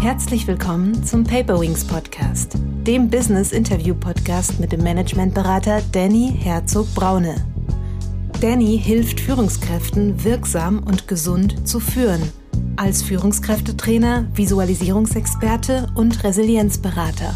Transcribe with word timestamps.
Herzlich 0.00 0.46
willkommen 0.46 1.04
zum 1.04 1.24
Paperwings 1.24 1.84
Podcast, 1.84 2.54
dem 2.86 3.10
Business 3.10 3.52
Interview 3.52 3.94
Podcast 3.94 4.58
mit 4.58 4.72
dem 4.72 4.82
Managementberater 4.82 5.82
Danny 5.92 6.32
Herzog 6.38 6.86
Braune. 6.94 7.34
Danny 8.40 8.80
hilft 8.82 9.20
Führungskräften 9.20 10.24
wirksam 10.24 10.78
und 10.78 11.06
gesund 11.06 11.68
zu 11.68 11.80
führen, 11.80 12.22
als 12.76 13.02
Führungskräftetrainer, 13.02 14.26
Visualisierungsexperte 14.32 15.88
und 15.94 16.24
Resilienzberater. 16.24 17.34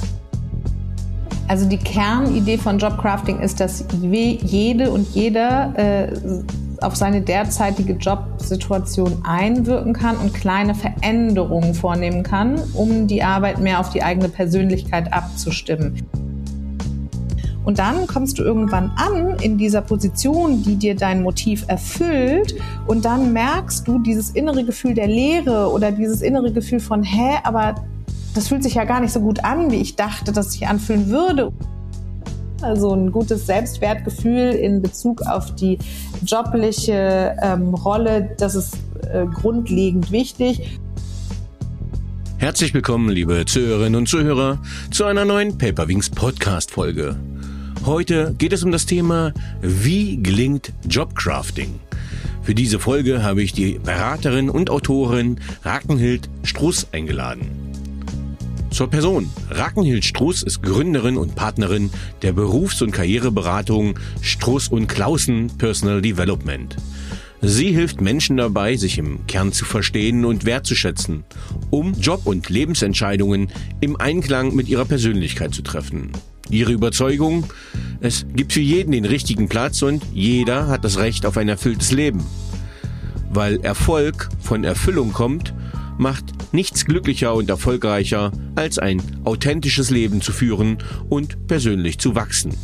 Also 1.49 1.69
die 1.69 1.77
Kernidee 1.77 2.57
von 2.57 2.79
Jobcrafting 2.79 3.41
ist, 3.41 3.61
dass 3.61 3.85
jede 4.01 4.91
und 4.91 5.07
jeder 5.15 5.79
äh, 5.79 6.43
auf 6.85 6.97
seine 6.97 7.21
derzeitige 7.21 7.95
Jobsituation 7.95 9.23
einwirken 9.25 9.93
kann 9.93 10.17
und 10.17 10.35
kleine 10.35 10.75
Veränderungen 10.75 11.75
vornehmen 11.75 12.23
kann, 12.23 12.61
um 12.75 13.07
die 13.07 13.23
Arbeit 13.23 13.59
mehr 13.61 13.81
auf 13.81 13.91
die 13.91 14.03
eigene 14.03 14.29
Persönlichkeit 14.29 15.13
abzustimmen. 15.13 16.07
Und 17.65 17.79
dann 17.79 18.07
kommst 18.07 18.39
du 18.39 18.43
irgendwann 18.43 18.93
an 18.97 19.39
in 19.41 19.57
dieser 19.57 19.81
Position, 19.81 20.63
die 20.63 20.77
dir 20.77 20.95
dein 20.95 21.23
Motiv 21.23 21.65
erfüllt. 21.67 22.55
Und 22.87 23.07
dann 23.07 23.33
merkst 23.33 23.89
du 23.89 23.99
dieses 23.99 24.31
innere 24.31 24.65
Gefühl 24.65 24.95
der 24.95 25.07
Leere 25.07 25.73
oder 25.73 25.91
dieses 25.91 26.21
innere 26.21 26.53
Gefühl 26.53 26.81
von, 26.81 27.03
hä, 27.03 27.39
aber 27.43 27.77
das 28.35 28.49
fühlt 28.49 28.63
sich 28.63 28.75
ja 28.75 28.85
gar 28.85 29.01
nicht 29.01 29.13
so 29.13 29.21
gut 29.21 29.45
an, 29.45 29.71
wie 29.71 29.81
ich 29.81 29.97
dachte, 29.97 30.33
dass 30.33 30.53
sich 30.53 30.67
anfühlen 30.69 31.09
würde. 31.09 31.53
Also 32.65 32.95
ein 32.95 33.13
gutes 33.13 33.45
Selbstwertgefühl 33.45 34.53
in 34.53 34.81
Bezug 34.81 35.21
auf 35.21 35.55
die 35.55 35.79
jobliche 36.25 37.37
ähm, 37.43 37.75
Rolle, 37.75 38.35
das 38.39 38.55
ist 38.55 38.79
äh, 39.13 39.27
grundlegend 39.27 40.11
wichtig. 40.11 40.79
Herzlich 42.39 42.73
willkommen, 42.73 43.11
liebe 43.11 43.45
Zuhörerinnen 43.45 43.97
und 43.97 44.09
Zuhörer, 44.09 44.63
zu 44.91 45.05
einer 45.05 45.27
neuen 45.27 45.59
Paperwings 45.59 46.09
Podcast 46.09 46.71
Folge. 46.71 47.17
Heute 47.85 48.35
geht 48.39 48.55
es 48.55 48.65
um 48.65 48.73
das 48.73 48.87
Thema, 48.87 49.35
wie 49.61 50.23
gelingt 50.23 50.73
Jobcrafting? 50.89 51.79
Für 52.41 52.55
diese 52.55 52.79
Folge 52.79 53.23
habe 53.23 53.43
ich 53.43 53.53
die 53.53 53.79
Beraterin 53.79 54.49
und 54.49 54.71
Autorin 54.71 55.39
Rakenhild 55.65 56.31
Struss 56.45 56.87
eingeladen. 56.93 57.64
Zur 58.75 58.91
Person. 58.91 59.31
Rakenhild 59.51 60.05
Struss 60.05 60.43
ist 60.43 60.61
Gründerin 60.61 61.17
und 61.17 61.37
Partnerin 61.37 61.91
der 62.23 62.33
Berufs- 62.33 62.83
und 62.83 62.91
Karriereberatung 62.91 64.01
Struss 64.21 64.67
und 64.67 64.89
Klausen 64.89 65.47
Personal 65.59 66.03
Development. 66.03 66.75
Sie 67.41 67.71
hilft 67.71 68.01
Menschen 68.01 68.37
dabei, 68.37 68.75
sich 68.75 68.99
im 68.99 69.25
Kern 69.29 69.53
zu 69.53 69.65
verstehen 69.65 70.25
und 70.25 70.45
wertzuschätzen, 70.45 71.23
um 71.71 71.93
Job- 72.01 72.27
und 72.27 72.51
Lebensentscheidungen 72.51 73.53
im 73.81 73.95
Einklang 74.01 74.57
mit 74.57 74.69
ihrer 74.69 74.87
Persönlichkeit 74.87 75.55
zu 75.55 75.63
treffen. 75.63 76.11
Ihre 76.51 76.73
Überzeugung, 76.73 77.47
es 78.01 78.27
gibt 78.35 78.55
für 78.55 78.61
jeden 78.61 78.91
den 78.91 79.05
richtigen 79.05 79.49
Platz 79.49 79.83
und 79.83 80.03
jeder 80.13 80.67
hat 80.67 80.85
das 80.85 80.99
Recht 80.99 81.27
auf 81.27 81.37
ein 81.37 81.49
erfülltes 81.49 81.93
Leben. 81.93 82.27
Weil 83.31 83.61
Erfolg 83.61 84.31
von 84.41 84.65
Erfüllung 84.65 85.13
kommt, 85.13 85.55
macht 85.99 86.53
nichts 86.53 86.85
glücklicher 86.85 87.35
und 87.35 87.51
erfolgreicher, 87.51 88.33
als 88.55 88.79
ein 88.79 89.03
authentisches 89.25 89.91
Leben 89.91 90.21
zu 90.21 90.33
führen 90.33 90.79
und 91.09 91.47
persönlich 91.47 91.99
zu 91.99 92.15
wachsen. 92.15 92.55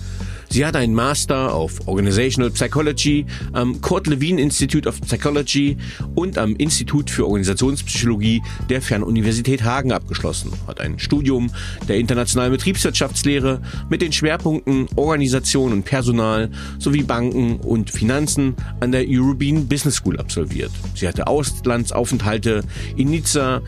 Sie 0.52 0.66
hat 0.66 0.74
einen 0.74 0.94
Master 0.94 1.56
of 1.56 1.86
Organizational 1.86 2.50
Psychology 2.50 3.24
am 3.52 3.80
Kurt 3.80 4.08
Lewin 4.08 4.36
Institute 4.36 4.88
of 4.88 5.00
Psychology 5.02 5.76
und 6.16 6.38
am 6.38 6.56
Institut 6.56 7.08
für 7.08 7.24
Organisationspsychologie 7.24 8.42
der 8.68 8.82
Fernuniversität 8.82 9.62
Hagen 9.62 9.92
abgeschlossen, 9.92 10.50
hat 10.66 10.80
ein 10.80 10.98
Studium 10.98 11.52
der 11.86 11.98
internationalen 11.98 12.50
Betriebswirtschaftslehre 12.50 13.62
mit 13.90 14.02
den 14.02 14.10
Schwerpunkten 14.10 14.89
Organisation 14.96 15.72
und 15.72 15.84
Personal 15.84 16.50
sowie 16.80 17.05
Banken 17.05 17.60
und 17.60 17.89
Finanzen 17.90 18.56
an 18.80 18.90
der 18.90 19.05
European 19.06 19.68
Business 19.68 19.94
School 19.94 20.18
absolviert. 20.18 20.72
Sie 20.96 21.06
hatte 21.06 21.28
Auslandsaufenthalte 21.28 22.64
in 22.96 23.10
Nizza, 23.10 23.62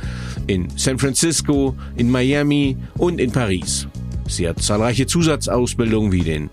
in 0.49 0.67
San 0.75 0.99
Francisco, 0.99 1.77
in 1.95 2.11
Miami 2.11 2.77
und 2.99 3.21
in 3.21 3.31
Paris. 3.31 3.87
Sie 4.33 4.49
hat 4.49 4.63
zahlreiche 4.63 5.07
Zusatzausbildungen 5.07 6.13
wie 6.13 6.23
den 6.23 6.51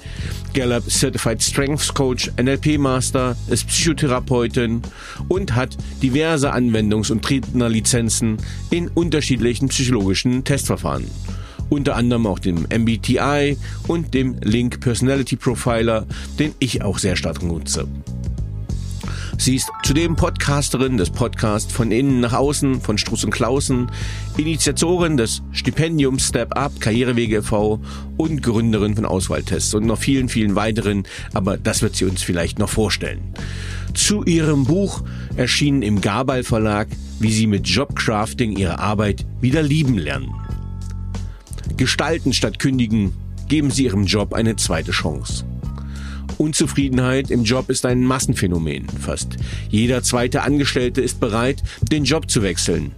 Gallup 0.54 0.90
Certified 0.90 1.42
Strengths 1.42 1.94
Coach, 1.94 2.32
NLP 2.42 2.78
Master, 2.78 3.36
ist 3.48 3.68
Psychotherapeutin 3.68 4.82
und 5.28 5.56
hat 5.56 5.78
diverse 6.02 6.54
Anwendungs- 6.54 7.12
und 7.12 7.24
Trainerlizenzen 7.24 8.38
in 8.70 8.90
unterschiedlichen 8.90 9.70
psychologischen 9.70 10.44
Testverfahren. 10.44 11.06
Unter 11.70 11.96
anderem 11.96 12.26
auch 12.26 12.40
dem 12.40 12.66
MBTI 12.70 13.58
und 13.88 14.14
dem 14.14 14.38
Link 14.42 14.80
Personality 14.80 15.36
Profiler, 15.36 16.06
den 16.40 16.54
ich 16.60 16.82
auch 16.82 16.98
sehr 16.98 17.16
stark 17.16 17.44
nutze. 17.44 17.88
Sie 19.42 19.56
ist 19.56 19.72
zudem 19.84 20.18
Podcasterin 20.18 20.98
des 20.98 21.12
Podcasts 21.12 21.72
von 21.72 21.92
innen 21.92 22.20
nach 22.20 22.34
außen 22.34 22.82
von 22.82 22.98
Struss 22.98 23.24
und 23.24 23.32
Klausen, 23.32 23.90
Initiatorin 24.36 25.16
des 25.16 25.42
Stipendiums 25.54 26.28
Step 26.28 26.58
Up 26.58 26.82
Karrierewege 26.82 27.38
e.V. 27.38 27.80
und 28.18 28.44
Gründerin 28.44 28.96
von 28.96 29.06
Auswahltests 29.06 29.74
und 29.76 29.86
noch 29.86 29.98
vielen, 29.98 30.28
vielen 30.28 30.56
weiteren, 30.56 31.04
aber 31.34 31.56
das 31.56 31.82
wird 31.82 31.96
sie 31.96 32.04
uns 32.04 32.22
vielleicht 32.22 32.60
noch 32.60 32.68
vorstellen. 32.68 33.34
Zu 33.94 34.26
ihrem 34.26 34.66
Buch 34.66 35.04
erschienen 35.38 35.84
im 35.84 36.02
Gabal 36.02 36.44
Verlag, 36.44 36.90
wie 37.22 37.32
sie 37.32 37.48
mit 37.48 37.66
Jobcrafting 37.66 38.58
ihre 38.58 38.80
Arbeit 38.80 39.26
wieder 39.40 39.64
lieben 39.64 39.98
lernen. 39.98 40.36
Gestalten 41.78 42.34
statt 42.34 42.60
kündigen, 42.60 43.14
geben 43.48 43.72
sie 43.72 43.86
ihrem 43.86 44.06
Job 44.06 44.34
eine 44.34 44.58
zweite 44.58 44.92
Chance. 44.92 45.46
Unzufriedenheit 46.40 47.32
im 47.32 47.44
Job 47.44 47.70
ist 47.70 47.86
ein 47.86 48.02
Massenphänomen. 48.02 48.88
Fast 48.88 49.36
jeder 49.70 50.04
zweite 50.04 50.42
Angestellte 50.42 51.02
ist 51.02 51.20
bereit, 51.20 51.62
den 51.92 52.06
Job 52.06 52.32
zu 52.32 52.42
wechseln. 52.42 52.94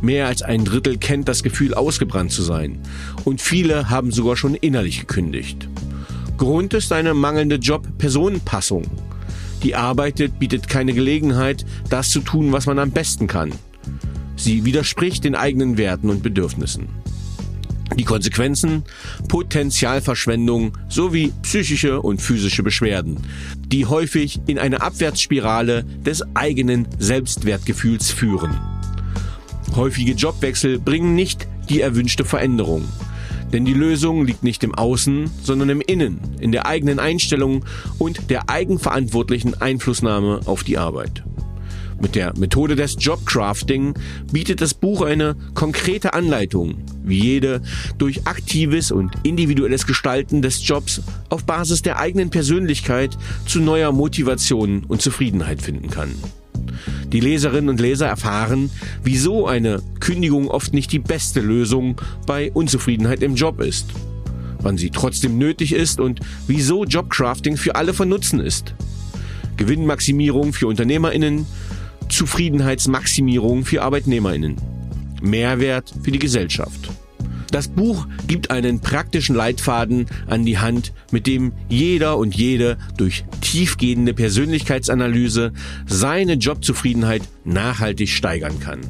Mehr 0.00 0.26
als 0.26 0.40
ein 0.40 0.64
Drittel 0.64 0.96
kennt 0.96 1.28
das 1.28 1.42
Gefühl, 1.42 1.74
ausgebrannt 1.74 2.32
zu 2.32 2.42
sein. 2.42 2.78
Und 3.24 3.42
viele 3.42 3.90
haben 3.90 4.12
sogar 4.12 4.36
schon 4.36 4.54
innerlich 4.54 5.00
gekündigt. 5.00 5.68
Grund 6.38 6.72
ist 6.72 6.90
eine 6.90 7.12
mangelnde 7.12 7.56
Job-Personenpassung. 7.56 8.84
Die 9.62 9.74
arbeitet, 9.74 10.38
bietet 10.38 10.68
keine 10.68 10.94
Gelegenheit, 10.94 11.66
das 11.90 12.10
zu 12.10 12.20
tun, 12.20 12.52
was 12.52 12.64
man 12.64 12.78
am 12.78 12.92
besten 12.92 13.26
kann. 13.26 13.52
Sie 14.36 14.64
widerspricht 14.64 15.24
den 15.24 15.34
eigenen 15.34 15.76
Werten 15.76 16.08
und 16.08 16.22
Bedürfnissen. 16.22 16.88
Die 17.94 18.04
Konsequenzen? 18.04 18.82
Potenzialverschwendung 19.28 20.76
sowie 20.88 21.32
psychische 21.42 22.02
und 22.02 22.20
physische 22.20 22.62
Beschwerden, 22.62 23.18
die 23.66 23.86
häufig 23.86 24.40
in 24.46 24.58
eine 24.58 24.82
Abwärtsspirale 24.82 25.84
des 25.84 26.22
eigenen 26.34 26.88
Selbstwertgefühls 26.98 28.10
führen. 28.10 28.58
Häufige 29.74 30.12
Jobwechsel 30.12 30.78
bringen 30.78 31.14
nicht 31.14 31.46
die 31.68 31.80
erwünschte 31.80 32.24
Veränderung. 32.24 32.84
Denn 33.52 33.64
die 33.64 33.74
Lösung 33.74 34.24
liegt 34.24 34.42
nicht 34.42 34.64
im 34.64 34.74
Außen, 34.74 35.30
sondern 35.42 35.68
im 35.68 35.80
Innen, 35.80 36.18
in 36.40 36.52
der 36.52 36.66
eigenen 36.66 36.98
Einstellung 36.98 37.64
und 37.98 38.28
der 38.30 38.50
eigenverantwortlichen 38.50 39.60
Einflussnahme 39.60 40.40
auf 40.46 40.64
die 40.64 40.78
Arbeit. 40.78 41.22
Mit 42.00 42.14
der 42.14 42.36
Methode 42.36 42.76
des 42.76 42.96
Jobcrafting 42.98 43.94
bietet 44.30 44.60
das 44.60 44.74
Buch 44.74 45.00
eine 45.00 45.34
konkrete 45.54 46.12
Anleitung, 46.12 46.76
wie 47.02 47.18
jede 47.18 47.62
durch 47.96 48.26
aktives 48.26 48.90
und 48.90 49.12
individuelles 49.22 49.86
Gestalten 49.86 50.42
des 50.42 50.66
Jobs 50.66 51.00
auf 51.30 51.44
Basis 51.44 51.82
der 51.82 51.98
eigenen 51.98 52.28
Persönlichkeit 52.28 53.16
zu 53.46 53.60
neuer 53.60 53.92
Motivation 53.92 54.84
und 54.84 55.00
Zufriedenheit 55.00 55.62
finden 55.62 55.88
kann. 55.88 56.10
Die 57.12 57.20
Leserinnen 57.20 57.70
und 57.70 57.80
Leser 57.80 58.06
erfahren, 58.06 58.70
wieso 59.02 59.46
eine 59.46 59.82
Kündigung 60.00 60.48
oft 60.48 60.74
nicht 60.74 60.92
die 60.92 60.98
beste 60.98 61.40
Lösung 61.40 62.00
bei 62.26 62.50
Unzufriedenheit 62.52 63.22
im 63.22 63.36
Job 63.36 63.60
ist, 63.60 63.86
wann 64.60 64.76
sie 64.76 64.90
trotzdem 64.90 65.38
nötig 65.38 65.72
ist 65.72 65.98
und 65.98 66.20
wieso 66.46 66.84
Jobcrafting 66.84 67.56
für 67.56 67.74
alle 67.76 67.94
von 67.94 68.08
Nutzen 68.08 68.40
ist. 68.40 68.74
Gewinnmaximierung 69.56 70.52
für 70.52 70.66
Unternehmerinnen, 70.66 71.46
Zufriedenheitsmaximierung 72.08 73.64
für 73.64 73.82
Arbeitnehmerinnen. 73.82 74.56
Mehrwert 75.22 75.92
für 76.02 76.10
die 76.10 76.18
Gesellschaft. 76.18 76.90
Das 77.50 77.68
Buch 77.68 78.06
gibt 78.26 78.50
einen 78.50 78.80
praktischen 78.80 79.36
Leitfaden 79.36 80.06
an 80.26 80.44
die 80.44 80.58
Hand, 80.58 80.92
mit 81.10 81.26
dem 81.26 81.52
jeder 81.68 82.18
und 82.18 82.34
jede 82.34 82.76
durch 82.96 83.24
tiefgehende 83.40 84.14
Persönlichkeitsanalyse 84.14 85.52
seine 85.86 86.34
Jobzufriedenheit 86.34 87.22
nachhaltig 87.44 88.10
steigern 88.10 88.58
kann. 88.60 88.80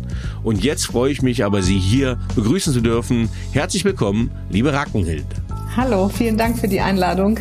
Und 0.42 0.64
jetzt 0.64 0.86
freue 0.86 1.12
ich 1.12 1.22
mich 1.22 1.44
aber, 1.44 1.62
Sie 1.62 1.78
hier 1.78 2.18
begrüßen 2.34 2.72
zu 2.72 2.80
dürfen. 2.80 3.28
Herzlich 3.52 3.84
willkommen, 3.84 4.30
liebe 4.50 4.72
Rackenhild. 4.72 5.26
Hallo, 5.76 6.08
vielen 6.08 6.38
Dank 6.38 6.58
für 6.58 6.68
die 6.68 6.80
Einladung. 6.80 7.38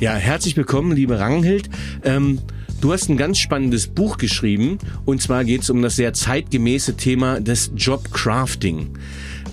Ja, 0.00 0.14
herzlich 0.14 0.56
willkommen, 0.56 0.92
liebe 0.92 1.18
Rangenhild. 1.18 1.70
Ähm, 2.04 2.40
Du 2.80 2.92
hast 2.92 3.08
ein 3.08 3.16
ganz 3.16 3.38
spannendes 3.38 3.86
Buch 3.86 4.18
geschrieben 4.18 4.78
und 5.06 5.22
zwar 5.22 5.44
geht 5.44 5.62
es 5.62 5.70
um 5.70 5.80
das 5.80 5.96
sehr 5.96 6.12
zeitgemäße 6.12 6.96
Thema 6.96 7.40
des 7.40 7.72
Jobcrafting. 7.74 8.90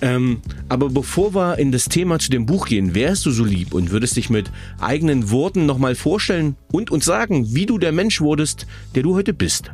Ähm, 0.02 0.42
aber 0.68 0.90
bevor 0.90 1.34
wir 1.34 1.58
in 1.58 1.72
das 1.72 1.86
Thema 1.86 2.18
zu 2.18 2.30
dem 2.30 2.44
Buch 2.44 2.66
gehen, 2.66 2.94
wärst 2.94 3.24
du 3.24 3.30
so 3.30 3.44
lieb 3.44 3.72
und 3.72 3.90
würdest 3.90 4.16
dich 4.16 4.28
mit 4.28 4.50
eigenen 4.78 5.30
Worten 5.30 5.64
nochmal 5.64 5.94
vorstellen 5.94 6.56
und 6.70 6.90
uns 6.90 7.06
sagen, 7.06 7.54
wie 7.54 7.64
du 7.64 7.78
der 7.78 7.92
Mensch 7.92 8.20
wurdest, 8.20 8.66
der 8.94 9.02
du 9.02 9.14
heute 9.14 9.32
bist. 9.32 9.70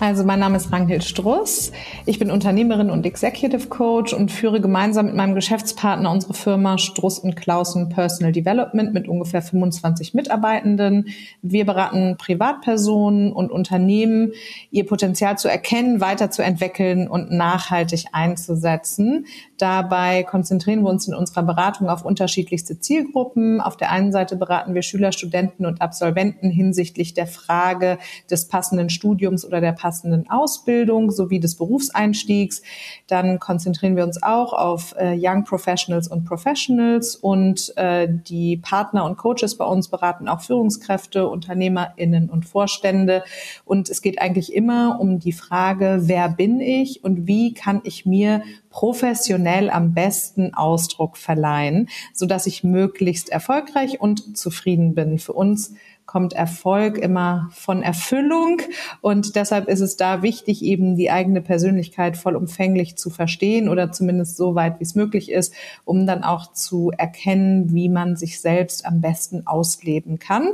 Also 0.00 0.22
mein 0.22 0.38
Name 0.38 0.56
ist 0.56 0.70
Ranghild 0.70 1.02
Struss. 1.02 1.72
Ich 2.06 2.20
bin 2.20 2.30
Unternehmerin 2.30 2.88
und 2.90 3.04
Executive 3.04 3.66
Coach 3.66 4.12
und 4.12 4.30
führe 4.30 4.60
gemeinsam 4.60 5.06
mit 5.06 5.16
meinem 5.16 5.34
Geschäftspartner 5.34 6.12
unsere 6.12 6.34
Firma 6.34 6.78
Struss 6.78 7.18
und 7.18 7.34
Klausen 7.34 7.88
Personal 7.88 8.30
Development 8.30 8.94
mit 8.94 9.08
ungefähr 9.08 9.42
25 9.42 10.14
Mitarbeitenden. 10.14 11.06
Wir 11.42 11.66
beraten 11.66 12.16
Privatpersonen 12.16 13.32
und 13.32 13.50
Unternehmen, 13.50 14.32
ihr 14.70 14.86
Potenzial 14.86 15.36
zu 15.36 15.48
erkennen, 15.48 16.00
weiterzuentwickeln 16.00 17.08
und 17.08 17.32
nachhaltig 17.32 18.04
einzusetzen. 18.12 19.26
Dabei 19.58 20.22
konzentrieren 20.22 20.82
wir 20.82 20.88
uns 20.88 21.08
in 21.08 21.14
unserer 21.14 21.42
Beratung 21.42 21.88
auf 21.88 22.04
unterschiedlichste 22.04 22.78
Zielgruppen. 22.78 23.60
Auf 23.60 23.76
der 23.76 23.90
einen 23.90 24.12
Seite 24.12 24.36
beraten 24.36 24.72
wir 24.72 24.82
Schüler, 24.82 25.10
Studenten 25.10 25.66
und 25.66 25.82
Absolventen 25.82 26.48
hinsichtlich 26.48 27.12
der 27.12 27.26
Frage 27.26 27.98
des 28.30 28.46
passenden 28.46 28.88
Studiums 28.88 29.44
oder 29.44 29.60
der 29.60 29.72
passenden 29.72 30.30
Ausbildung 30.30 31.10
sowie 31.10 31.40
des 31.40 31.56
Berufseinstiegs. 31.56 32.62
Dann 33.08 33.40
konzentrieren 33.40 33.96
wir 33.96 34.04
uns 34.04 34.22
auch 34.22 34.52
auf 34.52 34.94
äh, 34.96 35.16
Young 35.18 35.42
Professionals 35.42 36.06
und 36.06 36.24
Professionals 36.24 37.16
und 37.16 37.76
äh, 37.76 38.06
die 38.08 38.58
Partner 38.58 39.04
und 39.04 39.16
Coaches 39.16 39.56
bei 39.56 39.64
uns 39.64 39.88
beraten 39.88 40.28
auch 40.28 40.40
Führungskräfte, 40.40 41.26
UnternehmerInnen 41.26 42.30
und 42.30 42.46
Vorstände. 42.46 43.24
Und 43.64 43.90
es 43.90 44.02
geht 44.02 44.20
eigentlich 44.20 44.54
immer 44.54 45.00
um 45.00 45.18
die 45.18 45.32
Frage, 45.32 46.02
wer 46.02 46.28
bin 46.28 46.60
ich 46.60 47.02
und 47.02 47.26
wie 47.26 47.54
kann 47.54 47.80
ich 47.82 48.06
mir 48.06 48.42
professionell 48.78 49.70
am 49.70 49.92
besten 49.92 50.54
Ausdruck 50.54 51.16
verleihen, 51.16 51.88
so 52.14 52.26
dass 52.26 52.46
ich 52.46 52.62
möglichst 52.62 53.28
erfolgreich 53.28 54.00
und 54.00 54.38
zufrieden 54.38 54.94
bin. 54.94 55.18
Für 55.18 55.32
uns 55.32 55.74
kommt 56.06 56.32
Erfolg 56.32 56.96
immer 56.96 57.50
von 57.52 57.82
Erfüllung 57.82 58.62
und 59.00 59.34
deshalb 59.34 59.66
ist 59.68 59.80
es 59.80 59.96
da 59.96 60.22
wichtig, 60.22 60.62
eben 60.62 60.96
die 60.96 61.10
eigene 61.10 61.42
Persönlichkeit 61.42 62.16
vollumfänglich 62.16 62.96
zu 62.96 63.10
verstehen 63.10 63.68
oder 63.68 63.90
zumindest 63.90 64.36
so 64.36 64.54
weit 64.54 64.78
wie 64.78 64.84
es 64.84 64.94
möglich 64.94 65.32
ist, 65.32 65.52
um 65.84 66.06
dann 66.06 66.22
auch 66.22 66.52
zu 66.52 66.92
erkennen, 66.96 67.74
wie 67.74 67.88
man 67.88 68.14
sich 68.14 68.40
selbst 68.40 68.86
am 68.86 69.00
besten 69.00 69.44
ausleben 69.44 70.20
kann, 70.20 70.52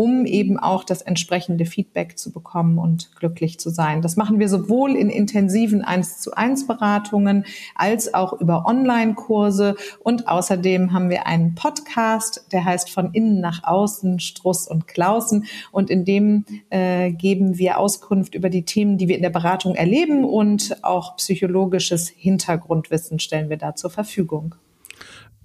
um 0.00 0.24
eben 0.24 0.58
auch 0.58 0.84
das 0.84 1.02
entsprechende 1.02 1.66
Feedback 1.66 2.16
zu 2.16 2.32
bekommen 2.32 2.78
und 2.78 3.14
glücklich 3.16 3.60
zu 3.60 3.68
sein. 3.68 4.00
Das 4.00 4.16
machen 4.16 4.38
wir 4.38 4.48
sowohl 4.48 4.96
in 4.96 5.10
intensiven 5.10 5.82
1 5.82 6.20
zu 6.20 6.32
1 6.32 6.66
Beratungen 6.66 7.44
als 7.74 8.14
auch 8.14 8.32
über 8.32 8.64
Online-Kurse 8.64 9.76
und 10.02 10.26
außerdem 10.26 10.94
haben 10.94 11.10
wir 11.10 11.26
einen 11.26 11.54
Podcast, 11.54 12.46
der 12.50 12.64
heißt 12.64 12.88
von 12.88 13.12
innen 13.12 13.42
nach 13.42 13.62
außen 13.64 14.20
Struss 14.20 14.66
und 14.66 14.88
Klausen. 14.88 15.44
Und 15.70 15.90
in 15.90 16.06
dem 16.06 16.46
äh, 16.70 17.12
geben 17.12 17.58
wir 17.58 17.78
Auskunft 17.78 18.34
über 18.34 18.48
die 18.48 18.64
Themen, 18.64 18.96
die 18.96 19.06
wir 19.06 19.16
in 19.16 19.22
der 19.22 19.28
Beratung 19.28 19.74
erleben 19.74 20.24
und 20.24 20.82
auch 20.82 21.16
psychologisches 21.16 22.08
Hintergrundwissen 22.08 23.18
stellen 23.18 23.50
wir 23.50 23.58
da 23.58 23.74
zur 23.74 23.90
Verfügung. 23.90 24.54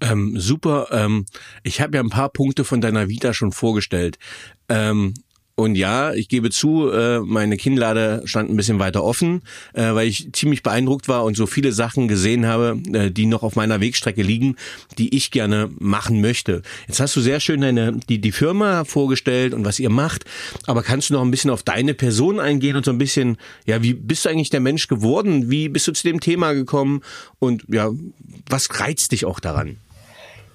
Ähm, 0.01 0.39
super. 0.39 0.87
Ähm, 0.91 1.25
ich 1.63 1.81
habe 1.81 1.97
ja 1.97 2.03
ein 2.03 2.09
paar 2.09 2.29
Punkte 2.29 2.63
von 2.63 2.81
deiner 2.81 3.07
Vita 3.09 3.33
schon 3.33 3.51
vorgestellt. 3.51 4.17
Ähm, 4.69 5.13
und 5.57 5.75
ja, 5.75 6.13
ich 6.13 6.27
gebe 6.27 6.49
zu, 6.49 6.89
äh, 6.91 7.21
meine 7.21 7.55
Kinnlade 7.55 8.23
stand 8.25 8.49
ein 8.49 8.57
bisschen 8.57 8.79
weiter 8.79 9.05
offen, 9.05 9.41
äh, 9.73 9.93
weil 9.93 10.09
ich 10.09 10.33
ziemlich 10.33 10.63
beeindruckt 10.63 11.07
war 11.07 11.23
und 11.23 11.37
so 11.37 11.47
viele 11.47 11.71
Sachen 11.71 12.09
gesehen 12.09 12.45
habe, 12.45 12.77
äh, 12.91 13.09
die 13.09 13.25
noch 13.25 13.41
auf 13.41 13.55
meiner 13.55 13.79
Wegstrecke 13.79 14.21
liegen, 14.21 14.57
die 14.97 15.15
ich 15.15 15.31
gerne 15.31 15.69
machen 15.79 16.19
möchte. 16.19 16.61
Jetzt 16.89 16.99
hast 16.99 17.15
du 17.15 17.21
sehr 17.21 17.39
schön 17.39 17.61
deine, 17.61 17.93
die, 18.09 18.19
die 18.19 18.33
Firma 18.33 18.83
vorgestellt 18.83 19.53
und 19.53 19.63
was 19.63 19.79
ihr 19.79 19.89
macht, 19.89 20.25
aber 20.65 20.83
kannst 20.83 21.09
du 21.09 21.13
noch 21.13 21.21
ein 21.21 21.31
bisschen 21.31 21.51
auf 21.51 21.63
deine 21.63 21.93
Person 21.93 22.41
eingehen 22.41 22.75
und 22.75 22.83
so 22.83 22.91
ein 22.91 22.97
bisschen, 22.97 23.37
ja, 23.65 23.81
wie 23.81 23.93
bist 23.93 24.25
du 24.25 24.29
eigentlich 24.29 24.49
der 24.49 24.59
Mensch 24.59 24.87
geworden? 24.87 25.49
Wie 25.49 25.69
bist 25.69 25.87
du 25.87 25.93
zu 25.93 26.05
dem 26.05 26.19
Thema 26.19 26.51
gekommen? 26.51 27.01
Und 27.39 27.63
ja, 27.69 27.91
was 28.49 28.77
reizt 28.77 29.13
dich 29.13 29.23
auch 29.23 29.39
daran? 29.39 29.77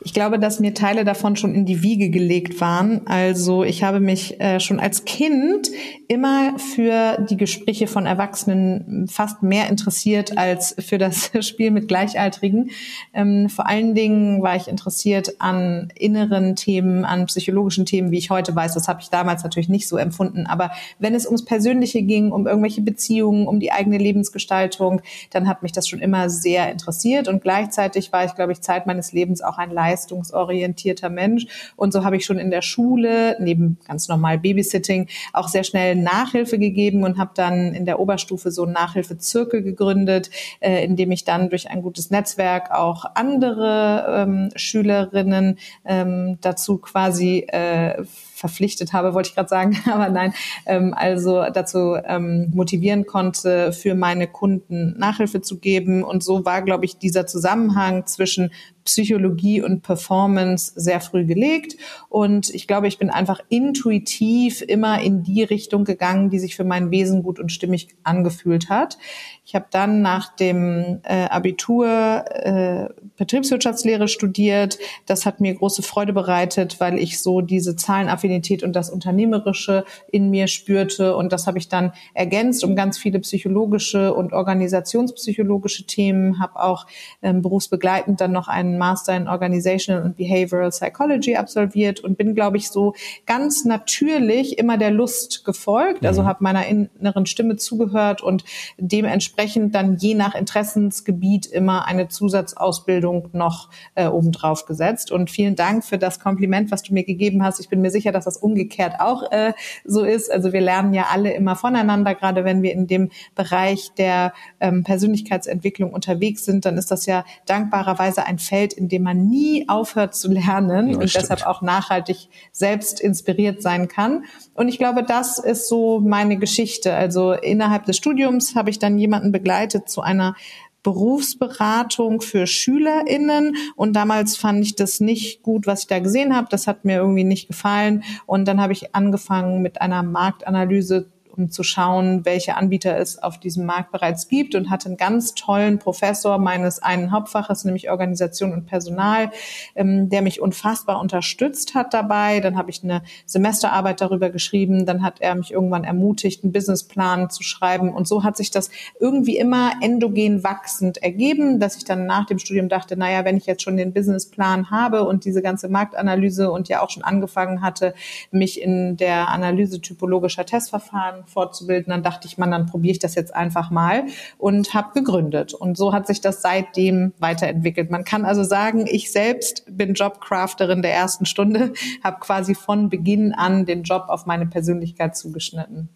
Ich 0.02 0.14
glaube, 0.14 0.38
dass 0.38 0.61
mir 0.61 0.73
Teile 0.73 1.05
davon 1.05 1.37
schon 1.37 1.55
in 1.55 1.67
die 1.67 1.82
Wiege 1.82 2.08
gelegt 2.08 2.61
waren. 2.61 3.06
Also 3.06 3.64
ich 3.64 3.82
habe 3.82 4.00
mich 4.00 4.41
äh, 4.41 4.58
schon 4.58 4.81
als 4.81 5.05
Kind 5.05 5.70
immer 6.08 6.58
für 6.58 7.19
die 7.29 7.37
Gespräche 7.37 7.87
von 7.87 8.06
Erwachsenen 8.06 9.06
fast 9.08 9.43
mehr 9.43 9.69
interessiert 9.69 10.38
als 10.38 10.75
für 10.79 10.97
das 10.97 11.31
Spiel 11.47 11.70
mit 11.70 11.87
Gleichaltrigen. 11.87 12.70
Ähm, 13.12 13.50
vor 13.50 13.69
allen 13.69 13.94
Dingen 13.94 14.43
war 14.43 14.56
ich 14.56 14.69
interessiert 14.69 15.35
an 15.38 15.93
inneren 15.94 16.56
Themen, 16.56 17.05
an 17.05 17.26
psychologischen 17.26 17.85
Themen, 17.85 18.11
wie 18.11 18.19
ich 18.19 18.31
heute 18.31 18.56
weiß. 18.56 18.73
Das 18.73 18.88
habe 18.88 19.03
ich 19.03 19.11
damals 19.11 19.44
natürlich 19.44 19.69
nicht 19.69 19.87
so 19.87 19.99
empfunden. 19.99 20.46
Aber 20.46 20.70
wenn 20.99 21.14
es 21.14 21.26
ums 21.26 21.44
Persönliche 21.44 22.03
ging, 22.03 22.32
um 22.32 22.46
irgendwelche 22.46 22.81
Beziehungen, 22.81 23.46
um 23.46 23.61
die 23.61 23.70
eigene 23.70 23.99
Lebensgestaltung, 23.99 25.03
dann 25.31 25.46
hat 25.46 25.62
mich 25.62 25.73
das 25.73 25.87
schon 25.87 26.00
immer 26.00 26.31
sehr 26.31 26.73
interessiert. 26.73 27.29
Und 27.29 27.43
gleichzeitig 27.43 28.12
war 28.12 28.25
ich, 28.25 28.35
glaube 28.35 28.53
ich, 28.53 28.62
Zeit 28.62 28.87
meines 28.87 29.12
Lebens 29.12 29.43
auch 29.43 29.58
ein 29.58 29.70
leistungsorientierter 29.90 31.10
Mensch. 31.10 31.46
Und 31.76 31.92
so 31.92 32.04
habe 32.04 32.16
ich 32.16 32.25
schon 32.25 32.38
in 32.38 32.50
der 32.50 32.62
Schule, 32.62 33.37
neben 33.40 33.78
ganz 33.87 34.08
normal 34.08 34.38
Babysitting, 34.38 35.08
auch 35.32 35.48
sehr 35.48 35.64
schnell 35.64 35.96
Nachhilfe 35.96 36.58
gegeben 36.58 37.02
und 37.04 37.19
habe 37.19 37.32
dann 37.34 37.75
in 37.75 37.84
der 37.84 37.98
Oberstufe 37.98 38.50
so 38.50 38.64
einen 38.64 38.72
Nachhilfezirkel 38.72 39.62
gegründet, 39.62 40.31
äh, 40.60 40.84
in 40.84 40.96
dem 40.96 41.10
ich 41.10 41.25
dann 41.25 41.50
durch 41.50 41.69
ein 41.70 41.82
gutes 41.82 42.10
Netzwerk 42.10 42.70
auch 42.70 43.04
andere 43.14 44.06
ähm, 44.08 44.50
Schülerinnen 44.54 45.58
ähm, 45.84 46.38
dazu 46.40 46.78
quasi 46.78 47.46
äh, 47.48 48.04
verpflichtet 48.40 48.93
habe, 48.93 49.14
wollte 49.14 49.28
ich 49.28 49.34
gerade 49.34 49.48
sagen, 49.48 49.78
aber 49.90 50.08
nein, 50.08 50.32
ähm, 50.66 50.94
also 50.96 51.44
dazu 51.52 51.96
ähm, 52.04 52.50
motivieren 52.54 53.06
konnte, 53.06 53.72
für 53.72 53.94
meine 53.94 54.26
Kunden 54.26 54.98
Nachhilfe 54.98 55.43
zu 55.43 55.58
geben. 55.58 56.02
Und 56.02 56.25
so 56.25 56.44
war, 56.44 56.62
glaube 56.62 56.86
ich, 56.86 56.96
dieser 56.96 57.26
Zusammenhang 57.26 58.06
zwischen 58.06 58.50
Psychologie 58.85 59.62
und 59.62 59.82
Performance 59.82 60.73
sehr 60.77 61.00
früh 61.00 61.25
gelegt. 61.25 61.77
Und 62.09 62.53
ich 62.55 62.67
glaube, 62.67 62.88
ich 62.88 62.99
bin 62.99 63.11
einfach 63.11 63.41
intuitiv 63.49 64.62
immer 64.62 65.00
in 65.00 65.23
die 65.23 65.43
Richtung 65.43 65.85
gegangen, 65.85 66.31
die 66.31 66.38
sich 66.38 66.56
für 66.56 66.65
mein 66.65 66.91
Wesen 66.91 67.23
gut 67.23 67.38
und 67.38 67.53
stimmig 67.53 67.88
angefühlt 68.03 68.69
hat. 68.69 68.99
Ich 69.44 69.56
habe 69.56 69.67
dann 69.70 70.01
nach 70.01 70.37
dem 70.37 71.01
äh, 71.03 71.25
Abitur 71.25 72.25
äh, 72.29 72.89
Betriebswirtschaftslehre 73.17 74.06
studiert. 74.06 74.79
Das 75.06 75.27
hat 75.27 75.41
mir 75.41 75.53
große 75.55 75.82
Freude 75.82 76.13
bereitet, 76.13 76.79
weil 76.79 76.99
ich 76.99 77.20
so 77.20 77.41
diese 77.41 77.75
Zahlenaffinität 77.75 78.63
und 78.63 78.75
das 78.75 78.91
Unternehmerische 78.91 79.84
in 80.13 80.31
mir 80.31 80.46
spürte. 80.46 81.17
Und 81.17 81.32
das 81.32 81.49
habe 81.49 81.58
ich 81.58 81.69
dann 81.69 81.93
ergänzt 82.15 82.63
um 82.63 82.77
ganz 82.77 82.96
viele 82.96 83.19
psychologische 83.19 84.15
und 84.15 84.32
organisationspsychologische 84.32 85.84
Themen. 85.84 86.39
Habe 86.39 86.63
auch 86.63 86.87
ähm, 87.20 87.43
berufsbegleitend 87.43 88.20
dann 88.20 88.31
noch 88.31 88.46
einen 88.46 88.69
Master 88.79 89.17
in 89.17 89.29
Organizational 89.29 90.03
and 90.03 90.17
Behavioral 90.17 90.70
Psychology 90.70 91.36
absolviert 91.36 92.00
und 92.00 92.17
bin, 92.19 92.34
glaube 92.34 92.56
ich, 92.56 92.70
so 92.70 92.94
ganz 93.27 93.65
natürlich 93.65 94.58
immer 94.58 94.79
der 94.79 94.91
Lust 94.91 95.44
gefolgt. 95.44 96.05
Also 96.05 96.22
mhm. 96.22 96.27
habe 96.27 96.44
meiner 96.44 96.67
inneren 96.67 97.27
Stimme 97.27 97.56
zugehört 97.56 98.22
und 98.22 98.44
dementsprechend 98.79 99.74
dann 99.74 99.96
je 99.96 100.15
nach 100.15 100.34
Interessensgebiet 100.34 101.46
immer 101.46 101.86
eine 101.86 102.08
Zusatzausbildung 102.08 103.31
noch 103.32 103.70
äh, 103.94 104.06
obendrauf 104.06 104.67
gesetzt. 104.67 105.10
Und 105.10 105.31
vielen 105.31 105.56
Dank 105.56 105.84
für 105.84 105.98
das 105.98 106.20
Kompliment, 106.20 106.70
was 106.70 106.82
du 106.82 106.94
mir 106.94 107.05
gegeben 107.05 107.43
hast. 107.43 107.60
Ich 107.60 107.69
bin 107.69 107.81
mir 107.81 107.91
sicher, 107.91 108.12
dass 108.12 108.24
das 108.24 108.36
umgekehrt 108.36 108.94
auch 109.00 109.31
äh, 109.31 109.53
so 109.84 110.05
ist. 110.05 110.31
Also 110.31 110.53
wir 110.53 110.60
lernen 110.60 110.94
ja 110.94 111.06
alle 111.10 111.32
immer 111.32 111.56
voneinander, 111.56 112.15
gerade 112.15 112.44
wenn 112.44 112.62
wir 112.62 112.72
in 112.72 112.86
dem 112.86 113.10
Bereich 113.34 113.93
der 113.96 114.32
ähm, 114.60 114.84
Persönlichkeitsentwicklung 114.84 115.93
unterwegs 115.93 116.44
sind, 116.44 116.65
dann 116.65 116.77
ist 116.77 116.91
das 116.91 117.06
ja 117.06 117.24
dankbarerweise 117.46 118.27
ein 118.27 118.39
Feld, 118.39 118.59
Feld, 118.60 118.72
in 118.72 118.88
dem 118.88 119.02
man 119.02 119.26
nie 119.26 119.69
aufhört 119.69 120.14
zu 120.14 120.31
lernen 120.31 120.90
ja, 120.90 120.98
und 120.98 121.08
stimmt. 121.08 121.24
deshalb 121.24 121.46
auch 121.46 121.62
nachhaltig 121.62 122.29
selbst 122.52 123.00
inspiriert 123.00 123.62
sein 123.62 123.88
kann. 123.88 124.24
Und 124.55 124.69
ich 124.69 124.79
glaube, 124.79 125.02
das 125.02 125.38
ist 125.38 125.69
so 125.69 126.00
meine 126.00 126.36
Geschichte. 126.36 126.94
Also 126.94 127.32
innerhalb 127.32 127.86
des 127.86 127.96
Studiums 127.96 128.55
habe 128.55 128.70
ich 128.70 128.79
dann 128.79 128.98
jemanden 128.98 129.32
begleitet 129.32 129.88
zu 129.88 130.02
einer 130.02 130.34
Berufsberatung 130.82 132.22
für 132.22 132.46
SchülerInnen 132.46 133.55
und 133.76 133.93
damals 133.93 134.38
fand 134.38 134.64
ich 134.64 134.76
das 134.76 135.00
nicht 135.00 135.43
gut, 135.43 135.67
was 135.67 135.82
ich 135.82 135.88
da 135.88 135.98
gesehen 135.98 136.34
habe. 136.34 136.48
Das 136.50 136.67
hat 136.67 136.86
mir 136.86 136.96
irgendwie 136.96 137.24
nicht 137.24 137.48
gefallen 137.48 138.02
und 138.24 138.48
dann 138.48 138.62
habe 138.62 138.72
ich 138.72 138.94
angefangen 138.94 139.60
mit 139.60 139.82
einer 139.82 140.02
Marktanalyse 140.02 141.10
um 141.37 141.51
zu 141.51 141.63
schauen, 141.63 142.25
welche 142.25 142.56
Anbieter 142.56 142.96
es 142.99 143.22
auf 143.22 143.39
diesem 143.39 143.67
Markt 143.67 143.93
bereits 143.93 144.29
gibt 144.29 144.55
und 144.55 144.70
hatte 144.70 144.87
einen 144.87 144.96
ganz 144.96 145.34
tollen 145.34 145.79
Professor 145.79 146.39
meines 146.39 146.82
einen 146.82 147.13
Hauptfaches, 147.13 147.65
nämlich 147.65 147.91
Organisation 147.91 148.53
und 148.53 148.67
Personal, 148.67 149.31
ähm, 149.75 150.08
der 150.08 150.22
mich 150.22 150.41
unfassbar 150.41 151.01
unterstützt 151.01 151.75
hat 151.75 151.94
dabei. 151.94 152.41
Dann 152.41 152.56
habe 152.56 152.70
ich 152.70 152.82
eine 152.82 153.03
Semesterarbeit 153.27 154.01
darüber 154.01 154.31
geschrieben. 154.31 154.87
Dann 154.87 155.03
hat 155.03 155.20
er 155.20 155.34
mich 155.34 155.53
irgendwann 155.53 155.84
ermutigt, 155.84 156.44
einen 156.44 156.53
Businessplan 156.53 157.31
zu 157.31 157.43
schreiben. 157.43 157.93
Und 157.94 158.08
so 158.08 158.25
hat 158.25 158.37
sich 158.37 158.51
das 158.51 158.70
irgendwie 158.99 159.37
immer 159.37 159.72
endogen 159.81 160.44
wachsend 160.44 161.03
ergeben, 161.03 161.60
dass 161.60 161.77
ich 161.77 161.84
dann 161.84 162.06
nach 162.06 162.27
dem 162.27 162.39
Studium 162.39 162.69
dachte, 162.69 162.96
naja, 162.96 163.25
wenn 163.25 163.37
ich 163.37 163.46
jetzt 163.46 163.63
schon 163.63 163.77
den 163.77 163.93
Businessplan 163.93 164.70
habe 164.70 165.05
und 165.05 165.25
diese 165.25 165.43
ganze 165.43 165.69
Marktanalyse 165.69 166.51
und 166.51 166.69
ja 166.69 166.82
auch 166.82 166.91
schon 166.91 167.05
angefangen 167.05 167.63
hatte, 167.63 167.94
mich 168.31 168.60
in 168.60 168.96
der 168.96 169.29
Analyse 169.29 169.81
typologischer 169.81 170.44
Testverfahren 170.46 171.19
fortzubilden, 171.27 171.91
dann 171.91 172.03
dachte 172.03 172.27
ich, 172.27 172.39
man, 172.39 172.50
dann 172.50 172.67
probiere 172.67 172.93
ich 172.93 172.98
das 172.98 173.15
jetzt 173.15 173.34
einfach 173.34 173.70
mal 173.70 174.05
und 174.39 174.74
habe 174.74 174.93
gegründet. 174.94 175.55
Und 175.55 175.77
so 175.77 175.93
hat 175.93 176.06
sich 176.06 176.20
das 176.20 176.43
seitdem 176.43 177.12
weiterentwickelt. 177.19 177.91
Man 177.91 178.05
kann 178.05 178.24
also 178.24 178.44
sagen, 178.44 178.86
ich 178.86 179.12
selbst 179.12 179.65
bin 179.69 179.94
Jobcrafterin 179.94 180.82
der 180.82 180.94
ersten 180.94 181.27
Stunde, 181.27 181.72
habe 182.05 182.20
quasi 182.20 182.55
von 182.55 182.89
Beginn 182.89 183.32
an 183.32 183.67
den 183.67 183.82
Job 183.82 184.05
auf 184.08 184.27
meine 184.27 184.46
Persönlichkeit 184.46 185.17
zugeschnitten. 185.17 185.89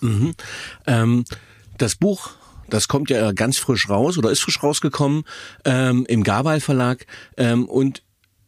Mhm. 0.00 0.34
Ähm, 0.86 1.24
das 1.78 1.96
Buch 1.96 2.32
das 2.68 2.88
kommt 2.88 3.10
ja 3.10 3.32
ganz 3.32 3.58
frisch 3.58 3.90
raus 3.90 4.16
oder 4.16 4.30
ist 4.30 4.40
frisch 4.40 4.62
rausgekommen 4.62 5.24
ähm, 5.66 6.06
im 6.08 6.22
Gabal 6.22 6.58
Verlag 6.58 7.06
ähm, 7.36 7.66
und 7.66 8.02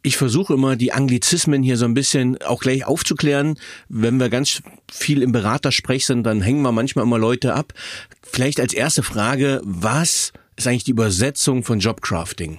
ich 0.05 0.19
versuche 0.19 0.53
immer, 0.53 0.77
die 0.77 0.93
Anglizismen 0.93 1.63
hier 1.63 1.79
so 1.79 1.87
ein 1.87 1.95
bisschen 1.95 2.41
auch 2.43 2.61
gleich 2.61 2.87
aufzuklären. 2.87 3.59
Wenn 3.89 4.21
wir 4.21 4.29
ganz 4.29 4.63
viel 4.93 5.23
im 5.23 5.33
Beratersprech 5.33 6.05
sind, 6.05 6.25
dann 6.25 6.43
hängen 6.43 6.61
wir 6.61 6.73
manchmal 6.73 7.07
immer 7.07 7.19
Leute 7.19 7.55
ab. 7.55 7.73
Vielleicht 8.23 8.61
als 8.61 8.75
erste 8.75 9.03
Frage, 9.03 9.63
was 9.65 10.35
ist 10.57 10.69
eigentlich 10.69 10.85
die 10.85 10.91
Übersetzung 10.91 11.65
von 11.65 11.79
Jobcrafting? 11.79 12.59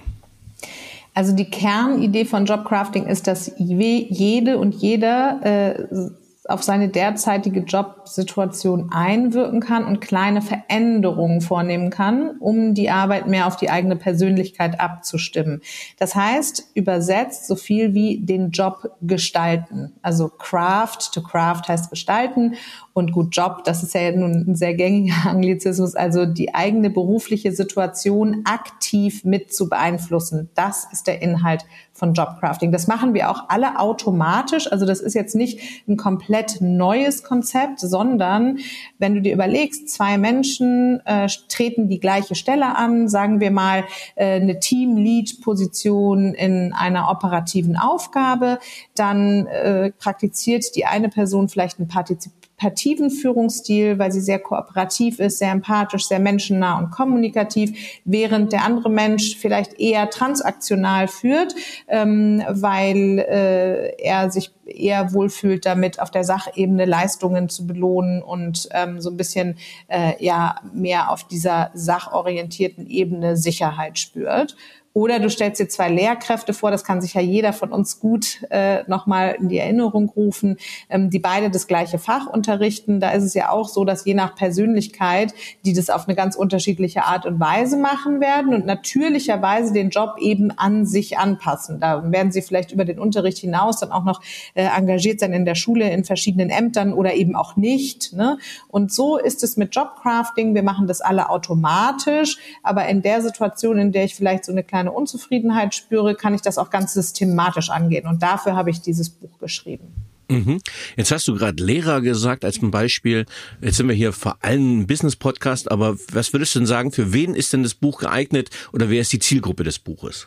Also 1.14 1.34
die 1.34 1.48
Kernidee 1.48 2.24
von 2.24 2.46
Jobcrafting 2.46 3.06
ist, 3.06 3.28
dass 3.28 3.52
jede 3.58 4.58
und 4.58 4.74
jeder 4.74 5.40
äh, 5.44 6.10
auf 6.48 6.62
seine 6.62 6.88
derzeitige 6.88 7.60
Jobsituation 7.60 8.90
einwirken 8.92 9.60
kann 9.60 9.84
und 9.84 10.00
kleine 10.00 10.42
Veränderungen 10.42 11.40
vornehmen 11.40 11.90
kann, 11.90 12.36
um 12.38 12.74
die 12.74 12.90
Arbeit 12.90 13.26
mehr 13.26 13.46
auf 13.46 13.56
die 13.56 13.70
eigene 13.70 13.96
Persönlichkeit 13.96 14.80
abzustimmen. 14.80 15.60
Das 15.98 16.14
heißt, 16.14 16.70
übersetzt 16.74 17.46
so 17.46 17.56
viel 17.56 17.94
wie 17.94 18.18
den 18.18 18.50
Job 18.50 18.90
gestalten. 19.02 19.92
Also 20.02 20.28
craft, 20.28 21.12
to 21.12 21.22
craft 21.22 21.68
heißt 21.68 21.90
gestalten 21.90 22.54
und 22.92 23.12
gut 23.12 23.36
Job, 23.36 23.64
das 23.64 23.82
ist 23.82 23.94
ja 23.94 24.10
nun 24.12 24.46
ein 24.48 24.56
sehr 24.56 24.74
gängiger 24.74 25.14
Anglizismus, 25.28 25.94
also 25.94 26.26
die 26.26 26.54
eigene 26.54 26.90
berufliche 26.90 27.52
Situation 27.52 28.42
aktiv 28.44 29.24
mit 29.24 29.52
zu 29.52 29.68
beeinflussen. 29.68 30.50
Das 30.54 30.86
ist 30.92 31.06
der 31.06 31.22
Inhalt 31.22 31.64
von 31.96 32.14
Jobcrafting. 32.14 32.72
Das 32.72 32.86
machen 32.86 33.14
wir 33.14 33.30
auch 33.30 33.48
alle 33.48 33.78
automatisch. 33.78 34.70
Also 34.70 34.86
das 34.86 35.00
ist 35.00 35.14
jetzt 35.14 35.34
nicht 35.34 35.60
ein 35.88 35.96
komplett 35.96 36.35
neues 36.60 37.22
Konzept, 37.22 37.80
sondern 37.80 38.58
wenn 38.98 39.14
du 39.14 39.22
dir 39.22 39.32
überlegst, 39.32 39.88
zwei 39.88 40.18
Menschen 40.18 41.00
äh, 41.06 41.28
treten 41.48 41.88
die 41.88 42.00
gleiche 42.00 42.34
Stelle 42.34 42.76
an, 42.76 43.08
sagen 43.08 43.40
wir 43.40 43.50
mal 43.50 43.84
äh, 44.14 44.40
eine 44.40 44.60
Team-Lead-Position 44.60 46.34
in 46.34 46.72
einer 46.72 47.10
operativen 47.10 47.76
Aufgabe, 47.76 48.58
dann 48.94 49.46
äh, 49.46 49.92
praktiziert 49.92 50.76
die 50.76 50.86
eine 50.86 51.08
Person 51.08 51.48
vielleicht 51.48 51.78
ein 51.78 51.88
Partizip 51.88 52.35
partizipativen 52.56 53.10
Führungsstil, 53.10 53.98
weil 53.98 54.12
sie 54.12 54.20
sehr 54.20 54.38
kooperativ 54.38 55.18
ist, 55.18 55.38
sehr 55.38 55.52
empathisch, 55.52 56.06
sehr 56.06 56.18
menschennah 56.18 56.78
und 56.78 56.90
kommunikativ, 56.90 58.00
während 58.04 58.52
der 58.52 58.64
andere 58.64 58.90
Mensch 58.90 59.36
vielleicht 59.36 59.78
eher 59.78 60.08
transaktional 60.10 61.08
führt, 61.08 61.54
ähm, 61.88 62.42
weil 62.48 63.18
äh, 63.18 64.02
er 64.02 64.30
sich 64.30 64.52
eher 64.64 65.12
wohlfühlt 65.12 65.66
damit, 65.66 66.00
auf 66.00 66.10
der 66.10 66.24
Sachebene 66.24 66.86
Leistungen 66.86 67.48
zu 67.48 67.66
belohnen 67.66 68.22
und 68.22 68.68
ähm, 68.72 69.00
so 69.00 69.10
ein 69.10 69.16
bisschen 69.16 69.56
äh, 69.88 70.12
ja 70.18 70.56
mehr 70.72 71.10
auf 71.10 71.24
dieser 71.24 71.70
sachorientierten 71.74 72.86
Ebene 72.86 73.36
Sicherheit 73.36 73.98
spürt. 73.98 74.56
Oder 74.96 75.18
du 75.18 75.28
stellst 75.28 75.60
dir 75.60 75.68
zwei 75.68 75.90
Lehrkräfte 75.90 76.54
vor, 76.54 76.70
das 76.70 76.82
kann 76.82 77.02
sich 77.02 77.12
ja 77.12 77.20
jeder 77.20 77.52
von 77.52 77.70
uns 77.70 78.00
gut 78.00 78.42
äh, 78.48 78.82
nochmal 78.86 79.36
in 79.38 79.50
die 79.50 79.58
Erinnerung 79.58 80.08
rufen, 80.08 80.56
ähm, 80.88 81.10
die 81.10 81.18
beide 81.18 81.50
das 81.50 81.66
gleiche 81.66 81.98
Fach 81.98 82.26
unterrichten. 82.26 82.98
Da 82.98 83.10
ist 83.10 83.22
es 83.22 83.34
ja 83.34 83.50
auch 83.50 83.68
so, 83.68 83.84
dass 83.84 84.06
je 84.06 84.14
nach 84.14 84.34
Persönlichkeit, 84.34 85.34
die 85.66 85.74
das 85.74 85.90
auf 85.90 86.08
eine 86.08 86.16
ganz 86.16 86.34
unterschiedliche 86.34 87.04
Art 87.04 87.26
und 87.26 87.38
Weise 87.38 87.76
machen 87.76 88.22
werden 88.22 88.54
und 88.54 88.64
natürlicherweise 88.64 89.74
den 89.74 89.90
Job 89.90 90.14
eben 90.18 90.50
an 90.50 90.86
sich 90.86 91.18
anpassen. 91.18 91.78
Da 91.78 92.10
werden 92.10 92.32
sie 92.32 92.40
vielleicht 92.40 92.72
über 92.72 92.86
den 92.86 92.98
Unterricht 92.98 93.36
hinaus 93.36 93.80
dann 93.80 93.92
auch 93.92 94.04
noch 94.04 94.22
äh, 94.54 94.64
engagiert 94.64 95.20
sein 95.20 95.34
in 95.34 95.44
der 95.44 95.56
Schule, 95.56 95.90
in 95.90 96.06
verschiedenen 96.06 96.48
Ämtern 96.48 96.94
oder 96.94 97.12
eben 97.12 97.36
auch 97.36 97.56
nicht. 97.56 98.14
Ne? 98.14 98.38
Und 98.68 98.90
so 98.90 99.18
ist 99.18 99.44
es 99.44 99.58
mit 99.58 99.74
Jobcrafting. 99.74 100.54
Wir 100.54 100.62
machen 100.62 100.86
das 100.86 101.02
alle 101.02 101.28
automatisch, 101.28 102.38
aber 102.62 102.88
in 102.88 103.02
der 103.02 103.20
Situation, 103.20 103.76
in 103.76 103.92
der 103.92 104.04
ich 104.04 104.14
vielleicht 104.14 104.46
so 104.46 104.52
eine 104.52 104.64
kleine 104.64 104.85
eine 104.86 104.96
Unzufriedenheit 104.96 105.74
spüre, 105.74 106.14
kann 106.14 106.34
ich 106.34 106.42
das 106.42 106.58
auch 106.58 106.70
ganz 106.70 106.94
systematisch 106.94 107.70
angehen. 107.70 108.06
Und 108.06 108.22
dafür 108.22 108.56
habe 108.56 108.70
ich 108.70 108.80
dieses 108.80 109.10
Buch 109.10 109.38
geschrieben. 109.38 109.92
Mhm. 110.28 110.60
Jetzt 110.96 111.12
hast 111.12 111.28
du 111.28 111.34
gerade 111.34 111.62
Lehrer 111.62 112.00
gesagt 112.00 112.44
als 112.44 112.60
ein 112.60 112.70
Beispiel. 112.70 113.26
Jetzt 113.60 113.76
sind 113.76 113.88
wir 113.88 113.94
hier 113.94 114.12
vor 114.12 114.38
allem 114.42 114.80
ein 114.80 114.86
Business-Podcast, 114.86 115.70
aber 115.70 115.96
was 116.12 116.32
würdest 116.32 116.54
du 116.54 116.60
denn 116.60 116.66
sagen, 116.66 116.92
für 116.92 117.12
wen 117.12 117.34
ist 117.34 117.52
denn 117.52 117.62
das 117.62 117.74
Buch 117.74 118.00
geeignet 118.00 118.50
oder 118.72 118.90
wer 118.90 119.00
ist 119.00 119.12
die 119.12 119.18
Zielgruppe 119.18 119.62
des 119.62 119.78
Buches? 119.78 120.26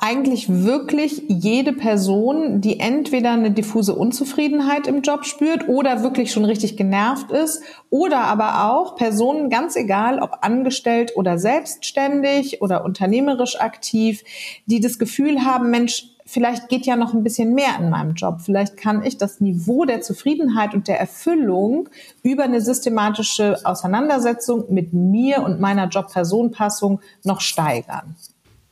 Eigentlich 0.00 0.48
wirklich 0.48 1.24
jede 1.28 1.74
Person, 1.74 2.62
die 2.62 2.80
entweder 2.80 3.32
eine 3.32 3.50
diffuse 3.50 3.94
Unzufriedenheit 3.94 4.86
im 4.86 5.02
Job 5.02 5.26
spürt 5.26 5.68
oder 5.68 6.02
wirklich 6.02 6.32
schon 6.32 6.46
richtig 6.46 6.78
genervt 6.78 7.30
ist 7.30 7.62
oder 7.90 8.22
aber 8.22 8.70
auch 8.72 8.96
Personen, 8.96 9.50
ganz 9.50 9.76
egal, 9.76 10.18
ob 10.20 10.38
angestellt 10.40 11.12
oder 11.16 11.38
selbstständig 11.38 12.62
oder 12.62 12.84
unternehmerisch 12.84 13.60
aktiv, 13.60 14.24
die 14.64 14.80
das 14.80 14.98
Gefühl 14.98 15.44
haben, 15.44 15.70
Mensch, 15.70 16.06
vielleicht 16.24 16.70
geht 16.70 16.86
ja 16.86 16.96
noch 16.96 17.12
ein 17.12 17.22
bisschen 17.22 17.54
mehr 17.54 17.76
in 17.78 17.90
meinem 17.90 18.14
Job. 18.14 18.40
Vielleicht 18.40 18.78
kann 18.78 19.04
ich 19.04 19.18
das 19.18 19.40
Niveau 19.40 19.84
der 19.84 20.00
Zufriedenheit 20.00 20.72
und 20.72 20.88
der 20.88 20.98
Erfüllung 20.98 21.90
über 22.22 22.44
eine 22.44 22.62
systematische 22.62 23.58
Auseinandersetzung 23.64 24.72
mit 24.72 24.94
mir 24.94 25.42
und 25.42 25.60
meiner 25.60 25.88
Job-Person-Passung 25.88 27.00
noch 27.22 27.42
steigern. 27.42 28.16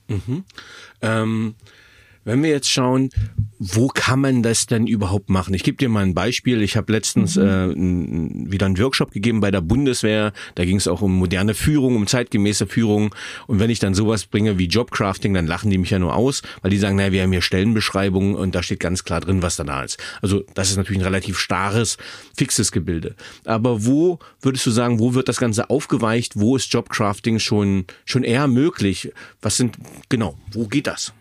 Mhm. 0.09 0.45
Ähm, 1.03 1.55
wenn 2.25 2.43
wir 2.43 2.51
jetzt 2.51 2.71
schauen, 2.71 3.11
wo 3.59 3.89
kann 3.89 4.21
man 4.21 4.43
das 4.43 4.67
denn 4.67 4.87
überhaupt 4.87 5.31
machen? 5.31 5.55
Ich 5.55 5.65
gebe 5.65 5.77
dir 5.77 5.89
mal 5.89 6.05
ein 6.05 6.15
Beispiel. 6.15 6.63
Ich 6.63 6.77
habe 6.77 6.93
letztens 6.93 7.37
mhm. 7.37 7.43
äh, 7.43 7.65
n, 7.65 8.53
wieder 8.53 8.67
einen 8.67 8.79
Workshop 8.79 9.11
gegeben 9.11 9.41
bei 9.41 9.51
der 9.51 9.61
Bundeswehr. 9.61 10.33
Da 10.55 10.65
ging 10.65 10.77
es 10.77 10.87
auch 10.87 11.03
um 11.03 11.17
moderne 11.17 11.55
Führung, 11.55 11.97
um 11.97 12.07
zeitgemäße 12.07 12.67
Führung. 12.67 13.15
Und 13.47 13.59
wenn 13.59 13.71
ich 13.71 13.79
dann 13.79 13.95
sowas 13.95 14.27
bringe 14.27 14.59
wie 14.59 14.67
Jobcrafting, 14.67 15.35
dann 15.35 15.47
lachen 15.47 15.71
die 15.71 15.79
mich 15.79 15.91
ja 15.91 15.99
nur 15.99 16.15
aus, 16.15 16.43
weil 16.63 16.71
die 16.71 16.79
sagen, 16.79 16.97
naja, 16.97 17.13
wir 17.13 17.23
haben 17.23 17.33
hier 17.33 17.43
Stellenbeschreibungen 17.43 18.35
und 18.37 18.55
da 18.55 18.63
steht 18.63 18.81
ganz 18.81 19.05
klar 19.05 19.21
drin, 19.21 19.43
was 19.43 19.57
da 19.57 19.65
da 19.65 19.83
ist. 19.83 19.99
Also 20.23 20.45
das 20.55 20.71
ist 20.71 20.77
natürlich 20.77 21.01
ein 21.03 21.07
relativ 21.07 21.39
starres, 21.39 21.99
fixes 22.37 22.73
Gebilde. 22.73 23.15
Aber 23.45 23.85
wo 23.85 24.19
würdest 24.41 24.67
du 24.67 24.71
sagen, 24.71 25.01
wo 25.01 25.15
wird 25.15 25.29
das 25.29 25.39
Ganze 25.39 25.71
aufgeweicht? 25.71 26.39
Wo 26.39 26.57
ist 26.57 26.73
Jobcrafting 26.73 27.39
schon 27.39 27.87
schon 28.05 28.23
eher 28.23 28.47
möglich? 28.47 29.13
Was 29.43 29.57
sind 29.57 29.77
genau? 30.09 30.37
Wo 30.53 30.67
geht 30.67 30.87
das? 30.87 31.13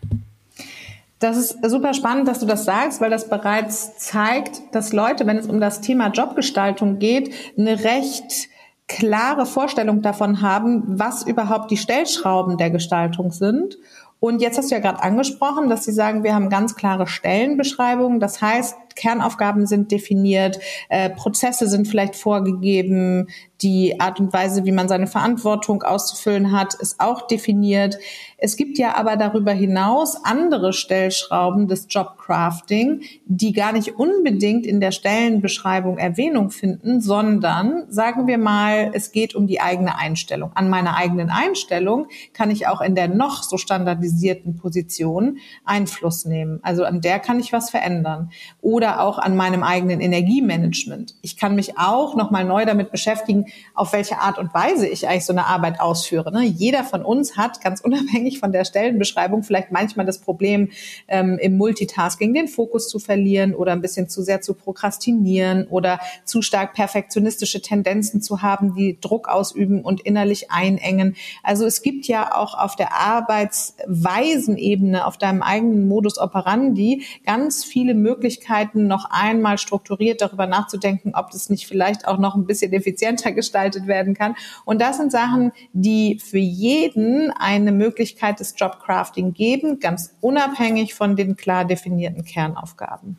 Das 1.19 1.35
ist 1.35 1.57
super 1.67 1.93
spannend, 1.93 2.27
dass 2.27 2.39
du 2.39 2.45
das 2.45 2.65
sagst, 2.65 3.01
weil 3.01 3.09
das 3.09 3.27
bereits 3.27 3.97
zeigt, 3.97 4.61
dass 4.71 4.93
Leute, 4.93 5.25
wenn 5.25 5.37
es 5.37 5.47
um 5.47 5.59
das 5.59 5.81
Thema 5.81 6.09
Jobgestaltung 6.09 6.99
geht, 6.99 7.33
eine 7.57 7.83
recht 7.83 8.49
klare 8.87 9.45
Vorstellung 9.45 10.01
davon 10.01 10.41
haben, 10.41 10.83
was 10.85 11.23
überhaupt 11.23 11.71
die 11.71 11.77
Stellschrauben 11.77 12.57
der 12.57 12.69
Gestaltung 12.69 13.31
sind. 13.31 13.77
Und 14.19 14.41
jetzt 14.41 14.57
hast 14.57 14.71
du 14.71 14.75
ja 14.75 14.81
gerade 14.81 15.03
angesprochen, 15.03 15.69
dass 15.69 15.85
sie 15.85 15.91
sagen, 15.91 16.23
wir 16.23 16.33
haben 16.33 16.49
ganz 16.49 16.75
klare 16.75 17.07
Stellenbeschreibungen. 17.07 18.19
Das 18.19 18.41
heißt, 18.41 18.75
Kernaufgaben 18.97 19.65
sind 19.65 19.91
definiert, 19.91 20.59
äh, 20.89 21.09
Prozesse 21.09 21.67
sind 21.67 21.87
vielleicht 21.87 22.15
vorgegeben, 22.15 23.27
die 23.61 23.99
Art 23.99 24.19
und 24.19 24.33
Weise, 24.33 24.65
wie 24.65 24.71
man 24.71 24.87
seine 24.87 25.07
Verantwortung 25.07 25.81
auszufüllen 25.81 26.51
hat, 26.51 26.75
ist 26.75 26.99
auch 26.99 27.25
definiert. 27.25 27.97
Es 28.37 28.55
gibt 28.55 28.77
ja 28.77 28.95
aber 28.95 29.15
darüber 29.15 29.51
hinaus 29.51 30.23
andere 30.23 30.73
Stellschrauben 30.73 31.67
des 31.67 31.87
Jobcrafting, 31.89 33.01
die 33.25 33.53
gar 33.53 33.71
nicht 33.71 33.97
unbedingt 33.97 34.67
in 34.67 34.79
der 34.79 34.91
Stellenbeschreibung 34.91 35.97
Erwähnung 35.97 36.51
finden, 36.51 37.01
sondern 37.01 37.85
sagen 37.89 38.27
wir 38.27 38.37
mal, 38.37 38.91
es 38.93 39.11
geht 39.11 39.33
um 39.33 39.47
die 39.47 39.59
eigene 39.59 39.97
Einstellung. 39.97 40.51
An 40.53 40.69
meiner 40.69 40.95
eigenen 40.95 41.31
Einstellung 41.31 42.07
kann 42.33 42.51
ich 42.51 42.67
auch 42.67 42.81
in 42.81 42.93
der 42.93 43.07
noch 43.07 43.41
so 43.41 43.57
standardisierten 43.57 44.55
Position 44.55 45.39
Einfluss 45.65 46.25
nehmen. 46.25 46.59
Also 46.61 46.83
an 46.83 47.01
der 47.01 47.17
kann 47.17 47.39
ich 47.39 47.53
was 47.53 47.71
verändern. 47.71 48.29
Oder 48.61 48.86
oder 48.87 49.01
auch 49.01 49.19
an 49.19 49.35
meinem 49.35 49.63
eigenen 49.63 49.99
Energiemanagement. 49.99 51.15
Ich 51.21 51.35
kann 51.35 51.55
mich 51.55 51.77
auch 51.77 52.15
nochmal 52.15 52.45
neu 52.45 52.63
damit 52.65 52.89
beschäftigen, 52.89 53.47
auf 53.73 53.91
welche 53.91 54.19
Art 54.19 54.39
und 54.39 54.53
Weise 54.53 54.87
ich 54.87 55.09
eigentlich 55.09 55.25
so 55.25 55.33
eine 55.33 55.45
Arbeit 55.45 55.81
ausführe. 55.81 56.31
Ne? 56.31 56.45
Jeder 56.45 56.85
von 56.85 57.03
uns 57.03 57.35
hat 57.35 57.59
ganz 57.61 57.81
unabhängig 57.85 58.39
von 58.39 58.53
der 58.53 58.63
Stellenbeschreibung 58.63 59.43
vielleicht 59.43 59.73
manchmal 59.73 60.05
das 60.05 60.19
Problem, 60.19 60.69
ähm, 61.09 61.37
im 61.37 61.57
Multitasking 61.57 62.33
den 62.33 62.47
Fokus 62.47 62.87
zu 62.87 62.99
verlieren 62.99 63.53
oder 63.53 63.73
ein 63.73 63.81
bisschen 63.81 64.07
zu 64.07 64.21
sehr 64.21 64.39
zu 64.39 64.53
prokrastinieren 64.53 65.67
oder 65.67 65.99
zu 66.23 66.41
stark 66.41 66.73
perfektionistische 66.73 67.61
Tendenzen 67.61 68.21
zu 68.21 68.41
haben, 68.41 68.73
die 68.75 68.97
Druck 69.01 69.27
ausüben 69.27 69.81
und 69.81 69.99
innerlich 69.99 70.49
einengen. 70.49 71.17
Also 71.43 71.65
es 71.65 71.81
gibt 71.81 72.07
ja 72.07 72.33
auch 72.33 72.57
auf 72.57 72.77
der 72.77 72.93
Arbeitsweisenebene, 72.93 75.05
auf 75.05 75.17
deinem 75.17 75.41
eigenen 75.41 75.89
Modus 75.89 76.17
operandi 76.17 77.03
ganz 77.25 77.65
viele 77.65 77.93
Möglichkeiten, 77.93 78.76
noch 78.85 79.09
einmal 79.09 79.57
strukturiert 79.57 80.21
darüber 80.21 80.45
nachzudenken, 80.45 81.13
ob 81.15 81.31
das 81.31 81.49
nicht 81.49 81.65
vielleicht 81.65 82.07
auch 82.07 82.19
noch 82.19 82.35
ein 82.35 82.45
bisschen 82.45 82.73
effizienter 82.73 83.31
gestaltet 83.33 83.87
werden 83.87 84.13
kann. 84.13 84.35
Und 84.65 84.79
das 84.81 84.97
sind 84.97 85.11
Sachen, 85.11 85.51
die 85.73 86.19
für 86.19 86.37
jeden 86.37 87.31
eine 87.31 87.71
Möglichkeit 87.71 88.39
des 88.39 88.53
Jobcrafting 88.57 89.33
geben, 89.33 89.79
ganz 89.79 90.13
unabhängig 90.21 90.93
von 90.93 91.15
den 91.15 91.35
klar 91.35 91.65
definierten 91.65 92.23
Kernaufgaben. 92.23 93.17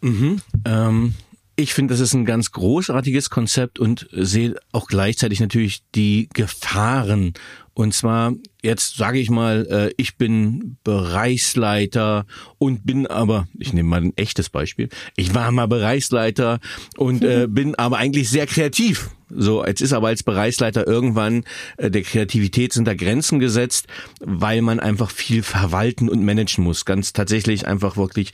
Mhm, 0.00 0.40
ähm 0.64 1.14
ich 1.54 1.74
finde, 1.74 1.92
das 1.92 2.00
ist 2.00 2.14
ein 2.14 2.24
ganz 2.24 2.50
großartiges 2.52 3.28
Konzept 3.30 3.78
und 3.78 4.08
sehe 4.10 4.56
auch 4.72 4.86
gleichzeitig 4.86 5.40
natürlich 5.40 5.82
die 5.94 6.28
Gefahren. 6.32 7.34
Und 7.74 7.94
zwar, 7.94 8.32
jetzt 8.62 8.96
sage 8.96 9.18
ich 9.18 9.28
mal, 9.28 9.66
äh, 9.68 9.94
ich 9.96 10.16
bin 10.16 10.76
Bereichsleiter 10.84 12.26
und 12.58 12.86
bin 12.86 13.06
aber, 13.06 13.48
ich 13.58 13.72
nehme 13.72 13.88
mal 13.88 14.00
ein 14.02 14.16
echtes 14.16 14.48
Beispiel, 14.48 14.88
ich 15.16 15.34
war 15.34 15.50
mal 15.50 15.66
Bereichsleiter 15.66 16.60
und 16.96 17.24
äh, 17.24 17.46
bin 17.48 17.74
aber 17.74 17.98
eigentlich 17.98 18.30
sehr 18.30 18.46
kreativ. 18.46 19.10
So, 19.34 19.64
jetzt 19.64 19.80
ist 19.80 19.94
aber 19.94 20.08
als 20.08 20.22
Bereichsleiter 20.22 20.86
irgendwann 20.86 21.44
äh, 21.78 21.90
der 21.90 22.02
Kreativität 22.02 22.72
sind 22.72 22.86
da 22.86 22.94
Grenzen 22.94 23.38
gesetzt, 23.38 23.86
weil 24.20 24.62
man 24.62 24.78
einfach 24.78 25.10
viel 25.10 25.42
verwalten 25.42 26.08
und 26.08 26.22
managen 26.22 26.64
muss. 26.64 26.84
Ganz 26.84 27.12
tatsächlich 27.12 27.66
einfach 27.66 27.96
wirklich 27.96 28.32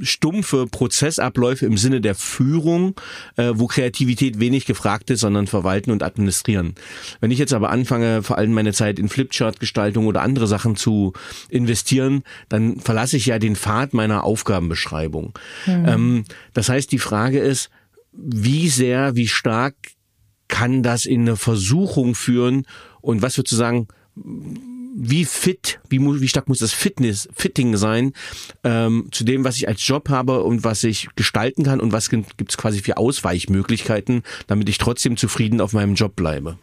stumpfe 0.00 0.66
Prozessabläufe 0.66 1.66
im 1.66 1.76
Sinne 1.76 2.00
der 2.00 2.14
Führung, 2.14 2.94
äh, 3.36 3.52
wo 3.54 3.66
Kreativität 3.66 4.40
wenig 4.40 4.66
gefragt 4.66 5.10
ist, 5.10 5.20
sondern 5.20 5.46
verwalten 5.46 5.90
und 5.90 6.02
administrieren. 6.02 6.74
Wenn 7.20 7.30
ich 7.30 7.38
jetzt 7.38 7.52
aber 7.52 7.70
anfange, 7.70 8.22
vor 8.22 8.38
allem 8.38 8.52
meine 8.52 8.72
Zeit 8.72 8.98
in 8.98 9.08
Flipchart-Gestaltung 9.08 10.06
oder 10.06 10.22
andere 10.22 10.46
Sachen 10.46 10.76
zu 10.76 11.12
investieren, 11.48 12.22
dann 12.48 12.80
verlasse 12.80 13.16
ich 13.16 13.26
ja 13.26 13.38
den 13.38 13.56
Pfad 13.56 13.94
meiner 13.94 14.24
Aufgabenbeschreibung. 14.24 15.32
Mhm. 15.66 15.84
Ähm, 15.86 16.24
das 16.52 16.68
heißt, 16.68 16.90
die 16.92 16.98
Frage 16.98 17.38
ist, 17.38 17.70
wie 18.12 18.68
sehr, 18.68 19.16
wie 19.16 19.28
stark 19.28 19.74
kann 20.48 20.82
das 20.82 21.06
in 21.06 21.22
eine 21.22 21.36
Versuchung 21.36 22.14
führen 22.14 22.66
und 23.00 23.22
was 23.22 23.36
würdest 23.36 23.52
du 23.52 23.56
sagen, 23.56 23.88
wie 24.98 25.26
fit, 25.26 25.78
wie, 25.88 26.00
wie 26.00 26.28
stark 26.28 26.48
muss 26.48 26.58
das 26.58 26.72
Fitness, 26.72 27.28
Fitting 27.34 27.76
sein 27.76 28.12
ähm, 28.64 29.08
zu 29.12 29.24
dem, 29.24 29.44
was 29.44 29.56
ich 29.56 29.68
als 29.68 29.86
Job 29.86 30.08
habe 30.08 30.42
und 30.42 30.64
was 30.64 30.82
ich 30.84 31.08
gestalten 31.16 31.64
kann 31.64 31.80
und 31.80 31.92
was 31.92 32.08
gibt 32.08 32.48
es 32.48 32.56
quasi 32.56 32.80
für 32.80 32.96
Ausweichmöglichkeiten, 32.96 34.22
damit 34.46 34.68
ich 34.68 34.78
trotzdem 34.78 35.16
zufrieden 35.16 35.60
auf 35.60 35.74
meinem 35.74 35.94
Job 35.94 36.16
bleibe. 36.16 36.58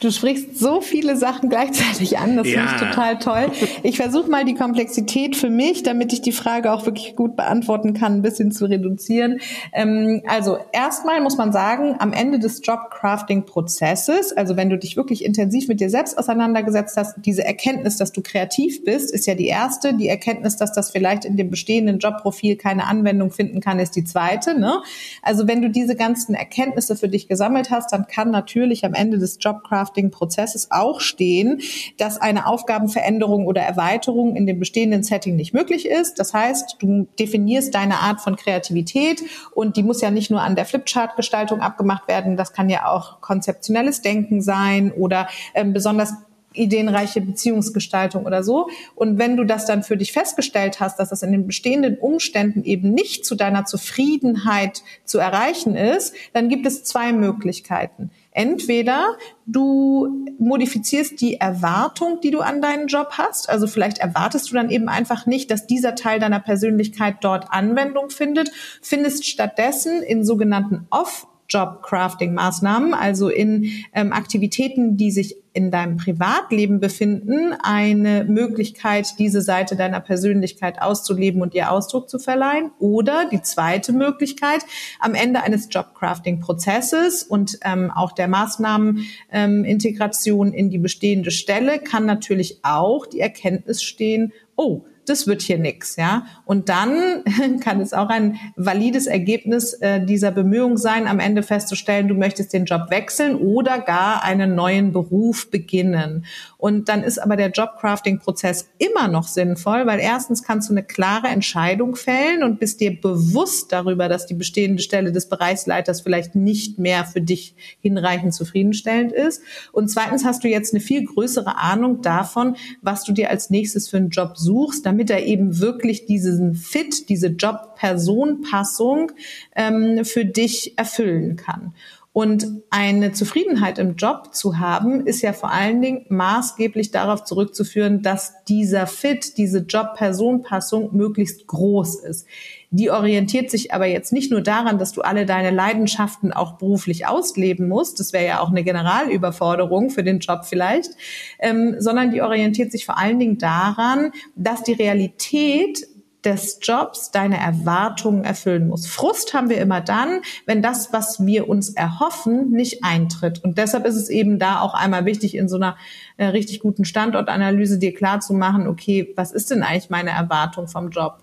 Du 0.00 0.12
sprichst 0.12 0.56
so 0.56 0.80
viele 0.80 1.16
Sachen 1.16 1.48
gleichzeitig 1.48 2.18
an, 2.18 2.36
das 2.36 2.46
ja. 2.46 2.60
finde 2.60 2.72
ich 2.72 2.88
total 2.88 3.18
toll. 3.18 3.52
Ich 3.82 3.96
versuche 3.96 4.30
mal 4.30 4.44
die 4.44 4.54
Komplexität 4.54 5.34
für 5.34 5.50
mich, 5.50 5.82
damit 5.82 6.12
ich 6.12 6.22
die 6.22 6.30
Frage 6.30 6.72
auch 6.72 6.86
wirklich 6.86 7.16
gut 7.16 7.34
beantworten 7.34 7.94
kann, 7.94 8.14
ein 8.14 8.22
bisschen 8.22 8.52
zu 8.52 8.66
reduzieren. 8.66 9.40
Ähm, 9.72 10.22
also 10.28 10.58
erstmal 10.72 11.20
muss 11.20 11.36
man 11.36 11.52
sagen, 11.52 11.96
am 11.98 12.12
Ende 12.12 12.38
des 12.38 12.64
Jobcrafting-Prozesses, 12.64 14.36
also 14.36 14.56
wenn 14.56 14.70
du 14.70 14.78
dich 14.78 14.96
wirklich 14.96 15.24
intensiv 15.24 15.66
mit 15.66 15.80
dir 15.80 15.90
selbst 15.90 16.16
auseinandergesetzt 16.16 16.96
hast, 16.96 17.16
diese 17.24 17.44
Erkenntnis, 17.44 17.96
dass 17.96 18.12
du 18.12 18.22
kreativ 18.22 18.84
bist, 18.84 19.12
ist 19.12 19.26
ja 19.26 19.34
die 19.34 19.48
erste. 19.48 19.94
Die 19.94 20.08
Erkenntnis, 20.08 20.56
dass 20.56 20.72
das 20.72 20.92
vielleicht 20.92 21.24
in 21.24 21.36
dem 21.36 21.50
bestehenden 21.50 21.98
Jobprofil 21.98 22.54
keine 22.54 22.86
Anwendung 22.86 23.32
finden 23.32 23.60
kann, 23.60 23.80
ist 23.80 23.96
die 23.96 24.04
zweite. 24.04 24.58
Ne? 24.58 24.80
Also 25.22 25.48
wenn 25.48 25.60
du 25.60 25.70
diese 25.70 25.96
ganzen 25.96 26.36
Erkenntnisse 26.36 26.94
für 26.94 27.08
dich 27.08 27.26
gesammelt 27.26 27.72
hast, 27.72 27.92
dann 27.92 28.06
kann 28.06 28.30
natürlich 28.30 28.84
am 28.84 28.94
Ende 28.94 29.18
des 29.18 29.38
Jobcrafting 29.40 29.87
Drafting-Prozesses 29.88 30.70
auch 30.70 31.00
stehen, 31.00 31.60
dass 31.96 32.20
eine 32.20 32.46
Aufgabenveränderung 32.46 33.46
oder 33.46 33.62
Erweiterung 33.62 34.36
in 34.36 34.46
dem 34.46 34.58
bestehenden 34.58 35.02
Setting 35.02 35.36
nicht 35.36 35.54
möglich 35.54 35.86
ist. 35.86 36.18
Das 36.18 36.34
heißt, 36.34 36.76
du 36.80 37.08
definierst 37.18 37.74
deine 37.74 37.96
Art 37.96 38.20
von 38.20 38.36
Kreativität 38.36 39.22
und 39.54 39.76
die 39.76 39.82
muss 39.82 40.00
ja 40.00 40.10
nicht 40.10 40.30
nur 40.30 40.42
an 40.42 40.56
der 40.56 40.64
Flipchart-Gestaltung 40.64 41.60
abgemacht 41.60 42.08
werden, 42.08 42.36
das 42.36 42.52
kann 42.52 42.68
ja 42.68 42.86
auch 42.86 43.20
konzeptionelles 43.20 44.02
Denken 44.02 44.40
sein 44.40 44.92
oder 44.92 45.28
ähm, 45.54 45.72
besonders 45.72 46.12
ideenreiche 46.54 47.20
Beziehungsgestaltung 47.20 48.26
oder 48.26 48.42
so. 48.42 48.68
Und 48.94 49.18
wenn 49.18 49.36
du 49.36 49.44
das 49.44 49.66
dann 49.66 49.82
für 49.82 49.96
dich 49.96 50.12
festgestellt 50.12 50.80
hast, 50.80 50.98
dass 50.98 51.10
das 51.10 51.22
in 51.22 51.32
den 51.32 51.46
bestehenden 51.46 51.98
Umständen 51.98 52.64
eben 52.64 52.92
nicht 52.92 53.24
zu 53.24 53.34
deiner 53.34 53.64
Zufriedenheit 53.64 54.82
zu 55.04 55.18
erreichen 55.18 55.76
ist, 55.76 56.14
dann 56.32 56.48
gibt 56.48 56.66
es 56.66 56.84
zwei 56.84 57.12
Möglichkeiten. 57.12 58.10
Entweder 58.38 59.16
du 59.46 60.24
modifizierst 60.38 61.20
die 61.20 61.40
Erwartung, 61.40 62.20
die 62.20 62.30
du 62.30 62.38
an 62.38 62.62
deinen 62.62 62.86
Job 62.86 63.14
hast. 63.18 63.50
Also 63.50 63.66
vielleicht 63.66 63.98
erwartest 63.98 64.48
du 64.48 64.54
dann 64.54 64.70
eben 64.70 64.88
einfach 64.88 65.26
nicht, 65.26 65.50
dass 65.50 65.66
dieser 65.66 65.96
Teil 65.96 66.20
deiner 66.20 66.38
Persönlichkeit 66.38 67.16
dort 67.22 67.46
Anwendung 67.50 68.10
findet, 68.10 68.52
findest 68.80 69.26
stattdessen 69.26 70.04
in 70.04 70.24
sogenannten 70.24 70.86
Off 70.90 71.26
Job-Crafting-Maßnahmen, 71.48 72.94
also 72.94 73.28
in 73.28 73.72
ähm, 73.92 74.12
Aktivitäten, 74.12 74.96
die 74.96 75.10
sich 75.10 75.36
in 75.52 75.72
deinem 75.72 75.96
Privatleben 75.96 76.78
befinden, 76.78 77.52
eine 77.62 78.24
Möglichkeit, 78.24 79.18
diese 79.18 79.42
Seite 79.42 79.74
deiner 79.74 79.98
Persönlichkeit 79.98 80.80
auszuleben 80.80 81.42
und 81.42 81.54
ihr 81.54 81.72
Ausdruck 81.72 82.08
zu 82.08 82.20
verleihen. 82.20 82.70
Oder 82.78 83.28
die 83.28 83.42
zweite 83.42 83.92
Möglichkeit, 83.92 84.64
am 85.00 85.14
Ende 85.14 85.42
eines 85.42 85.66
Job-Crafting-Prozesses 85.70 87.24
und 87.24 87.58
ähm, 87.64 87.90
auch 87.90 88.12
der 88.12 88.28
Maßnahmenintegration 88.28 90.48
ähm, 90.48 90.54
in 90.54 90.70
die 90.70 90.78
bestehende 90.78 91.32
Stelle 91.32 91.80
kann 91.80 92.06
natürlich 92.06 92.60
auch 92.62 93.06
die 93.06 93.20
Erkenntnis 93.20 93.82
stehen, 93.82 94.32
oh, 94.54 94.84
das 95.08 95.26
wird 95.26 95.42
hier 95.42 95.58
nix, 95.58 95.96
ja. 95.96 96.26
Und 96.44 96.68
dann 96.68 97.24
kann 97.60 97.80
es 97.80 97.92
auch 97.92 98.08
ein 98.08 98.38
valides 98.56 99.06
Ergebnis 99.06 99.74
äh, 99.74 100.04
dieser 100.04 100.30
Bemühung 100.30 100.76
sein, 100.76 101.06
am 101.06 101.20
Ende 101.20 101.42
festzustellen, 101.42 102.08
du 102.08 102.14
möchtest 102.14 102.52
den 102.52 102.64
Job 102.64 102.90
wechseln 102.90 103.36
oder 103.36 103.78
gar 103.78 104.22
einen 104.22 104.54
neuen 104.54 104.92
Beruf 104.92 105.50
beginnen. 105.50 106.24
Und 106.58 106.88
dann 106.88 107.04
ist 107.04 107.18
aber 107.20 107.36
der 107.36 107.50
Jobcrafting-Prozess 107.50 108.68
immer 108.78 109.06
noch 109.06 109.28
sinnvoll, 109.28 109.86
weil 109.86 110.00
erstens 110.00 110.42
kannst 110.42 110.68
du 110.68 110.74
eine 110.74 110.82
klare 110.82 111.28
Entscheidung 111.28 111.94
fällen 111.94 112.42
und 112.42 112.58
bist 112.58 112.80
dir 112.80 113.00
bewusst 113.00 113.70
darüber, 113.70 114.08
dass 114.08 114.26
die 114.26 114.34
bestehende 114.34 114.82
Stelle 114.82 115.12
des 115.12 115.28
Bereichsleiters 115.28 116.00
vielleicht 116.00 116.34
nicht 116.34 116.80
mehr 116.80 117.04
für 117.04 117.20
dich 117.20 117.54
hinreichend 117.80 118.34
zufriedenstellend 118.34 119.12
ist. 119.12 119.40
Und 119.70 119.88
zweitens 119.88 120.24
hast 120.24 120.42
du 120.42 120.48
jetzt 120.48 120.74
eine 120.74 120.80
viel 120.80 121.04
größere 121.04 121.56
Ahnung 121.58 122.02
davon, 122.02 122.56
was 122.82 123.04
du 123.04 123.12
dir 123.12 123.30
als 123.30 123.50
nächstes 123.50 123.88
für 123.88 123.98
einen 123.98 124.10
Job 124.10 124.36
suchst, 124.36 124.84
damit 124.84 125.10
er 125.10 125.24
eben 125.24 125.60
wirklich 125.60 126.06
diesen 126.06 126.54
Fit, 126.54 127.08
diese 127.08 127.28
Job-Person-Passung 127.28 129.12
ähm, 129.54 130.04
für 130.04 130.24
dich 130.24 130.76
erfüllen 130.76 131.36
kann. 131.36 131.72
Und 132.18 132.48
eine 132.70 133.12
Zufriedenheit 133.12 133.78
im 133.78 133.94
Job 133.94 134.34
zu 134.34 134.58
haben, 134.58 135.06
ist 135.06 135.22
ja 135.22 135.32
vor 135.32 135.52
allen 135.52 135.80
Dingen 135.80 136.04
maßgeblich 136.08 136.90
darauf 136.90 137.22
zurückzuführen, 137.22 138.02
dass 138.02 138.42
dieser 138.48 138.88
Fit, 138.88 139.38
diese 139.38 139.60
Job-Person-Passung 139.60 140.96
möglichst 140.96 141.46
groß 141.46 142.00
ist. 142.00 142.26
Die 142.72 142.90
orientiert 142.90 143.52
sich 143.52 143.72
aber 143.72 143.86
jetzt 143.86 144.12
nicht 144.12 144.32
nur 144.32 144.40
daran, 144.40 144.80
dass 144.80 144.90
du 144.90 145.02
alle 145.02 145.26
deine 145.26 145.52
Leidenschaften 145.52 146.32
auch 146.32 146.58
beruflich 146.58 147.06
ausleben 147.06 147.68
musst, 147.68 148.00
das 148.00 148.12
wäre 148.12 148.26
ja 148.26 148.40
auch 148.40 148.50
eine 148.50 148.64
Generalüberforderung 148.64 149.90
für 149.90 150.02
den 150.02 150.18
Job 150.18 150.44
vielleicht, 150.44 150.90
ähm, 151.38 151.76
sondern 151.78 152.10
die 152.10 152.20
orientiert 152.20 152.72
sich 152.72 152.84
vor 152.84 152.98
allen 152.98 153.20
Dingen 153.20 153.38
daran, 153.38 154.10
dass 154.34 154.64
die 154.64 154.72
Realität 154.72 155.86
des 156.24 156.58
Jobs 156.62 157.10
deine 157.10 157.38
Erwartungen 157.38 158.24
erfüllen 158.24 158.68
muss. 158.68 158.86
Frust 158.86 159.34
haben 159.34 159.48
wir 159.48 159.60
immer 159.60 159.80
dann, 159.80 160.20
wenn 160.46 160.62
das, 160.62 160.92
was 160.92 161.24
wir 161.24 161.48
uns 161.48 161.70
erhoffen, 161.70 162.50
nicht 162.50 162.82
eintritt. 162.82 163.44
Und 163.44 163.56
deshalb 163.56 163.86
ist 163.86 163.94
es 163.94 164.08
eben 164.08 164.38
da 164.38 164.60
auch 164.60 164.74
einmal 164.74 165.04
wichtig, 165.04 165.36
in 165.36 165.48
so 165.48 165.56
einer 165.56 165.76
äh, 166.16 166.26
richtig 166.26 166.60
guten 166.60 166.84
Standortanalyse 166.84 167.78
dir 167.78 167.94
klar 167.94 168.20
zu 168.20 168.34
machen, 168.34 168.66
okay, 168.66 169.12
was 169.16 169.32
ist 169.32 169.50
denn 169.50 169.62
eigentlich 169.62 169.90
meine 169.90 170.10
Erwartung 170.10 170.66
vom 170.66 170.90
Job? 170.90 171.18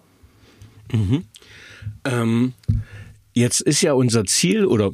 Mhm. 0.92 1.26
Ähm, 2.06 2.54
Jetzt 3.38 3.60
ist 3.60 3.82
ja 3.82 3.92
unser 3.92 4.24
Ziel, 4.24 4.66
oder 4.66 4.92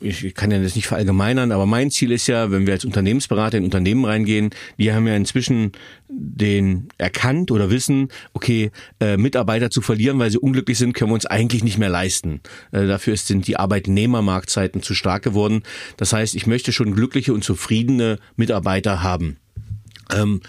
ich, 0.00 0.24
ich 0.24 0.34
kann 0.34 0.50
ja 0.50 0.60
das 0.60 0.74
nicht 0.74 0.88
verallgemeinern, 0.88 1.52
aber 1.52 1.66
mein 1.66 1.92
Ziel 1.92 2.10
ist 2.10 2.26
ja, 2.26 2.50
wenn 2.50 2.66
wir 2.66 2.74
als 2.74 2.84
Unternehmensberater 2.84 3.58
in 3.58 3.64
Unternehmen 3.64 4.04
reingehen, 4.04 4.50
die 4.76 4.92
haben 4.92 5.06
ja 5.06 5.14
inzwischen 5.14 5.70
den 6.08 6.88
erkannt 6.98 7.52
oder 7.52 7.70
wissen, 7.70 8.08
okay, 8.32 8.72
äh, 8.98 9.16
Mitarbeiter 9.16 9.70
zu 9.70 9.82
verlieren, 9.82 10.18
weil 10.18 10.32
sie 10.32 10.38
unglücklich 10.38 10.78
sind, 10.78 10.94
können 10.94 11.12
wir 11.12 11.14
uns 11.14 11.26
eigentlich 11.26 11.62
nicht 11.62 11.78
mehr 11.78 11.88
leisten. 11.88 12.40
Äh, 12.72 12.88
dafür 12.88 13.16
sind 13.16 13.46
die 13.46 13.56
Arbeitnehmermarktzeiten 13.56 14.82
zu 14.82 14.92
stark 14.94 15.22
geworden. 15.22 15.62
Das 15.96 16.12
heißt, 16.12 16.34
ich 16.34 16.48
möchte 16.48 16.72
schon 16.72 16.92
glückliche 16.92 17.32
und 17.32 17.44
zufriedene 17.44 18.18
Mitarbeiter 18.34 19.04
haben. 19.04 19.36
Ähm, 20.12 20.40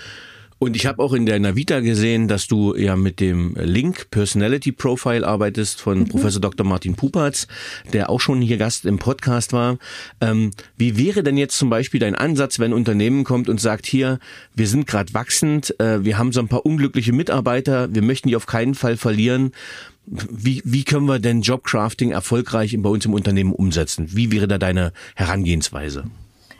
und 0.59 0.75
ich 0.75 0.85
habe 0.85 1.01
auch 1.03 1.13
in 1.13 1.25
der 1.25 1.39
Navita 1.39 1.81
gesehen, 1.81 2.27
dass 2.27 2.47
du 2.47 2.75
ja 2.75 2.95
mit 2.95 3.19
dem 3.19 3.55
Link 3.55 4.09
Personality 4.09 4.71
Profile 4.71 5.27
arbeitest 5.27 5.79
von 5.79 5.99
mhm. 5.99 6.07
Professor 6.07 6.41
Dr. 6.41 6.65
Martin 6.65 6.95
Pupatz, 6.95 7.47
der 7.93 8.09
auch 8.09 8.19
schon 8.19 8.41
hier 8.41 8.57
Gast 8.57 8.85
im 8.85 8.97
Podcast 8.97 9.53
war. 9.53 9.77
Ähm, 10.19 10.51
wie 10.75 10.97
wäre 10.97 11.21
denn 11.23 11.37
jetzt 11.37 11.57
zum 11.57 11.69
Beispiel 11.69 11.99
dein 11.99 12.15
Ansatz, 12.15 12.59
wenn 12.59 12.71
ein 12.71 12.77
Unternehmen 12.77 13.23
kommt 13.23 13.49
und 13.49 13.61
sagt, 13.61 13.85
hier, 13.85 14.19
wir 14.55 14.67
sind 14.67 14.87
gerade 14.87 15.13
wachsend, 15.13 15.79
äh, 15.79 16.03
wir 16.03 16.17
haben 16.17 16.31
so 16.31 16.39
ein 16.39 16.47
paar 16.47 16.65
unglückliche 16.65 17.13
Mitarbeiter, 17.13 17.93
wir 17.93 18.01
möchten 18.01 18.29
die 18.29 18.35
auf 18.35 18.47
keinen 18.47 18.75
Fall 18.75 18.97
verlieren. 18.97 19.51
Wie, 20.05 20.61
wie 20.63 20.85
können 20.85 21.05
wir 21.05 21.19
denn 21.19 21.41
Jobcrafting 21.41 22.11
erfolgreich 22.11 22.75
bei 22.79 22.89
uns 22.89 23.05
im 23.05 23.13
Unternehmen 23.13 23.51
umsetzen? 23.51 24.07
Wie 24.11 24.31
wäre 24.31 24.47
da 24.47 24.57
deine 24.57 24.93
Herangehensweise? 25.15 26.05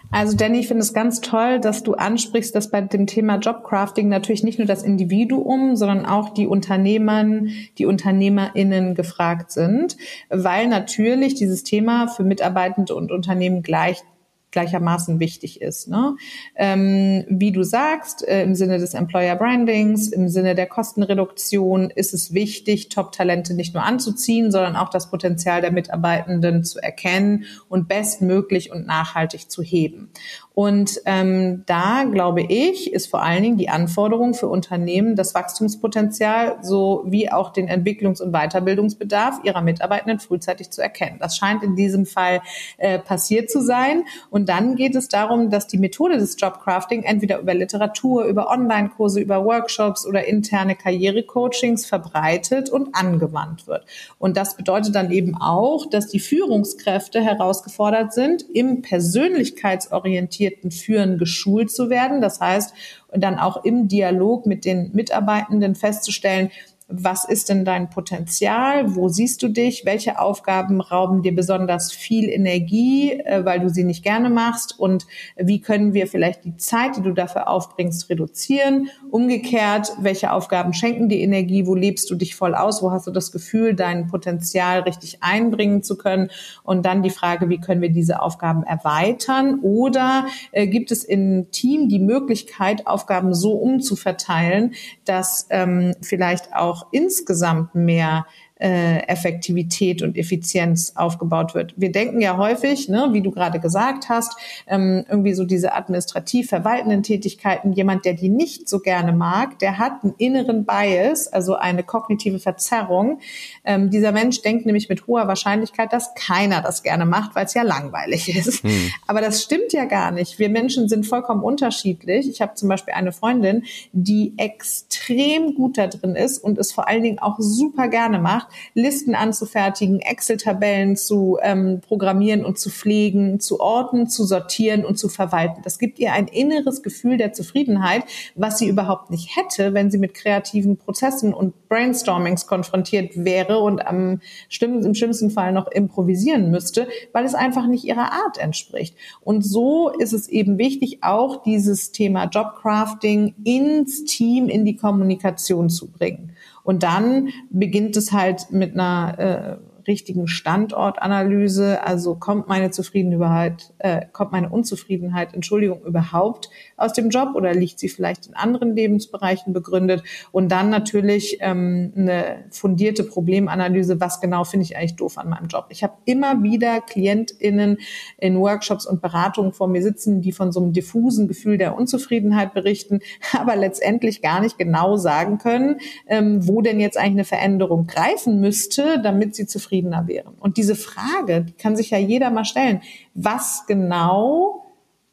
Also 0.09 0.37
Danny, 0.37 0.59
ich 0.59 0.67
finde 0.67 0.83
es 0.83 0.93
ganz 0.93 1.21
toll, 1.21 1.59
dass 1.59 1.83
du 1.83 1.93
ansprichst, 1.93 2.55
dass 2.55 2.71
bei 2.71 2.81
dem 2.81 3.07
Thema 3.07 3.37
Jobcrafting 3.37 4.07
natürlich 4.07 4.43
nicht 4.43 4.57
nur 4.57 4.67
das 4.67 4.83
Individuum, 4.83 5.75
sondern 5.75 6.05
auch 6.05 6.29
die 6.29 6.47
Unternehmern, 6.47 7.49
die 7.77 7.85
UnternehmerInnen 7.85 8.95
gefragt 8.95 9.51
sind, 9.51 9.97
weil 10.29 10.67
natürlich 10.67 11.35
dieses 11.35 11.63
Thema 11.63 12.07
für 12.07 12.23
Mitarbeitende 12.23 12.95
und 12.95 13.11
Unternehmen 13.11 13.63
gleich 13.63 14.03
gleichermaßen 14.51 15.19
wichtig 15.19 15.61
ist. 15.61 15.87
Ne? 15.87 16.15
Ähm, 16.55 17.25
wie 17.29 17.51
du 17.51 17.63
sagst, 17.63 18.27
äh, 18.27 18.43
im 18.43 18.55
Sinne 18.55 18.77
des 18.77 18.93
Employer 18.93 19.35
Brandings, 19.35 20.09
im 20.09 20.29
Sinne 20.29 20.55
der 20.55 20.67
Kostenreduktion 20.67 21.89
ist 21.89 22.13
es 22.13 22.33
wichtig, 22.33 22.89
Top-Talente 22.89 23.53
nicht 23.53 23.73
nur 23.73 23.83
anzuziehen, 23.83 24.51
sondern 24.51 24.75
auch 24.75 24.89
das 24.89 25.09
Potenzial 25.09 25.61
der 25.61 25.71
Mitarbeitenden 25.71 26.63
zu 26.63 26.79
erkennen 26.79 27.45
und 27.67 27.87
bestmöglich 27.87 28.71
und 28.71 28.87
nachhaltig 28.87 29.51
zu 29.51 29.61
heben. 29.61 30.11
Und 30.57 31.01
ähm, 31.05 31.61
da 31.67 32.03
glaube 32.11 32.41
ich, 32.41 32.91
ist 32.91 33.11
vor 33.11 33.21
allen 33.21 33.43
Dingen 33.43 33.57
die 33.57 33.69
Anforderung 33.69 34.33
für 34.33 34.47
Unternehmen, 34.47 35.15
das 35.15 35.35
Wachstumspotenzial 35.35 36.57
sowie 36.63 37.29
auch 37.29 37.53
den 37.53 37.69
Entwicklungs- 37.69 38.23
und 38.23 38.31
Weiterbildungsbedarf 38.31 39.41
ihrer 39.43 39.61
Mitarbeitenden 39.61 40.17
frühzeitig 40.19 40.71
zu 40.71 40.81
erkennen. 40.81 41.17
Das 41.19 41.37
scheint 41.37 41.61
in 41.61 41.75
diesem 41.75 42.07
Fall 42.07 42.41
äh, 42.79 42.97
passiert 42.97 43.51
zu 43.51 43.61
sein. 43.61 44.05
Und 44.31 44.49
dann 44.49 44.75
geht 44.75 44.95
es 44.95 45.07
darum, 45.09 45.51
dass 45.51 45.67
die 45.67 45.77
Methode 45.77 46.17
des 46.17 46.35
Jobcrafting 46.41 47.03
entweder 47.03 47.37
über 47.37 47.53
Literatur, 47.53 48.23
über 48.23 48.49
Online-Kurse, 48.49 49.21
über 49.21 49.45
Workshops 49.45 50.07
oder 50.07 50.25
interne 50.25 50.75
Karrierecoachings 50.75 51.85
verbreitet 51.85 52.71
und 52.71 52.95
angewandt 52.95 53.67
wird. 53.67 53.85
Und 54.17 54.37
das 54.37 54.57
bedeutet 54.57 54.95
dann 54.95 55.11
eben 55.11 55.35
auch, 55.35 55.87
dass 55.87 56.07
die 56.07 56.19
Führungskräfte 56.19 57.21
herausgefordert 57.21 58.11
sind, 58.11 58.43
im 58.51 58.81
persönlichkeitsorientierten 58.81 60.46
orientierten 60.47 60.71
Führen 60.71 61.17
geschult 61.17 61.71
zu 61.71 61.89
werden. 61.89 62.21
Das 62.21 62.39
heißt, 62.39 62.73
dann 63.13 63.37
auch 63.37 63.63
im 63.63 63.87
Dialog 63.87 64.45
mit 64.45 64.65
den 64.65 64.91
Mitarbeitenden 64.93 65.75
festzustellen, 65.75 66.51
was 66.89 67.25
ist 67.25 67.49
denn 67.49 67.65
dein 67.65 67.89
Potenzial? 67.89 68.95
Wo 68.95 69.09
siehst 69.09 69.43
du 69.43 69.49
dich? 69.49 69.83
Welche 69.85 70.19
Aufgaben 70.19 70.79
rauben 70.79 71.21
dir 71.21 71.35
besonders 71.35 71.91
viel 71.91 72.29
Energie, 72.29 73.11
äh, 73.11 73.43
weil 73.43 73.59
du 73.59 73.69
sie 73.69 73.83
nicht 73.83 74.03
gerne 74.03 74.29
machst? 74.29 74.79
Und 74.79 75.05
wie 75.35 75.59
können 75.59 75.93
wir 75.93 76.07
vielleicht 76.07 76.45
die 76.45 76.55
Zeit, 76.55 76.95
die 76.95 77.01
du 77.01 77.11
dafür 77.11 77.49
aufbringst, 77.49 78.09
reduzieren? 78.09 78.89
Umgekehrt, 79.11 79.91
welche 79.99 80.31
Aufgaben 80.31 80.73
schenken 80.73 81.09
dir 81.09 81.19
Energie? 81.19 81.67
Wo 81.67 81.75
lebst 81.75 82.09
du 82.09 82.15
dich 82.15 82.35
voll 82.35 82.55
aus? 82.55 82.81
Wo 82.81 82.91
hast 82.91 83.05
du 83.05 83.11
das 83.11 83.33
Gefühl, 83.33 83.75
dein 83.75 84.07
Potenzial 84.07 84.79
richtig 84.81 85.21
einbringen 85.21 85.83
zu 85.83 85.97
können? 85.97 86.29
Und 86.63 86.85
dann 86.85 87.03
die 87.03 87.09
Frage, 87.09 87.49
wie 87.49 87.59
können 87.59 87.81
wir 87.81 87.91
diese 87.91 88.21
Aufgaben 88.21 88.63
erweitern? 88.63 89.59
Oder 89.61 90.27
äh, 90.53 90.67
gibt 90.67 90.91
es 90.91 91.03
im 91.03 91.51
Team 91.51 91.89
die 91.89 91.99
Möglichkeit, 91.99 92.87
Aufgaben 92.87 93.33
so 93.33 93.53
umzuverteilen, 93.53 94.73
dass 95.03 95.47
ähm, 95.49 95.93
vielleicht 96.01 96.55
auch 96.55 96.76
auch 96.77 96.87
insgesamt 96.91 97.73
mehr 97.75 98.25
äh, 98.59 99.03
Effektivität 99.07 100.01
und 100.01 100.17
Effizienz 100.17 100.93
aufgebaut 100.95 101.53
wird. 101.53 101.73
Wir 101.77 101.91
denken 101.91 102.21
ja 102.21 102.37
häufig, 102.37 102.89
ne, 102.89 103.09
wie 103.11 103.21
du 103.21 103.31
gerade 103.31 103.59
gesagt 103.59 104.09
hast, 104.09 104.35
ähm, 104.65 105.05
irgendwie 105.07 105.33
so 105.33 105.45
diese 105.45 105.73
administrativ 105.73 106.49
verwaltenden 106.49 107.03
Tätigkeiten, 107.03 107.73
jemand, 107.73 108.05
der 108.05 108.13
die 108.13 108.29
nicht 108.29 108.67
so 108.67 108.79
gerne 108.79 109.13
mag, 109.13 109.59
der 109.59 109.77
hat 109.77 110.03
einen 110.03 110.15
inneren 110.17 110.65
Bias, 110.65 111.27
also 111.27 111.55
eine 111.55 111.83
kognitive 111.83 112.39
Verzerrung. 112.39 113.19
Ähm, 113.67 113.91
dieser 113.91 114.11
Mensch 114.11 114.41
denkt 114.41 114.65
nämlich 114.65 114.89
mit 114.89 115.05
hoher 115.05 115.27
Wahrscheinlichkeit, 115.27 115.93
dass 115.93 116.15
keiner 116.15 116.61
das 116.61 116.81
gerne 116.81 117.05
macht, 117.05 117.35
weil 117.35 117.45
es 117.45 117.53
ja 117.53 117.61
langweilig 117.61 118.35
ist. 118.35 118.63
Hm. 118.63 118.91
Aber 119.05 119.21
das 119.21 119.43
stimmt 119.43 119.73
ja 119.73 119.85
gar 119.85 120.11
nicht. 120.11 120.39
Wir 120.39 120.49
Menschen 120.49 120.89
sind 120.89 121.05
vollkommen 121.05 121.43
unterschiedlich. 121.43 122.29
Ich 122.29 122.41
habe 122.41 122.55
zum 122.55 122.69
Beispiel 122.69 122.93
eine 122.93 123.11
Freundin, 123.11 123.63
die 123.91 124.33
extrem 124.37 125.53
gut 125.53 125.77
da 125.77 125.87
drin 125.87 126.15
ist 126.15 126.39
und 126.39 126.57
es 126.57 126.71
vor 126.71 126.87
allen 126.87 127.03
Dingen 127.03 127.19
auch 127.19 127.35
super 127.39 127.87
gerne 127.87 128.19
macht 128.19 128.47
Listen 128.73 129.15
anzufertigen, 129.15 129.99
Excel-Tabellen 129.99 130.95
zu 130.95 131.37
ähm, 131.41 131.81
programmieren 131.85 132.45
und 132.45 132.59
zu 132.59 132.69
pflegen, 132.69 133.39
zu 133.39 133.59
orten, 133.59 134.07
zu 134.07 134.23
sortieren 134.25 134.85
und 134.85 134.97
zu 134.97 135.09
verwalten. 135.09 135.61
Das 135.63 135.79
gibt 135.79 135.99
ihr 135.99 136.13
ein 136.13 136.27
inneres 136.27 136.83
Gefühl 136.83 137.17
der 137.17 137.33
Zufriedenheit, 137.33 138.03
was 138.35 138.59
sie 138.59 138.67
überhaupt 138.67 139.09
nicht 139.09 139.35
hätte, 139.35 139.73
wenn 139.73 139.91
sie 139.91 139.97
mit 139.97 140.13
kreativen 140.13 140.77
Prozessen 140.77 141.33
und 141.33 141.67
Brainstormings 141.69 142.47
konfrontiert 142.47 143.13
wäre 143.15 143.56
und 143.63 143.85
am 143.85 144.21
Stimmen, 144.49 144.83
im 144.83 144.95
schlimmsten 144.95 145.29
Fall 145.29 145.51
noch 145.51 145.67
improvisieren 145.67 146.51
müsste, 146.51 146.87
weil 147.13 147.25
es 147.25 147.35
einfach 147.35 147.67
nicht 147.67 147.83
ihrer 147.83 148.11
Art 148.11 148.37
entspricht. 148.37 148.95
Und 149.21 149.43
so 149.43 149.89
ist 149.89 150.13
es 150.13 150.27
eben 150.27 150.57
wichtig, 150.57 150.99
auch 151.01 151.43
dieses 151.43 151.91
Thema 151.91 152.25
Jobcrafting 152.25 153.35
ins 153.43 154.05
Team, 154.05 154.49
in 154.49 154.65
die 154.65 154.75
Kommunikation 154.75 155.69
zu 155.69 155.91
bringen. 155.91 156.33
Und 156.63 156.83
dann 156.83 157.29
beginnt 157.49 157.95
es 157.95 158.11
halt 158.11 158.51
mit 158.51 158.73
einer 158.73 159.59
äh, 159.61 159.76
richtigen 159.87 160.27
Standortanalyse, 160.27 161.83
also 161.83 162.15
kommt 162.15 162.47
meine 162.47 162.71
Zufriedenheit, 162.71 163.73
äh, 163.79 164.05
kommt 164.11 164.31
meine 164.31 164.49
Unzufriedenheit, 164.49 165.33
Entschuldigung, 165.33 165.81
überhaupt 165.83 166.49
aus 166.75 166.93
dem 166.93 167.09
Job 167.09 167.29
oder 167.35 167.53
liegt 167.53 167.79
sie 167.79 167.89
vielleicht 167.89 168.27
in 168.27 168.35
anderen 168.35 168.75
Lebensbereichen 168.75 169.53
begründet? 169.53 170.03
Und 170.31 170.51
dann 170.51 170.69
natürlich 170.69 171.37
ähm, 171.39 171.93
eine 171.95 172.45
fundierte 172.51 173.03
Problemanalyse, 173.03 173.99
was 174.01 174.19
genau 174.19 174.43
finde 174.43 174.65
ich 174.65 174.77
eigentlich 174.77 174.95
doof 174.95 175.17
an 175.17 175.29
meinem 175.29 175.47
Job? 175.47 175.67
Ich 175.69 175.83
habe 175.83 175.93
immer 176.05 176.43
wieder 176.43 176.81
KlientInnen 176.81 177.77
in 178.17 178.39
Workshops 178.39 178.85
und 178.85 179.01
Beratungen 179.01 179.53
vor 179.53 179.67
mir 179.67 179.81
sitzen, 179.81 180.21
die 180.21 180.31
von 180.31 180.51
so 180.51 180.61
einem 180.61 180.73
diffusen 180.73 181.27
Gefühl 181.27 181.57
der 181.57 181.77
Unzufriedenheit 181.77 182.53
berichten, 182.53 182.99
aber 183.37 183.55
letztendlich 183.55 184.21
gar 184.21 184.41
nicht 184.41 184.57
genau 184.57 184.97
sagen 184.97 185.37
können, 185.37 185.79
ähm, 186.07 186.45
wo 186.47 186.61
denn 186.61 186.79
jetzt 186.79 186.97
eigentlich 186.97 187.07
eine 187.07 187.25
Veränderung 187.25 187.87
greifen 187.87 188.39
müsste, 188.41 189.01
damit 189.01 189.35
sie 189.35 189.47
zufrieden 189.47 189.76
zufriedener 189.77 190.07
wären. 190.07 190.33
Und 190.39 190.57
diese 190.57 190.75
Frage, 190.75 191.43
die 191.43 191.53
kann 191.53 191.75
sich 191.75 191.91
ja 191.91 191.97
jeder 191.97 192.29
mal 192.29 192.45
stellen. 192.45 192.81
Was 193.13 193.65
genau 193.67 194.65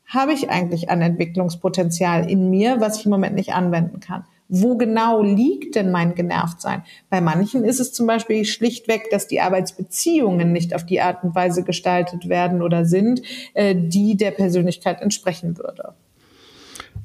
habe 0.07 0.33
ich 0.33 0.51
eigentlich 0.51 0.91
an 0.91 1.01
Entwicklungspotenzial 1.01 2.31
in 2.31 2.51
mir, 2.51 2.81
was 2.81 2.99
ich 2.99 3.07
im 3.07 3.11
Moment 3.11 3.35
nicht 3.35 3.55
anwenden 3.55 4.01
kann? 4.01 4.25
Wo 4.49 4.77
genau 4.77 5.23
liegt 5.23 5.75
denn 5.75 5.91
mein 5.91 6.15
Genervtsein? 6.15 6.83
Bei 7.09 7.23
manchen 7.23 7.65
ist 7.65 7.81
es 7.81 7.93
zum 7.93 8.07
Beispiel 8.07 8.45
schlichtweg, 8.45 9.09
dass 9.11 9.27
die 9.27 9.41
Arbeitsbeziehungen 9.41 10.53
nicht 10.53 10.75
auf 10.75 10.85
die 10.85 11.01
Art 11.01 11.25
und 11.25 11.35
Weise 11.35 11.63
gestaltet 11.63 12.29
werden 12.29 12.61
oder 12.61 12.85
sind, 12.85 13.23
äh, 13.55 13.75
die 13.75 14.17
der 14.17 14.33
Persönlichkeit 14.33 15.01
entsprechen 15.01 15.57
würde. 15.57 15.95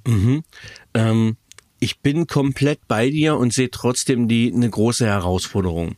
Mhm. 0.06 0.44
Ähm 0.94 1.38
ich 1.80 2.00
bin 2.00 2.28
komplett 2.28 2.88
bei 2.88 3.10
dir 3.10 3.38
und 3.38 3.54
sehe 3.54 3.70
trotzdem 3.72 4.28
die 4.28 4.52
eine 4.54 4.70
große 4.70 5.06
Herausforderung. 5.06 5.96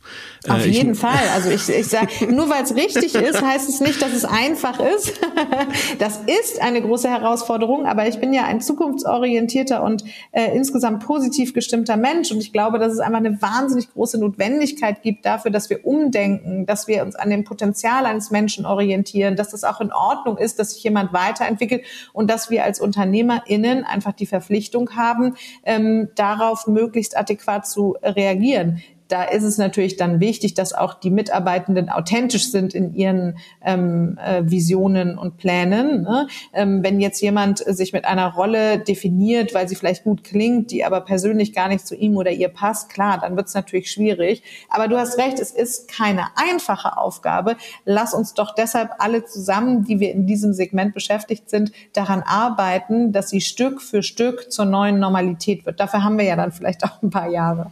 Auf 0.48 0.64
äh, 0.64 0.68
jeden 0.68 0.94
Fall. 0.96 1.28
Also 1.34 1.50
ich, 1.50 1.68
ich 1.68 1.88
sage, 1.88 2.32
nur 2.32 2.48
weil 2.48 2.62
es 2.62 2.74
richtig 2.74 3.14
ist, 3.14 3.42
heißt 3.42 3.68
es 3.68 3.80
nicht, 3.80 4.00
dass 4.00 4.12
es 4.12 4.24
einfach 4.24 4.78
ist. 4.78 5.20
das 5.98 6.18
ist 6.18 6.60
eine 6.60 6.82
große 6.82 7.08
Herausforderung, 7.08 7.86
aber 7.86 8.06
ich 8.06 8.20
bin 8.20 8.32
ja 8.32 8.44
ein 8.44 8.60
zukunftsorientierter 8.60 9.82
und 9.82 10.04
äh, 10.30 10.54
insgesamt 10.54 11.04
positiv 11.04 11.52
gestimmter 11.52 11.96
Mensch 11.96 12.30
und 12.30 12.38
ich 12.38 12.52
glaube, 12.52 12.78
dass 12.78 12.92
es 12.92 13.00
einfach 13.00 13.18
eine 13.18 13.42
wahnsinnig 13.42 13.92
große 13.92 14.18
Notwendigkeit 14.18 15.02
gibt 15.02 15.26
dafür, 15.26 15.50
dass 15.50 15.68
wir 15.68 15.84
umdenken, 15.84 16.64
dass 16.66 16.86
wir 16.86 17.02
uns 17.02 17.16
an 17.16 17.30
dem 17.30 17.44
Potenzial 17.44 18.06
eines 18.06 18.30
Menschen 18.30 18.66
orientieren, 18.66 19.34
dass 19.36 19.52
es 19.52 19.64
auch 19.64 19.80
in 19.80 19.92
Ordnung 19.92 20.38
ist, 20.38 20.58
dass 20.58 20.74
sich 20.74 20.84
jemand 20.84 21.12
weiterentwickelt 21.12 21.82
und 22.12 22.30
dass 22.30 22.50
wir 22.50 22.64
als 22.64 22.80
UnternehmerInnen 22.80 23.84
einfach 23.84 24.12
die 24.12 24.26
Verpflichtung 24.26 24.94
haben, 24.94 25.34
ähm, 25.72 26.08
darauf 26.14 26.66
möglichst 26.66 27.16
adäquat 27.16 27.66
zu 27.66 27.96
reagieren. 28.02 28.82
Da 29.12 29.24
ist 29.24 29.42
es 29.42 29.58
natürlich 29.58 29.98
dann 29.98 30.20
wichtig, 30.20 30.54
dass 30.54 30.72
auch 30.72 30.94
die 30.94 31.10
Mitarbeitenden 31.10 31.90
authentisch 31.90 32.50
sind 32.50 32.72
in 32.72 32.94
ihren 32.94 33.36
ähm, 33.62 34.18
äh, 34.18 34.42
Visionen 34.42 35.18
und 35.18 35.36
Plänen. 35.36 36.02
Ne? 36.02 36.28
Ähm, 36.54 36.82
wenn 36.82 36.98
jetzt 36.98 37.20
jemand 37.20 37.58
sich 37.58 37.92
mit 37.92 38.06
einer 38.06 38.32
Rolle 38.32 38.78
definiert, 38.78 39.52
weil 39.52 39.68
sie 39.68 39.74
vielleicht 39.74 40.04
gut 40.04 40.24
klingt, 40.24 40.70
die 40.70 40.82
aber 40.82 41.02
persönlich 41.02 41.52
gar 41.52 41.68
nicht 41.68 41.86
zu 41.86 41.94
ihm 41.94 42.16
oder 42.16 42.30
ihr 42.30 42.48
passt, 42.48 42.88
klar, 42.88 43.18
dann 43.20 43.36
wird 43.36 43.48
es 43.48 43.54
natürlich 43.54 43.90
schwierig. 43.90 44.42
Aber 44.70 44.88
du 44.88 44.96
hast 44.96 45.18
recht, 45.18 45.38
es 45.38 45.50
ist 45.50 45.88
keine 45.88 46.28
einfache 46.36 46.96
Aufgabe. 46.96 47.56
Lass 47.84 48.14
uns 48.14 48.32
doch 48.32 48.54
deshalb 48.54 48.92
alle 48.98 49.26
zusammen, 49.26 49.84
die 49.84 50.00
wir 50.00 50.10
in 50.12 50.26
diesem 50.26 50.54
Segment 50.54 50.94
beschäftigt 50.94 51.50
sind, 51.50 51.70
daran 51.92 52.22
arbeiten, 52.24 53.12
dass 53.12 53.28
sie 53.28 53.42
Stück 53.42 53.82
für 53.82 54.02
Stück 54.02 54.50
zur 54.50 54.64
neuen 54.64 54.98
Normalität 54.98 55.66
wird. 55.66 55.80
Dafür 55.80 56.02
haben 56.02 56.16
wir 56.16 56.24
ja 56.24 56.36
dann 56.36 56.52
vielleicht 56.52 56.82
auch 56.84 57.02
ein 57.02 57.10
paar 57.10 57.28
Jahre. 57.28 57.70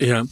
Ja, 0.00 0.24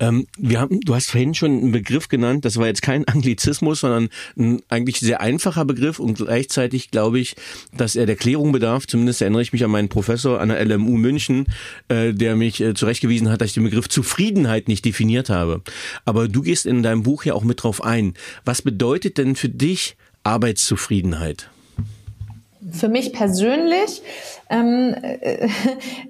ähm, 0.00 0.26
wir 0.38 0.58
haben, 0.58 0.80
du 0.80 0.94
hast 0.94 1.10
vorhin 1.10 1.34
schon 1.34 1.50
einen 1.50 1.72
Begriff 1.72 2.08
genannt, 2.08 2.46
das 2.46 2.56
war 2.56 2.66
jetzt 2.66 2.80
kein 2.80 3.04
Anglizismus, 3.08 3.80
sondern 3.80 4.08
ein 4.38 4.62
eigentlich 4.70 5.00
sehr 5.00 5.20
einfacher 5.20 5.66
Begriff 5.66 5.98
und 5.98 6.14
gleichzeitig 6.14 6.90
glaube 6.90 7.20
ich, 7.20 7.36
dass 7.76 7.94
er 7.94 8.06
der 8.06 8.16
Klärung 8.16 8.52
bedarf. 8.52 8.86
Zumindest 8.86 9.20
erinnere 9.20 9.42
ich 9.42 9.52
mich 9.52 9.64
an 9.64 9.70
meinen 9.70 9.90
Professor 9.90 10.40
an 10.40 10.48
der 10.48 10.64
LMU 10.64 10.96
München, 10.96 11.46
äh, 11.88 12.14
der 12.14 12.36
mich 12.36 12.60
äh, 12.62 12.72
zurechtgewiesen 12.72 13.28
hat, 13.28 13.42
dass 13.42 13.48
ich 13.48 13.54
den 13.54 13.64
Begriff 13.64 13.90
Zufriedenheit 13.90 14.66
nicht 14.68 14.84
definiert 14.86 15.28
habe. 15.28 15.60
Aber 16.06 16.26
du 16.26 16.40
gehst 16.40 16.64
in 16.64 16.82
deinem 16.82 17.02
Buch 17.02 17.24
ja 17.24 17.34
auch 17.34 17.44
mit 17.44 17.62
drauf 17.62 17.84
ein. 17.84 18.14
Was 18.46 18.62
bedeutet 18.62 19.18
denn 19.18 19.36
für 19.36 19.50
dich 19.50 19.96
Arbeitszufriedenheit? 20.22 21.50
Für 22.70 22.88
mich 22.88 23.12
persönlich 23.12 24.00
ähm, 24.48 24.94
äh, 25.02 25.48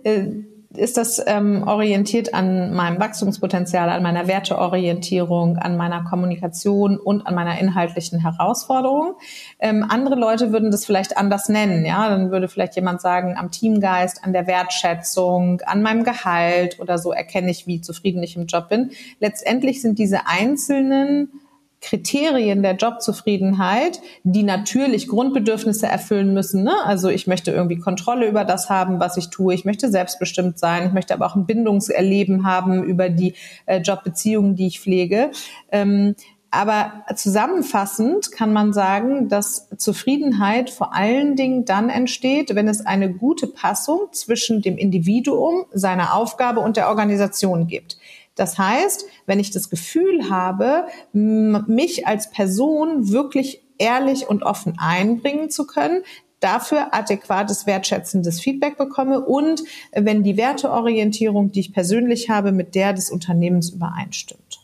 äh, 0.05 0.29
ist 0.77 0.97
das 0.97 1.23
ähm, 1.27 1.65
orientiert 1.67 2.35
an 2.35 2.73
meinem 2.75 2.99
Wachstumspotenzial, 2.99 3.89
an 3.89 4.03
meiner 4.03 4.27
Werteorientierung, 4.27 5.59
an 5.59 5.77
meiner 5.77 6.05
Kommunikation 6.05 6.99
und 6.99 7.27
an 7.27 7.35
meiner 7.35 7.59
inhaltlichen 7.59 8.21
Herausforderung. 8.21 9.17
Ähm, 9.59 9.85
andere 9.89 10.15
Leute 10.15 10.53
würden 10.53 10.71
das 10.71 10.85
vielleicht 10.85 11.17
anders 11.17 11.49
nennen. 11.49 11.85
Ja, 11.85 12.09
dann 12.09 12.31
würde 12.31 12.49
vielleicht 12.49 12.77
jemand 12.77 13.01
sagen, 13.01 13.37
am 13.37 13.51
Teamgeist, 13.51 14.25
an 14.25 14.33
der 14.33 14.47
Wertschätzung, 14.47 15.61
an 15.63 15.83
meinem 15.83 16.05
Gehalt 16.05 16.81
oder 16.81 16.99
so 16.99 17.13
erkenne 17.13 17.51
ich, 17.51 17.67
wie 17.67 17.81
zufrieden 17.81 18.23
ich 18.23 18.37
im 18.37 18.47
Job 18.47 18.69
bin. 18.69 18.91
Letztendlich 19.21 19.83
sind 19.83 19.99
diese 19.99 20.27
einzelnen 20.27 21.42
Kriterien 21.83 22.62
der 22.62 22.77
Jobzufriedenheit, 22.77 24.01
die 24.23 24.45
natürlich 24.45 25.09
Grundbedürfnisse 25.09 25.87
erfüllen 25.87 26.33
müssen. 26.33 26.62
Ne? 26.62 26.73
Also 26.85 27.09
ich 27.09 27.27
möchte 27.27 27.51
irgendwie 27.51 27.79
Kontrolle 27.79 28.29
über 28.29 28.45
das 28.45 28.71
haben, 28.71 29.01
was 29.01 29.16
ich 29.16 29.29
tue. 29.29 29.53
Ich 29.53 29.64
möchte 29.64 29.90
selbstbestimmt 29.90 30.59
sein. 30.59 30.87
Ich 30.87 30.92
möchte 30.92 31.12
aber 31.12 31.27
auch 31.27 31.35
ein 31.35 31.45
Bindungserleben 31.45 32.47
haben 32.47 32.85
über 32.85 33.09
die 33.09 33.35
äh, 33.66 33.81
Jobbeziehungen, 33.81 34.55
die 34.55 34.68
ich 34.68 34.81
pflege. 34.81 35.33
Ähm, 35.73 36.14
aber 36.55 37.05
zusammenfassend 37.16 38.31
kann 38.31 38.53
man 38.53 38.75
sagen, 38.75 39.31
dass 39.31 39.71
Zufriedenheit 39.79 40.68
vor 40.68 40.95
allen 40.95 41.35
Dingen 41.35 41.64
dann 41.64 41.88
entsteht, 41.88 42.55
wenn 42.55 42.68
es 42.68 42.85
eine 42.85 43.11
gute 43.11 43.47
Passung 43.47 44.09
zwischen 44.12 44.61
dem 44.61 44.77
Individuum, 44.77 45.64
seiner 45.73 46.14
Aufgabe 46.14 46.61
und 46.61 46.77
der 46.77 46.88
Organisation 46.88 47.68
gibt. 47.68 47.97
Das 48.35 48.59
heißt, 48.59 49.05
wenn 49.27 49.40
ich 49.40 49.51
das 49.51 49.71
Gefühl 49.71 50.31
habe, 50.31 50.87
mich 51.12 52.07
als 52.07 52.31
Person 52.31 53.11
wirklich 53.11 53.62
ehrlich 53.79 54.29
und 54.29 54.42
offen 54.42 54.79
einbringen 54.79 55.51
zu 55.51 55.66
können, 55.66 56.03
dafür 56.40 56.92
adäquates, 56.92 57.66
wertschätzendes 57.66 58.40
Feedback 58.40 58.77
bekomme 58.77 59.21
und 59.21 59.62
wenn 59.92 60.23
die 60.23 60.37
Werteorientierung, 60.37 61.53
die 61.53 61.61
ich 61.61 61.73
persönlich 61.73 62.31
habe, 62.31 62.53
mit 62.53 62.75
der 62.75 62.92
des 62.92 63.11
Unternehmens 63.11 63.71
übereinstimmt. 63.71 64.61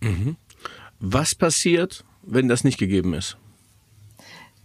Mhm. 0.00 0.36
Was 0.98 1.34
passiert, 1.34 2.04
wenn 2.22 2.48
das 2.48 2.64
nicht 2.64 2.78
gegeben 2.78 3.14
ist? 3.14 3.36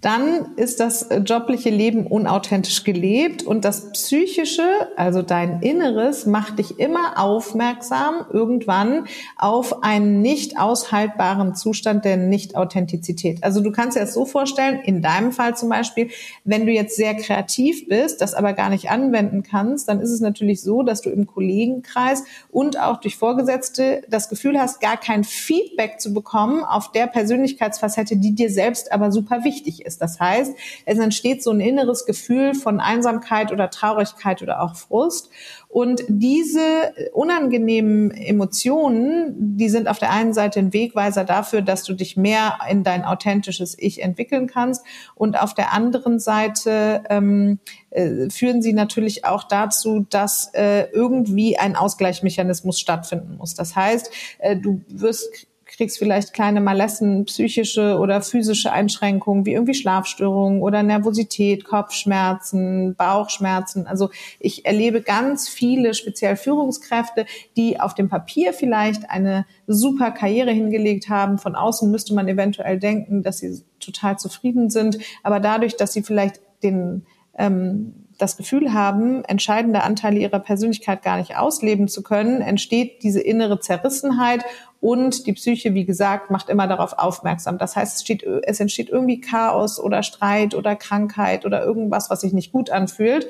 Dann 0.01 0.53
ist 0.57 0.79
das 0.79 1.09
jobliche 1.25 1.71
Leben 1.71 2.05
unauthentisch 2.05 2.83
gelebt 2.83 3.41
und 3.41 3.65
das 3.65 3.91
Psychische, 3.93 4.63
also 4.95 5.23
dein 5.23 5.61
Inneres, 5.61 6.27
macht 6.27 6.59
dich 6.59 6.79
immer 6.79 7.19
aufmerksam 7.19 8.25
irgendwann 8.31 9.07
auf 9.37 9.83
einen 9.83 10.21
nicht 10.21 10.59
aushaltbaren 10.59 11.55
Zustand 11.55 12.05
der 12.05 12.15
Nicht-Authentizität. 12.15 13.43
Also 13.43 13.61
du 13.61 13.71
kannst 13.71 13.97
dir 13.97 14.01
das 14.01 14.13
so 14.13 14.25
vorstellen, 14.25 14.81
in 14.85 15.01
deinem 15.01 15.31
Fall 15.31 15.57
zum 15.57 15.69
Beispiel, 15.69 16.11
wenn 16.43 16.67
du 16.67 16.71
jetzt 16.71 16.95
sehr 16.95 17.15
kreativ 17.15 17.87
bist, 17.87 18.21
das 18.21 18.35
aber 18.35 18.53
gar 18.53 18.69
nicht 18.69 18.91
anwenden 18.91 19.41
kannst, 19.41 19.89
dann 19.89 19.99
ist 19.99 20.11
es 20.11 20.21
natürlich 20.21 20.61
so, 20.61 20.83
dass 20.83 21.01
du 21.01 21.09
im 21.09 21.25
Kollegenkreis 21.25 22.23
und 22.51 22.79
auch 22.79 22.97
durch 22.97 23.17
Vorgesetzte 23.17 24.03
das 24.09 24.29
Gefühl 24.29 24.59
hast, 24.59 24.79
gar 24.79 24.97
kein 24.97 25.23
Feedback 25.23 25.99
zu 25.99 26.13
bekommen 26.13 26.63
auf 26.63 26.91
der 26.91 27.07
Persönlichkeitsfacette, 27.07 28.17
die 28.17 28.35
dir 28.35 28.51
selbst 28.51 28.91
aber 28.91 29.11
super 29.11 29.43
wichtig 29.43 29.85
ist 29.85 29.86
ist. 29.87 30.01
Das 30.01 30.19
heißt, 30.19 30.53
es 30.85 30.99
entsteht 30.99 31.41
so 31.41 31.51
ein 31.51 31.59
inneres 31.59 32.05
Gefühl 32.05 32.53
von 32.53 32.79
Einsamkeit 32.79 33.51
oder 33.51 33.69
Traurigkeit 33.69 34.41
oder 34.43 34.61
auch 34.61 34.75
Frust. 34.75 35.29
Und 35.69 36.03
diese 36.07 36.93
unangenehmen 37.13 38.11
Emotionen, 38.11 39.57
die 39.57 39.69
sind 39.69 39.87
auf 39.87 39.99
der 39.99 40.11
einen 40.11 40.33
Seite 40.33 40.59
ein 40.59 40.73
Wegweiser 40.73 41.23
dafür, 41.23 41.61
dass 41.61 41.83
du 41.83 41.93
dich 41.93 42.17
mehr 42.17 42.59
in 42.69 42.83
dein 42.83 43.03
authentisches 43.03 43.75
Ich 43.77 44.01
entwickeln 44.01 44.47
kannst. 44.47 44.85
Und 45.13 45.39
auf 45.39 45.53
der 45.53 45.73
anderen 45.73 46.19
Seite 46.19 47.03
ähm, 47.09 47.59
äh, 47.89 48.29
führen 48.29 48.61
sie 48.61 48.73
natürlich 48.73 49.25
auch 49.25 49.43
dazu, 49.43 50.05
dass 50.09 50.51
äh, 50.53 50.89
irgendwie 50.91 51.57
ein 51.57 51.75
Ausgleichsmechanismus 51.75 52.79
stattfinden 52.79 53.37
muss. 53.37 53.53
Das 53.53 53.75
heißt, 53.75 54.09
äh, 54.39 54.55
du 54.55 54.81
wirst 54.87 55.46
kriegst 55.77 55.99
vielleicht 55.99 56.33
kleine 56.33 56.59
Malessen, 56.59 57.25
psychische 57.25 57.99
oder 57.99 58.21
physische 58.21 58.71
Einschränkungen 58.71 59.45
wie 59.45 59.53
irgendwie 59.53 59.75
Schlafstörungen 59.75 60.61
oder 60.61 60.81
Nervosität, 60.81 61.65
Kopfschmerzen, 61.65 62.95
Bauchschmerzen. 62.95 63.85
Also 63.85 64.09
ich 64.39 64.65
erlebe 64.65 65.01
ganz 65.01 65.47
viele 65.47 65.93
speziell 65.93 66.35
Führungskräfte, 66.35 67.27
die 67.55 67.79
auf 67.79 67.93
dem 67.93 68.09
Papier 68.09 68.53
vielleicht 68.53 69.09
eine 69.11 69.45
super 69.67 70.11
Karriere 70.11 70.51
hingelegt 70.51 71.09
haben. 71.09 71.37
Von 71.37 71.55
außen 71.55 71.89
müsste 71.91 72.15
man 72.15 72.27
eventuell 72.27 72.79
denken, 72.79 73.21
dass 73.21 73.37
sie 73.37 73.61
total 73.79 74.17
zufrieden 74.17 74.71
sind. 74.71 74.97
Aber 75.21 75.39
dadurch, 75.39 75.77
dass 75.77 75.93
sie 75.93 76.01
vielleicht 76.01 76.41
den 76.63 77.05
ähm, 77.37 78.07
das 78.17 78.37
Gefühl 78.37 78.73
haben, 78.73 79.23
entscheidende 79.25 79.83
Anteile 79.83 80.19
ihrer 80.19 80.39
Persönlichkeit 80.39 81.03
gar 81.03 81.17
nicht 81.17 81.37
ausleben 81.37 81.87
zu 81.87 82.01
können, 82.01 82.41
entsteht 82.41 83.03
diese 83.03 83.21
innere 83.21 83.59
Zerrissenheit 83.59 84.43
und 84.79 85.25
die 85.25 85.33
Psyche, 85.33 85.73
wie 85.73 85.85
gesagt, 85.85 86.29
macht 86.29 86.49
immer 86.49 86.67
darauf 86.67 86.93
aufmerksam. 86.97 87.57
Das 87.57 87.75
heißt, 87.75 87.97
es, 87.97 88.01
steht, 88.03 88.23
es 88.23 88.59
entsteht 88.59 88.89
irgendwie 88.89 89.19
Chaos 89.19 89.79
oder 89.79 90.03
Streit 90.03 90.53
oder 90.53 90.75
Krankheit 90.75 91.45
oder 91.45 91.63
irgendwas, 91.63 92.09
was 92.09 92.21
sich 92.21 92.33
nicht 92.33 92.51
gut 92.51 92.69
anfühlt. 92.69 93.27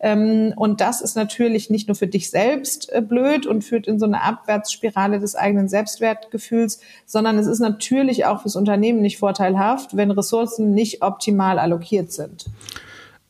Ähm, 0.00 0.52
und 0.56 0.80
das 0.80 1.00
ist 1.00 1.16
natürlich 1.16 1.70
nicht 1.70 1.88
nur 1.88 1.94
für 1.94 2.06
dich 2.06 2.30
selbst 2.30 2.92
äh, 2.92 3.00
blöd 3.00 3.46
und 3.46 3.62
führt 3.62 3.86
in 3.86 3.98
so 3.98 4.06
eine 4.06 4.22
Abwärtsspirale 4.22 5.18
des 5.18 5.34
eigenen 5.34 5.68
Selbstwertgefühls, 5.68 6.80
sondern 7.04 7.38
es 7.38 7.46
ist 7.46 7.60
natürlich 7.60 8.24
auch 8.24 8.42
fürs 8.42 8.56
Unternehmen 8.56 9.00
nicht 9.00 9.18
vorteilhaft, 9.18 9.96
wenn 9.96 10.10
Ressourcen 10.10 10.72
nicht 10.74 11.02
optimal 11.02 11.58
allokiert 11.58 12.12
sind. 12.12 12.46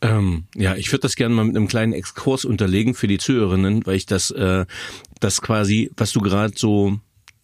Ähm, 0.00 0.44
ja, 0.54 0.74
ich 0.76 0.92
würde 0.92 1.02
das 1.02 1.16
gerne 1.16 1.34
mal 1.34 1.44
mit 1.44 1.56
einem 1.56 1.68
kleinen 1.68 1.92
Exkurs 1.92 2.44
unterlegen 2.44 2.94
für 2.94 3.08
die 3.08 3.18
Zuhörerinnen, 3.18 3.84
weil 3.84 3.96
ich 3.96 4.06
das, 4.06 4.30
äh, 4.30 4.64
das 5.20 5.42
quasi, 5.42 5.90
was 5.96 6.12
du 6.12 6.20
gerade 6.20 6.52
so 6.56 6.98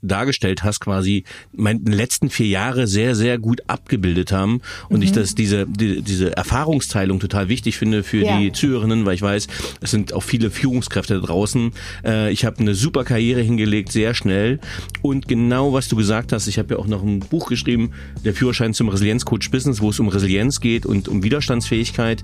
dargestellt 0.04 0.62
hast, 0.62 0.80
quasi 0.80 1.24
meine 1.52 1.80
letzten 1.84 2.30
vier 2.30 2.46
Jahre 2.46 2.86
sehr, 2.86 3.14
sehr 3.14 3.38
gut 3.38 3.62
abgebildet 3.66 4.32
haben 4.32 4.60
und 4.88 4.98
mhm. 4.98 5.02
ich 5.02 5.12
das 5.12 5.34
diese 5.34 5.66
die, 5.66 6.02
diese 6.02 6.36
Erfahrungsteilung 6.36 7.20
total 7.20 7.48
wichtig 7.48 7.76
finde 7.76 8.02
für 8.02 8.24
ja. 8.24 8.38
die 8.38 8.52
Zuhörerinnen, 8.52 9.06
weil 9.06 9.14
ich 9.14 9.22
weiß, 9.22 9.46
es 9.80 9.90
sind 9.90 10.12
auch 10.12 10.22
viele 10.22 10.50
Führungskräfte 10.50 11.20
da 11.20 11.26
draußen. 11.26 11.72
Äh, 12.04 12.32
ich 12.32 12.44
habe 12.44 12.58
eine 12.58 12.74
super 12.74 13.04
Karriere 13.04 13.40
hingelegt, 13.40 13.92
sehr 13.92 14.14
schnell 14.14 14.60
und 15.02 15.28
genau 15.28 15.72
was 15.72 15.88
du 15.88 15.96
gesagt 15.96 16.32
hast, 16.32 16.46
ich 16.46 16.58
habe 16.58 16.74
ja 16.74 16.80
auch 16.80 16.86
noch 16.86 17.02
ein 17.02 17.20
Buch 17.20 17.48
geschrieben, 17.48 17.92
der 18.24 18.34
Führerschein 18.34 18.74
zum 18.74 18.88
Resilienzcoach 18.88 19.50
Business, 19.50 19.80
wo 19.80 19.90
es 19.90 19.98
um 19.98 20.08
Resilienz 20.08 20.60
geht 20.60 20.86
und 20.86 21.08
um 21.08 21.22
Widerstandsfähigkeit 21.22 22.22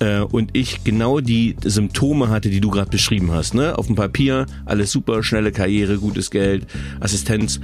äh, 0.00 0.20
und 0.20 0.50
ich 0.52 0.84
genau 0.84 1.20
die 1.20 1.56
Symptome 1.64 2.28
hatte, 2.28 2.50
die 2.50 2.60
du 2.60 2.70
gerade 2.70 2.90
beschrieben 2.90 3.30
hast. 3.32 3.54
Ne? 3.54 3.78
Auf 3.78 3.86
dem 3.86 3.96
Papier 3.96 4.46
alles 4.64 4.92
super, 4.92 5.22
schnelle 5.22 5.52
Karriere, 5.52 5.98
gutes 5.98 6.30
Geld, 6.30 6.66
Assistenz 7.00 7.21
Assistenz, 7.22 7.60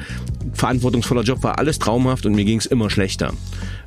verantwortungsvoller 0.54 1.22
Job, 1.22 1.42
war 1.42 1.58
alles 1.58 1.78
traumhaft 1.78 2.26
und 2.26 2.34
mir 2.34 2.44
ging 2.44 2.58
es 2.58 2.66
immer 2.66 2.90
schlechter. 2.90 3.32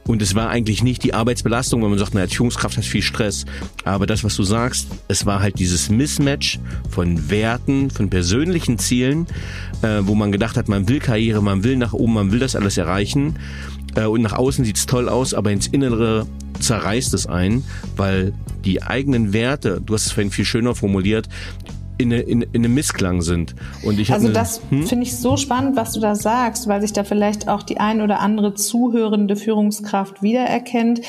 Und 0.08 0.22
es 0.22 0.36
war 0.36 0.50
eigentlich 0.50 0.84
nicht 0.84 1.04
die 1.04 1.14
Arbeitsbelastung, 1.14 1.82
weil 1.82 1.90
man 1.90 2.00
sagt, 2.00 2.14
na, 2.14 2.22
als 2.22 2.34
Führungskraft 2.34 2.78
hast 2.78 2.88
viel 2.88 3.02
Stress. 3.02 3.46
Aber 3.86 4.06
das, 4.06 4.24
was 4.24 4.36
du 4.36 4.44
sagst, 4.44 4.88
es 5.08 5.26
war 5.26 5.42
halt 5.42 5.60
dieses 5.60 5.90
Mismatch 5.90 6.60
von 6.90 7.30
Werten, 7.30 7.90
von 7.90 8.10
persönlichen 8.10 8.78
Zielen, 8.80 9.28
äh, 9.82 10.00
wo 10.02 10.16
man 10.16 10.32
gedacht 10.32 10.58
hat, 10.58 10.68
man 10.68 10.90
will 10.90 11.00
Karriere, 11.00 11.42
man 11.42 11.64
will 11.64 11.78
nach 11.78 11.94
oben, 11.94 12.14
man 12.14 12.32
will 12.32 12.40
das 12.40 12.56
alles 12.56 12.78
erreichen. 12.78 13.38
Äh, 13.96 14.06
und 14.06 14.22
nach 14.22 14.34
außen 14.34 14.66
sieht's 14.66 14.86
toll 14.86 15.08
aus, 15.08 15.34
aber 15.34 15.52
ins 15.52 15.68
Innere 15.68 16.26
zerreißt 16.60 17.14
es 17.14 17.28
ein, 17.28 17.64
weil 17.96 18.34
die 18.66 18.84
eigenen 18.84 19.34
Werte, 19.34 19.82
du 19.84 19.94
hast 19.94 20.08
es 20.08 20.12
vorhin 20.12 20.32
viel 20.32 20.46
schöner 20.46 20.76
formuliert, 20.76 21.30
in, 22.02 22.12
in, 22.12 22.42
in 22.42 22.66
einem 22.66 22.74
Missklang 22.74 23.22
sind. 23.22 23.56
Und 23.84 24.00
ich 24.00 24.12
also 24.12 24.28
eine, 24.28 24.34
das 24.34 24.62
hm? 24.70 24.88
finde 24.88 25.04
ich 25.06 25.18
so 25.18 25.38
spannend, 25.38 25.76
was 25.76 25.94
du 25.94 26.00
da 26.00 26.16
sagst, 26.16 26.68
weil 26.68 26.82
sich 26.82 26.94
da 26.94 27.04
vielleicht 27.04 27.48
auch 27.48 27.64
die 27.64 27.80
ein 27.80 28.02
oder 28.02 28.20
andere 28.20 28.54
zuhörende 28.54 29.36
Führungskraft 29.36 30.22
wiedererkennt. 30.22 31.02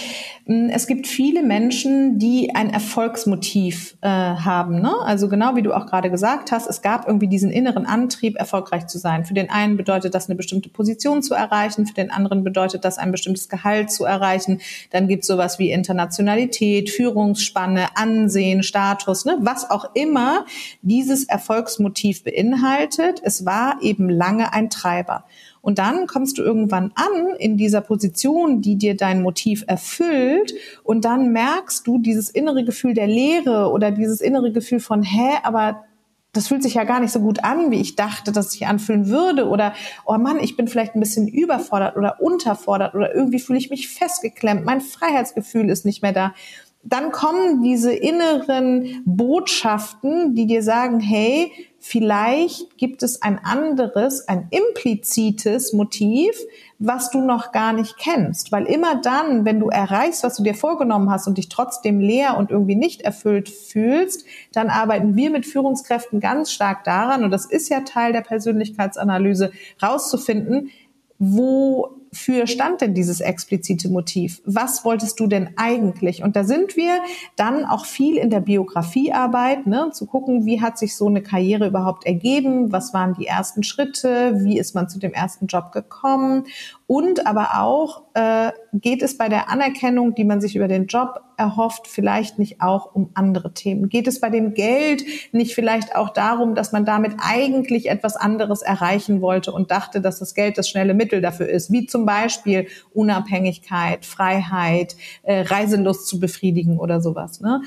Hm, 0.53 0.69
es 0.69 0.87
gibt 0.87 1.07
viele 1.07 1.43
Menschen, 1.43 2.19
die 2.19 2.55
ein 2.55 2.69
Erfolgsmotiv 2.69 3.97
äh, 4.03 4.09
haben. 4.09 4.83
Ne? 4.83 4.93
Also 5.03 5.31
genau 5.31 5.57
wie 5.57 5.62
du 5.62 5.73
auch 5.73 5.87
gerade 5.87 6.11
gesagt 6.11 6.53
hast, 6.53 6.69
es 6.69 6.83
gab 6.83 7.07
irgendwie 7.07 7.27
diesen 7.27 7.51
inneren 7.51 7.87
Antrieb, 7.87 8.37
erfolgreich 8.37 8.87
zu 8.87 8.99
sein. 8.99 9.25
Für 9.25 9.33
den 9.33 9.49
einen 9.49 9.79
bedeutet 9.79 10.15
das, 10.15 10.29
eine 10.29 10.37
bestimmte 10.37 10.69
Position 10.69 11.23
zu 11.23 11.33
erreichen, 11.33 11.87
für 11.87 11.95
den 11.95 12.11
anderen 12.11 12.45
bedeutet 12.45 12.85
das, 12.85 12.99
ein 12.99 13.12
bestimmtes 13.12 13.49
Gehalt 13.49 13.91
zu 13.91 14.05
erreichen. 14.05 14.61
Dann 14.91 15.09
gibt 15.09 15.23
es 15.23 15.29
sowas 15.29 15.59
wie 15.59 15.71
Internationalität, 15.71 16.91
Führungsspanne, 16.91 17.97
Ansehen, 17.97 18.62
Status, 18.62 19.25
ne? 19.25 19.38
was 19.41 19.71
auch 19.71 19.95
immer 19.95 20.45
dieses 20.83 21.25
Erfolgsmotiv 21.25 22.25
beinhaltet. 22.25 23.23
Es 23.25 23.47
war 23.47 23.79
eben 23.81 24.11
lange 24.11 24.53
ein 24.53 24.69
Treiber. 24.69 25.25
Und 25.62 25.79
dann 25.79 26.07
kommst 26.07 26.37
du 26.37 26.42
irgendwann 26.42 26.92
an 26.96 27.37
in 27.38 27.57
dieser 27.57 27.81
Position, 27.81 28.61
die 28.61 28.77
dir 28.77 28.96
dein 28.96 29.22
Motiv 29.22 29.64
erfüllt. 29.66 30.53
Und 30.83 31.05
dann 31.05 31.33
merkst 31.33 31.87
du 31.87 31.98
dieses 31.98 32.29
innere 32.29 32.64
Gefühl 32.64 32.94
der 32.94 33.07
Leere 33.07 33.70
oder 33.70 33.92
dieses 33.92 34.20
innere 34.20 34.53
Gefühl 34.53 34.81
von, 34.81 35.03
hä, 35.03 35.38
aber 35.44 35.85
das 36.33 36.48
fühlt 36.48 36.62
sich 36.62 36.75
ja 36.75 36.85
gar 36.85 36.98
nicht 36.98 37.12
so 37.12 37.20
gut 37.20 37.44
an, 37.44 37.70
wie 37.70 37.81
ich 37.81 37.94
dachte, 37.94 38.33
dass 38.33 38.53
sich 38.53 38.66
anfühlen 38.66 39.09
würde. 39.09 39.48
Oder, 39.48 39.75
oh 40.05 40.16
Mann, 40.16 40.40
ich 40.40 40.57
bin 40.57 40.66
vielleicht 40.66 40.94
ein 40.94 41.01
bisschen 41.01 41.29
überfordert 41.29 41.96
oder 41.96 42.20
unterfordert 42.20 42.94
oder 42.94 43.14
irgendwie 43.14 43.38
fühle 43.38 43.59
ich 43.59 43.70
mich 43.70 43.88
festgeklemmt. 43.88 44.64
Mein 44.64 44.81
Freiheitsgefühl 44.81 45.68
ist 45.68 45.85
nicht 45.85 46.03
mehr 46.03 46.12
da. 46.12 46.35
Dann 46.83 47.12
kommen 47.12 47.62
diese 47.62 47.92
inneren 47.92 49.03
Botschaften, 49.05 50.35
die 50.35 50.46
dir 50.46 50.62
sagen, 50.62 50.98
hey, 50.98 51.53
vielleicht 51.85 52.79
gibt 52.79 53.03
es 53.03 53.23
ein 53.23 53.40
anderes, 53.45 54.29
ein 54.29 54.47
implizites 54.51 55.73
Motiv, 55.73 56.31
was 56.79 57.11
du 57.11 57.21
noch 57.21 57.51
gar 57.51 57.73
nicht 57.73 57.97
kennst. 57.99 58.53
Weil 58.53 58.66
immer 58.66 59.01
dann, 59.03 59.45
wenn 59.45 59.59
du 59.59 59.68
erreichst, 59.68 60.23
was 60.23 60.37
du 60.37 60.45
dir 60.45 60.55
vorgenommen 60.55 61.11
hast 61.11 61.27
und 61.27 61.38
dich 61.38 61.49
trotzdem 61.49 61.99
leer 61.99 62.37
und 62.38 62.53
irgendwie 62.53 62.77
nicht 62.77 63.03
erfüllt 63.03 63.49
fühlst, 63.49 64.25
dann 64.53 64.71
arbeiten 64.71 65.16
wir 65.16 65.31
mit 65.31 65.45
Führungskräften 65.45 66.21
ganz 66.21 66.53
stark 66.53 66.85
daran, 66.85 67.25
und 67.25 67.33
das 67.33 67.47
ist 67.47 67.68
ja 67.68 67.81
Teil 67.81 68.12
der 68.12 68.21
Persönlichkeitsanalyse, 68.21 69.51
rauszufinden, 69.83 70.71
wo 71.18 72.02
für 72.12 72.46
stand 72.46 72.83
denn 72.83 72.92
dieses 72.92 73.20
explizite 73.20 73.88
Motiv? 73.88 74.42
Was 74.44 74.85
wolltest 74.85 75.18
du 75.18 75.27
denn 75.27 75.51
eigentlich? 75.57 76.22
Und 76.22 76.37
da 76.37 76.44
sind 76.44 76.77
wir 76.77 77.01
dann 77.37 77.64
auch 77.64 77.87
viel 77.87 78.16
in 78.16 78.29
der 78.29 78.40
Biografiearbeit, 78.40 79.66
ne, 79.66 79.90
zu 79.92 80.07
gucken, 80.07 80.44
wie 80.44 80.61
hat 80.61 80.79
sich 80.79 80.94
so 80.94 81.07
eine 81.09 81.22
Karriere 81.22 81.66
überhaupt 81.66 82.05
ergeben? 82.05 82.70
Was 82.70 82.92
waren 82.92 83.14
die 83.14 83.27
ersten 83.27 83.62
Schritte? 83.62 84.44
Wie 84.44 84.59
ist 84.59 84.75
man 84.75 84.90
zu 84.90 84.98
dem 84.98 85.12
ersten 85.12 85.46
Job 85.46 85.72
gekommen? 85.72 86.44
Und 86.87 87.27
aber 87.27 87.61
auch 87.62 88.03
äh, 88.14 88.53
geht 88.73 89.03
es 89.03 89.16
bei 89.16 89.29
der 89.29 89.49
Anerkennung, 89.49 90.14
die 90.14 90.25
man 90.25 90.40
sich 90.40 90.57
über 90.57 90.68
den 90.68 90.87
Job 90.87 91.21
erhofft, 91.37 91.87
vielleicht 91.87 92.38
nicht 92.38 92.61
auch 92.61 92.95
um 92.95 93.11
andere 93.14 93.55
Themen? 93.55 93.88
Geht 93.88 94.07
es 94.07 94.21
bei 94.21 94.31
dem 94.31 94.55
Geld 94.55 95.05
nicht 95.33 95.55
vielleicht 95.55 95.97
auch 95.97 96.11
darum, 96.11 96.55
dass 96.55 96.73
man 96.73 96.85
damit 96.85 97.12
eigentlich 97.18 97.88
etwas 97.88 98.16
anderes 98.16 98.62
erreichen 98.62 99.21
wollte 99.21 99.53
und 99.53 99.71
dachte, 99.71 100.01
dass 100.01 100.18
das 100.18 100.35
Geld 100.35 100.59
das 100.59 100.68
schnelle 100.68 100.95
Mittel 100.95 101.21
dafür 101.21 101.49
ist, 101.49 101.73
wie 101.73 101.87
zum 101.87 102.05
Beispiel 102.05 102.66
Unabhängigkeit, 102.92 104.05
Freiheit, 104.05 104.97
äh, 105.23 105.42
Reiselust 105.42 106.07
zu 106.07 106.21
befriedigen 106.21 106.79
oder 106.79 107.01
sowas. 107.01 107.40
Ne? 107.40 107.62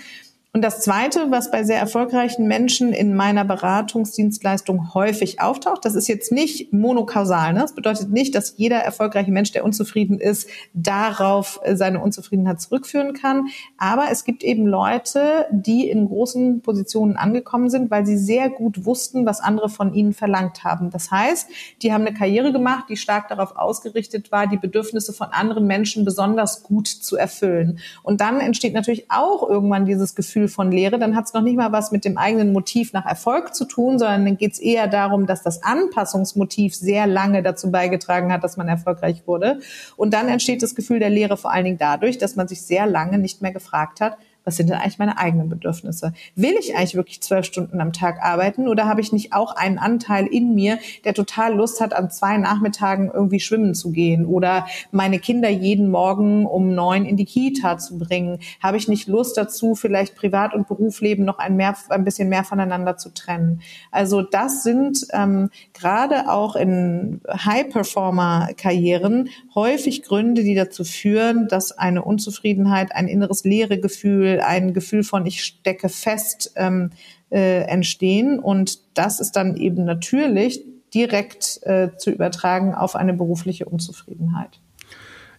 Und 0.56 0.62
das 0.62 0.80
Zweite, 0.80 1.32
was 1.32 1.52
bei 1.52 1.65
sehr 1.65 1.80
erfolgreichen 1.80 2.48
Menschen 2.48 2.94
in 2.94 3.13
meiner 3.13 3.44
Beratungsdienstleistung 3.44 4.94
häufig 4.94 5.41
auftaucht, 5.41 5.84
das 5.84 5.96
ist 5.96 6.08
jetzt 6.08 6.32
nicht 6.32 6.72
monokausal. 6.72 7.52
Ne? 7.52 7.60
Das 7.60 7.76
bedeutet 7.76 8.10
nicht, 8.10 8.36
dass 8.36 8.54
jeder 8.56 8.78
erfolgreiche 8.78 9.34
Mensch, 9.34 9.52
der 9.52 9.65
unzufrieden 9.65 10.18
ist, 10.18 10.48
darauf 10.74 11.60
äh, 11.65 11.76
seine 11.76 12.00
Unzufriedenheit 12.00 12.62
zurückführen 12.62 13.12
kann. 13.12 13.48
Aber 13.78 14.06
es 14.10 14.24
gibt 14.24 14.46
eben 14.46 14.65
Leute, 14.65 15.46
die 15.52 15.89
in 15.89 16.08
großen 16.08 16.62
Positionen 16.62 17.18
angekommen 17.18 17.70
sind, 17.70 17.91
weil 17.91 18.06
sie 18.06 18.18
sehr 18.18 18.50
gut 18.50 18.86
wussten, 18.86 19.26
was 19.26 19.41
andere 19.41 19.68
von 19.68 19.94
ihnen 19.94 20.13
verlangt 20.13 20.63
haben. 20.63 20.89
Das 20.89 21.12
heißt, 21.12 21.50
die 21.82 21.91
haben 21.91 22.06
eine 22.06 22.18
Karriere 22.18 22.54
gemacht, 22.54 22.86
die 22.88 22.96
stark 22.96 23.28
darauf 23.28 23.58
ausgerichtet 23.58 24.32
war, 24.32 24.48
die 24.48 24.56
Bedürfnisse 24.56 25.12
von 25.12 25.28
anderen 25.32 25.68
Menschen 25.68 26.06
besonders 26.06 26.63
gut 26.63 26.88
zu 26.88 27.18
erfüllen. 27.18 27.80
Und 28.04 28.22
dann 28.22 28.39
entsteht 28.39 28.74
natürlich 28.74 29.12
auch 29.12 29.50
irgendwann 29.50 29.86
dieses 29.86 30.15
Gefühl, 30.15 30.44
Gefühl 30.45 30.49
von 30.49 30.71
Leere, 30.71 30.99
dann 30.99 31.15
hat 31.15 31.25
es 31.25 31.34
noch 31.34 31.41
nicht 31.41 31.58
mal 31.58 31.71
was 31.71 31.91
mit 31.91 32.05
dem 32.05 32.17
eigenen 32.17 32.53
Motiv 32.53 32.93
nach 32.93 33.05
Erfolg 33.05 33.53
zu 33.55 33.65
tun, 33.65 33.99
sondern 33.99 34.25
dann 34.25 34.38
geht 34.38 34.53
es 34.53 34.60
eher 34.60 34.88
darum, 34.88 35.25
dass 35.25 35.43
das 35.43 35.63
Anpassungsmotiv 35.63 36.75
sehr 36.75 37.08
lange 37.08 37.43
dazu 37.43 37.71
beigetragen 37.71 38.31
hat, 38.31 38.43
dass 38.43 38.58
man 38.58 38.67
erfolgreich 38.67 39.23
wurde. 39.25 39.60
Und 39.97 40.13
dann 40.13 40.27
entsteht 40.27 40.62
das 40.62 40.75
Gefühl 40.75 40.99
der 40.99 41.10
Leere 41.10 41.38
vor 41.38 41.51
allen 41.51 41.65
Dingen 41.65 41.77
dadurch, 41.77 42.17
dass 42.17 42.36
man 42.36 42.47
sich 42.47 42.62
sehr 42.62 42.86
lange 42.86 43.17
nicht 43.17 43.41
mehr 43.41 43.51
gefragt 43.51 44.01
hat, 44.01 44.17
was 44.45 44.58
sind 44.58 44.69
denn 44.69 44.77
eigentlich 44.77 44.99
meine 44.99 45.17
eigenen 45.17 45.49
Bedürfnisse? 45.49 46.13
Will 46.36 46.53
ich 46.60 46.75
eigentlich 46.75 46.95
wirklich 46.95 47.21
zwölf 47.21 47.45
Stunden 47.45 47.81
am 47.81 47.91
Tag 47.91 48.21
arbeiten 48.21 48.67
oder 48.67 48.86
habe 48.86 49.01
ich 49.01 49.12
nicht 49.12 49.34
auch 49.34 49.55
einen 49.55 49.79
Anteil 49.79 50.27
in 50.27 50.53
mir, 50.53 50.77
der 51.03 51.13
total 51.13 51.55
Lust 51.55 51.81
hat, 51.81 51.93
an 51.93 52.12
zwei 52.12 52.38
Nachmittagen 52.38 53.12
irgendwie 53.13 53.39
schwimmen 53.39 53.73
zu 53.73 53.91
gehen 53.91 54.25
oder 54.25 54.67
meine 54.91 55.19
Kinder 55.19 55.49
jeden 55.49 55.89
Morgen 55.89 56.45
um 56.45 56.75
neun 56.75 57.05
in 57.05 57.17
die 57.17 57.25
Kita 57.25 57.79
zu 57.79 57.97
bringen? 57.97 58.39
Habe 58.62 58.77
ich 58.77 58.88
nicht 58.88 59.08
Lust 59.08 59.38
dazu, 59.38 59.75
vielleicht 59.75 60.15
Privat- 60.15 60.53
und 60.53 60.67
Berufsleben 60.67 61.25
noch 61.25 61.39
ein, 61.39 61.55
mehr, 61.55 61.75
ein 61.89 62.05
bisschen 62.05 62.29
mehr 62.29 62.43
voneinander 62.43 62.97
zu 62.97 63.13
trennen? 63.13 63.62
Also 63.91 64.21
das 64.21 64.63
sind 64.63 65.08
ähm, 65.12 65.49
gerade 65.73 66.29
auch 66.29 66.55
in 66.55 67.21
High-Performer-Karrieren 67.27 69.29
häufig 69.55 70.03
Gründe, 70.03 70.43
die 70.43 70.53
dazu 70.53 70.84
führen, 70.84 71.47
dass 71.47 71.71
eine 71.71 72.03
Unzufriedenheit, 72.03 72.93
ein 72.93 73.08
inneres 73.08 73.43
Leeregefühl, 73.43 74.35
ein 74.41 74.74
Gefühl 74.74 75.04
von 75.04 75.26
ich 75.26 75.43
stecke 75.43 75.89
fest 75.89 76.54
ähm, 76.56 76.91
äh, 77.32 77.62
entstehen. 77.63 78.39
Und 78.39 78.98
das 78.98 79.19
ist 79.19 79.34
dann 79.34 79.58
eben 79.58 79.86
natürlich 79.86 80.63
direkt 80.93 81.60
äh, 81.63 81.89
zu 81.98 82.12
übertragen 82.12 82.74
auf 82.74 82.95
eine 82.95 83.13
berufliche 83.13 83.65
Unzufriedenheit. 83.65 84.60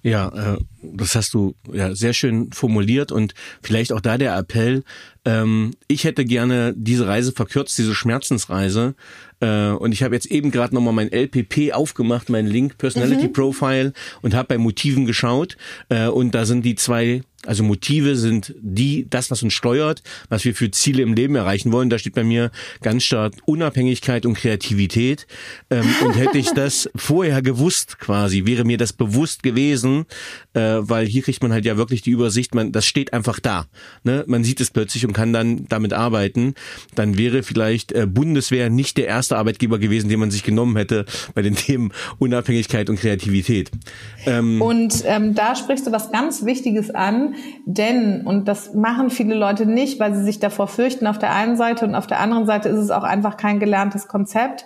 Ja, 0.03 0.29
äh, 0.55 0.59
das 0.83 1.17
hast 1.17 1.35
du 1.35 1.57
ja 1.73 1.95
sehr 1.97 2.13
schön 2.13 2.53
formuliert 2.53 3.11
und 3.11 3.35
vielleicht 3.61 3.93
auch 3.93 4.01
da 4.01 4.19
der 4.19 4.37
Appell. 4.37 4.85
Ähm, 5.25 5.73
ich 5.89 6.05
hätte 6.05 6.25
gerne 6.25 6.75
diese 6.77 7.09
Reise 7.09 7.33
verkürzt, 7.33 7.77
diese 7.77 7.93
Schmerzensreise. 7.93 8.95
Äh, 9.41 9.71
und 9.71 9.91
ich 9.91 10.05
habe 10.05 10.15
jetzt 10.15 10.27
eben 10.27 10.53
gerade 10.53 10.77
nochmal 10.77 10.93
mein 10.93 11.11
LPP 11.11 11.73
aufgemacht, 11.73 12.29
mein 12.29 12.47
Link 12.47 12.79
Personality 12.79 13.27
mhm. 13.27 13.33
Profile 13.33 13.93
und 14.23 14.35
habe 14.35 14.47
bei 14.47 14.59
Motiven 14.59 15.07
geschaut. 15.07 15.57
Äh, 15.89 16.07
und 16.07 16.37
da 16.37 16.45
sind 16.45 16.65
die 16.65 16.77
zwei 16.77 17.23
also 17.47 17.63
Motive 17.63 18.17
sind 18.17 18.55
die, 18.61 19.07
das, 19.09 19.31
was 19.31 19.43
uns 19.43 19.55
steuert, 19.55 20.03
was 20.29 20.45
wir 20.45 20.55
für 20.55 20.71
Ziele 20.71 21.03
im 21.03 21.15
Leben 21.15 21.35
erreichen 21.37 21.73
wollen. 21.73 21.91
Da 21.91 21.99
steht 21.99 22.15
bei 22.15 22.25
mir 22.25 22.51
ganz 22.83 23.05
stark 23.05 23.35
Unabhängigkeit 23.45 24.27
und 24.27 24.35
Kreativität. 24.35 25.27
Ähm, 25.71 25.87
und 26.05 26.17
hätte 26.17 26.39
ich 26.39 26.51
das 26.51 26.91
vorher 26.97 27.43
gewusst, 27.43 27.99
quasi, 27.99 28.47
wäre 28.47 28.65
mir 28.65 28.79
das 28.79 28.93
bewusst 28.93 29.43
gewesen, 29.43 30.07
äh, 30.55 30.61
weil 30.81 31.07
hier 31.07 31.23
kriegt 31.23 31.43
man 31.43 31.53
halt 31.53 31.65
ja 31.65 31.77
wirklich 31.77 32.03
die 32.03 32.11
Übersicht, 32.11 32.55
man, 32.55 32.73
das 32.73 32.87
steht 32.87 33.13
einfach 33.13 33.41
da. 33.41 33.67
Ne? 34.05 34.25
Man 34.27 34.45
sieht 34.45 34.61
es 34.61 34.71
plötzlich 34.71 35.07
und 35.07 35.13
kann 35.13 35.33
dann 35.33 35.67
damit 35.69 35.93
arbeiten. 35.93 36.55
Dann 36.95 37.17
wäre 37.17 37.43
vielleicht 37.43 37.93
äh, 37.93 38.07
Bundeswehr 38.07 38.71
nicht 38.71 38.97
der 38.97 39.07
erste 39.07 39.37
Arbeitgeber 39.37 39.79
gewesen, 39.79 40.09
den 40.09 40.21
man 40.21 40.31
sich 40.31 40.43
genommen 40.43 40.77
hätte 40.77 41.05
bei 41.35 41.43
den 41.43 41.55
Themen 41.55 41.93
Unabhängigkeit 42.19 42.91
und 42.91 42.99
Kreativität. 42.99 43.71
Ähm, 44.25 44.61
und 44.61 45.03
ähm, 45.07 45.35
da 45.35 45.55
sprichst 45.55 45.87
du 45.87 45.93
was 45.93 46.11
ganz 46.11 46.45
Wichtiges 46.45 46.91
an 46.91 47.36
denn, 47.64 48.27
und 48.27 48.49
das 48.49 48.75
machen 48.75 49.11
viele 49.11 49.35
Leute 49.35 49.66
nicht, 49.66 50.01
weil 50.01 50.14
sie 50.14 50.25
sich 50.25 50.38
davor 50.38 50.68
fürchten 50.68 51.07
auf 51.07 51.18
der 51.18 51.35
einen 51.35 51.57
Seite 51.57 51.87
und 51.87 51.94
auf 51.94 52.07
der 52.07 52.20
anderen 52.20 52.46
Seite 52.46 52.68
ist 52.68 52.79
es 52.79 52.90
auch 52.90 53.05
einfach 53.05 53.37
kein 53.37 53.61
gelerntes 53.61 54.09
Konzept. 54.09 54.64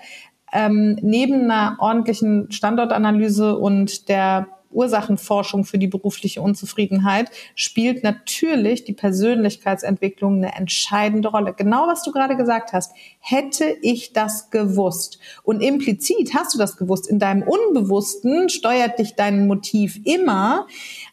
Ähm, 0.52 0.98
neben 1.02 1.50
einer 1.50 1.76
ordentlichen 1.78 2.50
Standortanalyse 2.50 3.56
und 3.56 4.08
der 4.08 4.48
Ursachenforschung 4.70 5.64
für 5.64 5.78
die 5.78 5.86
berufliche 5.86 6.40
Unzufriedenheit 6.40 7.30
spielt 7.54 8.04
natürlich 8.04 8.84
die 8.84 8.92
Persönlichkeitsentwicklung 8.92 10.36
eine 10.36 10.54
entscheidende 10.54 11.28
Rolle. 11.28 11.54
Genau 11.54 11.86
was 11.86 12.02
du 12.02 12.12
gerade 12.12 12.36
gesagt 12.36 12.72
hast. 12.72 12.92
Hätte 13.18 13.64
ich 13.82 14.12
das 14.12 14.50
gewusst? 14.50 15.18
Und 15.42 15.60
implizit 15.60 16.34
hast 16.34 16.54
du 16.54 16.58
das 16.58 16.76
gewusst. 16.76 17.08
In 17.08 17.18
deinem 17.18 17.42
Unbewussten 17.42 18.48
steuert 18.48 18.98
dich 18.98 19.14
dein 19.14 19.46
Motiv 19.46 20.00
immer. 20.04 20.66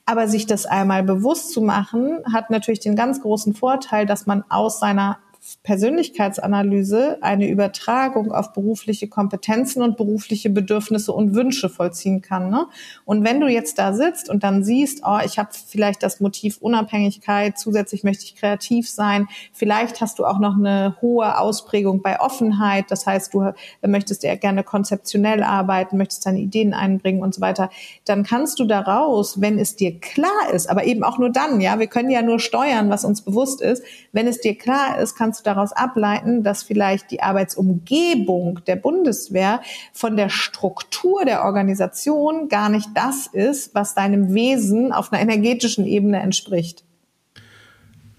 Aber 0.07 0.29
sich 0.29 0.47
das 0.47 0.65
einmal 0.65 1.03
bewusst 1.03 1.51
zu 1.51 1.61
machen, 1.61 2.19
hat 2.33 2.49
natürlich 2.49 2.79
den 2.79 2.95
ganz 2.95 3.21
großen 3.21 3.53
Vorteil, 3.53 4.05
dass 4.05 4.25
man 4.25 4.43
aus 4.47 4.79
seiner 4.79 5.19
Persönlichkeitsanalyse 5.63 7.17
eine 7.21 7.47
Übertragung 7.47 8.31
auf 8.31 8.53
berufliche 8.53 9.07
Kompetenzen 9.07 9.81
und 9.81 9.97
berufliche 9.97 10.49
Bedürfnisse 10.49 11.13
und 11.13 11.33
Wünsche 11.33 11.69
vollziehen 11.69 12.21
kann. 12.21 12.49
Ne? 12.49 12.67
Und 13.05 13.23
wenn 13.23 13.39
du 13.39 13.47
jetzt 13.47 13.79
da 13.79 13.93
sitzt 13.93 14.29
und 14.29 14.43
dann 14.43 14.63
siehst, 14.63 15.01
oh, 15.05 15.19
ich 15.25 15.39
habe 15.39 15.49
vielleicht 15.51 16.03
das 16.03 16.19
Motiv 16.19 16.57
Unabhängigkeit, 16.57 17.57
zusätzlich 17.57 18.03
möchte 18.03 18.25
ich 18.25 18.35
kreativ 18.35 18.89
sein, 18.89 19.27
vielleicht 19.53 20.01
hast 20.01 20.19
du 20.19 20.25
auch 20.25 20.39
noch 20.39 20.57
eine 20.57 20.97
hohe 21.01 21.37
Ausprägung 21.37 22.01
bei 22.01 22.19
Offenheit, 22.19 22.85
das 22.89 23.05
heißt, 23.05 23.33
du 23.33 23.53
möchtest 23.85 24.23
eher 24.23 24.37
gerne 24.37 24.63
konzeptionell 24.63 25.43
arbeiten, 25.43 25.97
möchtest 25.97 26.25
deine 26.25 26.39
Ideen 26.39 26.73
einbringen 26.73 27.21
und 27.21 27.33
so 27.33 27.41
weiter, 27.41 27.69
dann 28.05 28.23
kannst 28.23 28.59
du 28.59 28.65
daraus, 28.65 29.41
wenn 29.41 29.59
es 29.59 29.75
dir 29.75 29.99
klar 29.99 30.51
ist, 30.53 30.69
aber 30.69 30.85
eben 30.85 31.03
auch 31.03 31.17
nur 31.17 31.29
dann, 31.29 31.61
ja, 31.61 31.79
wir 31.79 31.87
können 31.87 32.09
ja 32.09 32.21
nur 32.21 32.39
steuern, 32.39 32.89
was 32.89 33.05
uns 33.05 33.21
bewusst 33.21 33.61
ist, 33.61 33.83
wenn 34.11 34.27
es 34.27 34.39
dir 34.39 34.57
klar 34.57 34.99
ist, 34.99 35.15
kannst 35.15 35.36
du 35.39 35.43
daraus 35.43 35.71
ableiten, 35.71 36.43
dass 36.43 36.63
vielleicht 36.63 37.11
die 37.11 37.21
Arbeitsumgebung 37.21 38.61
der 38.65 38.75
Bundeswehr 38.75 39.61
von 39.93 40.17
der 40.17 40.29
Struktur 40.29 41.25
der 41.25 41.43
Organisation 41.43 42.49
gar 42.49 42.69
nicht 42.69 42.89
das 42.95 43.27
ist, 43.27 43.73
was 43.75 43.95
deinem 43.95 44.33
Wesen 44.33 44.91
auf 44.91 45.11
einer 45.11 45.21
energetischen 45.21 45.85
Ebene 45.85 46.19
entspricht. 46.19 46.83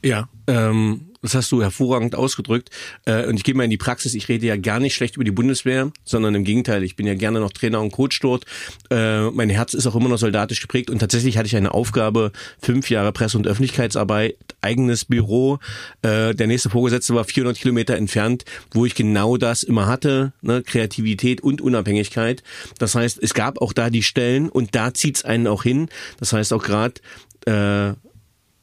Ja, 0.05 0.29
ähm, 0.47 1.08
das 1.23 1.35
hast 1.35 1.51
du 1.53 1.63
hervorragend 1.63 2.15
ausgedrückt. 2.15 2.71
Äh, 3.05 3.27
und 3.27 3.37
ich 3.37 3.45
gehe 3.45 3.55
mal 3.55 3.65
in 3.65 3.71
die 3.71 3.77
Praxis. 3.77 4.15
Ich 4.15 4.29
rede 4.29 4.47
ja 4.47 4.57
gar 4.57 4.81
nicht 4.81 4.95
schlecht 4.95 5.17
über 5.17 5.25
die 5.25 5.31
Bundeswehr, 5.31 5.91
sondern 6.05 6.35
im 6.35 6.45
Gegenteil. 6.45 6.83
Ich 6.83 6.97
bin 6.97 7.07
ja 7.07 7.15
gerne 7.15 7.41
noch 7.41 7.53
Trainer 7.53 7.81
und 7.81 7.91
Coach 7.91 8.21
dort. 8.21 8.45
Äh, 8.91 9.31
mein 9.31 9.51
Herz 9.51 9.75
ist 9.75 9.87
auch 9.87 9.97
immer 9.97 10.09
noch 10.09 10.19
soldatisch 10.19 10.61
geprägt. 10.61 10.91
Und 10.91 10.99
tatsächlich 10.99 11.37
hatte 11.37 11.47
ich 11.47 11.57
eine 11.57 11.75
Aufgabe, 11.75 12.33
fünf 12.61 12.91
Jahre 12.91 13.13
Presse- 13.13 13.37
und 13.37 13.47
Öffentlichkeitsarbeit, 13.47 14.37
eigenes 14.61 15.05
Büro. 15.05 15.59
Äh, 16.03 16.35
der 16.35 16.47
nächste 16.47 16.71
Vorgesetzte 16.71 17.15
war 17.15 17.25
400 17.25 17.59
Kilometer 17.59 17.97
entfernt, 17.97 18.45
wo 18.73 18.87
ich 18.87 18.95
genau 18.95 19.37
das 19.37 19.63
immer 19.63 19.87
hatte, 19.87 20.33
ne? 20.43 20.63
Kreativität 20.63 21.41
und 21.41 21.61
Unabhängigkeit. 21.61 22.43
Das 22.79 22.95
heißt, 22.95 23.19
es 23.23 23.35
gab 23.35 23.61
auch 23.61 23.73
da 23.73 23.91
die 23.91 24.03
Stellen 24.03 24.49
und 24.49 24.75
da 24.75 24.95
zieht's 24.95 25.25
einen 25.25 25.47
auch 25.47 25.63
hin. 25.63 25.89
Das 26.19 26.33
heißt 26.33 26.53
auch 26.53 26.63
gerade 26.63 26.95
äh, 27.47 27.95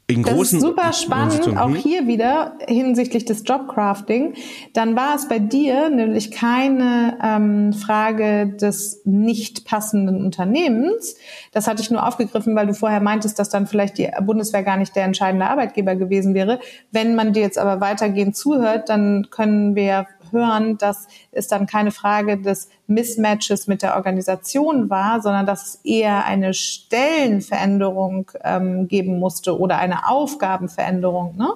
in 0.08 0.22
das 0.22 0.34
großen 0.34 0.60
ist 0.60 0.64
super 0.64 0.94
spannend, 0.94 1.58
auch 1.58 1.76
hier 1.76 2.06
wieder 2.06 2.60
hinsichtlich 2.68 3.26
des 3.26 3.42
Jobcrafting. 3.44 4.36
Dann 4.74 4.96
war 4.96 5.16
es 5.16 5.28
bei 5.28 5.40
dir 5.40 5.90
nämlich 5.90 6.30
keine 6.30 7.18
ähm, 7.24 7.74
Frage 7.74 8.56
des 8.56 9.02
nicht 9.06 9.66
passenden 9.66 10.24
Unternehmens. 10.24 11.16
Das 11.54 11.66
hatte 11.66 11.82
ich 11.82 11.90
nur 11.90 12.06
aufgegriffen, 12.06 12.56
weil 12.56 12.68
du 12.68 12.76
vorher 12.76 13.02
meintest, 13.02 13.40
dass 13.40 13.50
dann 13.50 13.66
vielleicht 13.66 13.98
die 13.98 14.08
Bundeswehr 14.22 14.62
gar 14.62 14.78
nicht 14.78 14.96
der 14.96 15.06
entscheidende 15.06 15.48
Arbeitgeber 15.48 15.96
gewesen 15.96 16.36
wäre. 16.36 16.60
Wenn 16.92 17.16
man 17.16 17.34
dir 17.34 17.42
jetzt 17.42 17.58
aber 17.58 17.82
weitergehend 17.82 18.36
zuhört, 18.36 18.90
dann 18.90 19.30
können 19.32 19.76
wir 19.76 20.06
hören, 20.36 20.78
dass 20.78 21.08
es 21.32 21.48
dann 21.48 21.66
keine 21.66 21.92
Frage 21.92 22.38
des 22.38 22.70
Mismatches 22.88 23.68
mit 23.68 23.82
der 23.82 23.96
Organisation 23.96 24.90
war, 24.90 25.22
sondern 25.22 25.46
dass 25.46 25.66
es 25.66 25.76
eher 25.84 26.26
eine 26.26 26.54
Stellenveränderung 26.54 28.32
ähm, 28.44 28.88
geben 28.88 29.20
musste 29.20 29.60
oder 29.60 29.78
eine 29.78 30.08
Aufgabenveränderung. 30.08 31.36
Ne? 31.38 31.50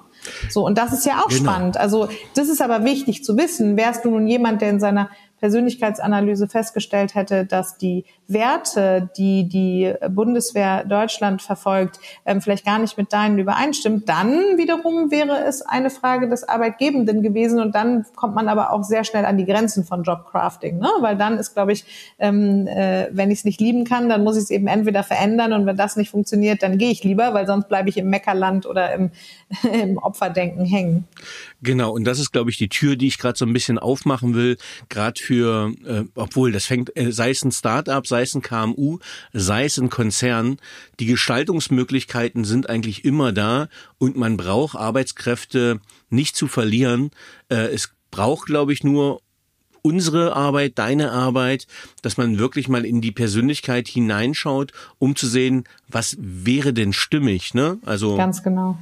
So, 0.50 0.66
und 0.66 0.78
das 0.78 0.94
ist 0.94 1.06
ja 1.06 1.20
auch 1.20 1.30
genau. 1.30 1.52
spannend. 1.52 1.78
Also 1.78 2.10
das 2.36 2.50
ist 2.50 2.62
aber 2.62 2.84
wichtig 2.84 3.24
zu 3.24 3.38
wissen. 3.38 3.78
Wärst 3.78 4.06
du 4.06 4.10
nun 4.10 4.28
jemand, 4.28 4.62
der 4.62 4.72
in 4.72 4.80
seiner 4.80 5.10
Persönlichkeitsanalyse 5.40 6.48
festgestellt 6.48 7.16
hätte, 7.16 7.46
dass 7.46 7.78
die 7.78 8.06
Werte, 8.28 9.10
die 9.18 9.50
die 9.50 9.94
Bundeswehr 10.10 10.84
Deutschland 10.86 11.42
verfolgt, 11.42 12.00
ähm, 12.26 12.42
vielleicht 12.42 12.66
gar 12.66 12.80
nicht 12.80 12.98
mit 12.98 13.12
deinen 13.12 13.40
übereinstimmt, 13.40 14.08
dann 14.08 14.58
wiederum 14.58 15.12
wäre 15.12 15.44
es 15.46 15.62
eine 15.62 15.90
Frage 15.90 16.30
des 16.30 16.48
Arbeitgebenden 16.48 17.24
gewesen 17.24 17.60
und 17.60 17.74
dann 17.74 18.06
kommt 18.16 18.36
man 18.36 18.48
aber 18.48 18.72
auch 18.72 18.84
sehr 18.84 19.04
schnell 19.04 19.26
an 19.26 19.38
die 19.38 19.46
Grenzen 19.46 19.84
von 19.84 20.04
Jobcrafting, 20.04 20.78
ne? 20.78 20.90
weil 21.00 21.18
dann 21.18 21.38
ist, 21.38 21.54
glaube 21.54 21.74
ich, 21.74 21.86
ähm, 22.20 22.68
äh, 22.68 23.08
wenn 23.12 23.32
ich 23.32 23.40
es 23.40 23.46
nicht 23.46 23.60
lieben 23.60 23.84
kann, 23.84 24.10
dann 24.10 24.24
muss 24.24 24.38
ich 24.38 24.44
es 24.44 24.50
eben 24.52 24.68
entweder 24.68 25.04
verändern 25.04 25.54
und 25.54 25.66
wenn 25.66 25.78
das 25.78 25.96
nicht 25.96 26.12
funktioniert, 26.12 26.62
dann 26.62 26.78
gehe 26.78 26.92
ich 26.92 27.04
lieber, 27.04 27.34
weil 27.34 27.48
sonst 27.48 27.68
bleibe 27.68 27.90
ich 27.90 27.98
im 27.98 28.10
Meckerland 28.10 28.66
oder 28.66 28.94
im, 28.94 29.12
im 29.72 29.98
Opferdenken 29.98 30.66
hängen. 30.66 31.08
Genau, 31.62 31.92
und 31.92 32.06
das 32.06 32.20
ist, 32.20 32.32
glaube 32.32 32.50
ich, 32.50 32.58
die 32.58 32.70
Tür, 32.70 32.96
die 32.96 33.08
ich 33.08 33.18
gerade 33.18 33.38
so 33.38 33.46
ein 33.46 33.52
bisschen 33.54 33.78
aufmachen 33.78 34.34
will, 34.34 34.58
gerade 34.88 35.22
für, 35.22 35.74
äh, 35.86 36.04
obwohl 36.16 36.52
das 36.52 36.66
fängt, 36.66 36.96
äh, 36.96 37.12
sei 37.12 37.32
es 37.32 37.44
ein 37.44 37.52
Start-up, 37.52 38.08
sei 38.08 38.22
es 38.22 38.34
ein 38.34 38.42
KMU, 38.42 39.00
sei 39.34 39.66
es 39.66 39.78
ein 39.78 39.90
Konzern, 39.90 40.58
die 41.00 41.06
Gestaltungsmöglichkeiten 41.06 42.46
sind 42.46 42.70
eigentlich 42.70 43.04
immer 43.04 43.34
da 43.34 43.68
und 43.98 44.16
man 44.16 44.38
braucht 44.38 44.78
Arbeitskräfte 44.78 45.80
nicht 46.10 46.36
zu 46.36 46.48
verlieren. 46.48 47.12
Äh, 47.50 47.74
es 47.74 47.92
braucht, 48.10 48.46
glaube 48.46 48.72
ich, 48.72 48.84
nur 48.84 49.22
unsere 49.82 50.36
Arbeit, 50.36 50.78
deine 50.78 51.12
Arbeit, 51.12 51.68
dass 52.02 52.18
man 52.18 52.38
wirklich 52.40 52.68
mal 52.68 52.86
in 52.86 53.02
die 53.02 53.12
Persönlichkeit 53.12 53.88
hineinschaut, 53.88 54.72
um 54.98 55.16
zu 55.16 55.28
sehen, 55.28 55.66
was 55.88 56.18
wäre 56.20 56.74
denn 56.74 56.94
stimmig, 56.94 57.54
ne? 57.54 57.78
Also 57.86 58.18
ganz 58.18 58.44
genau. 58.44 58.78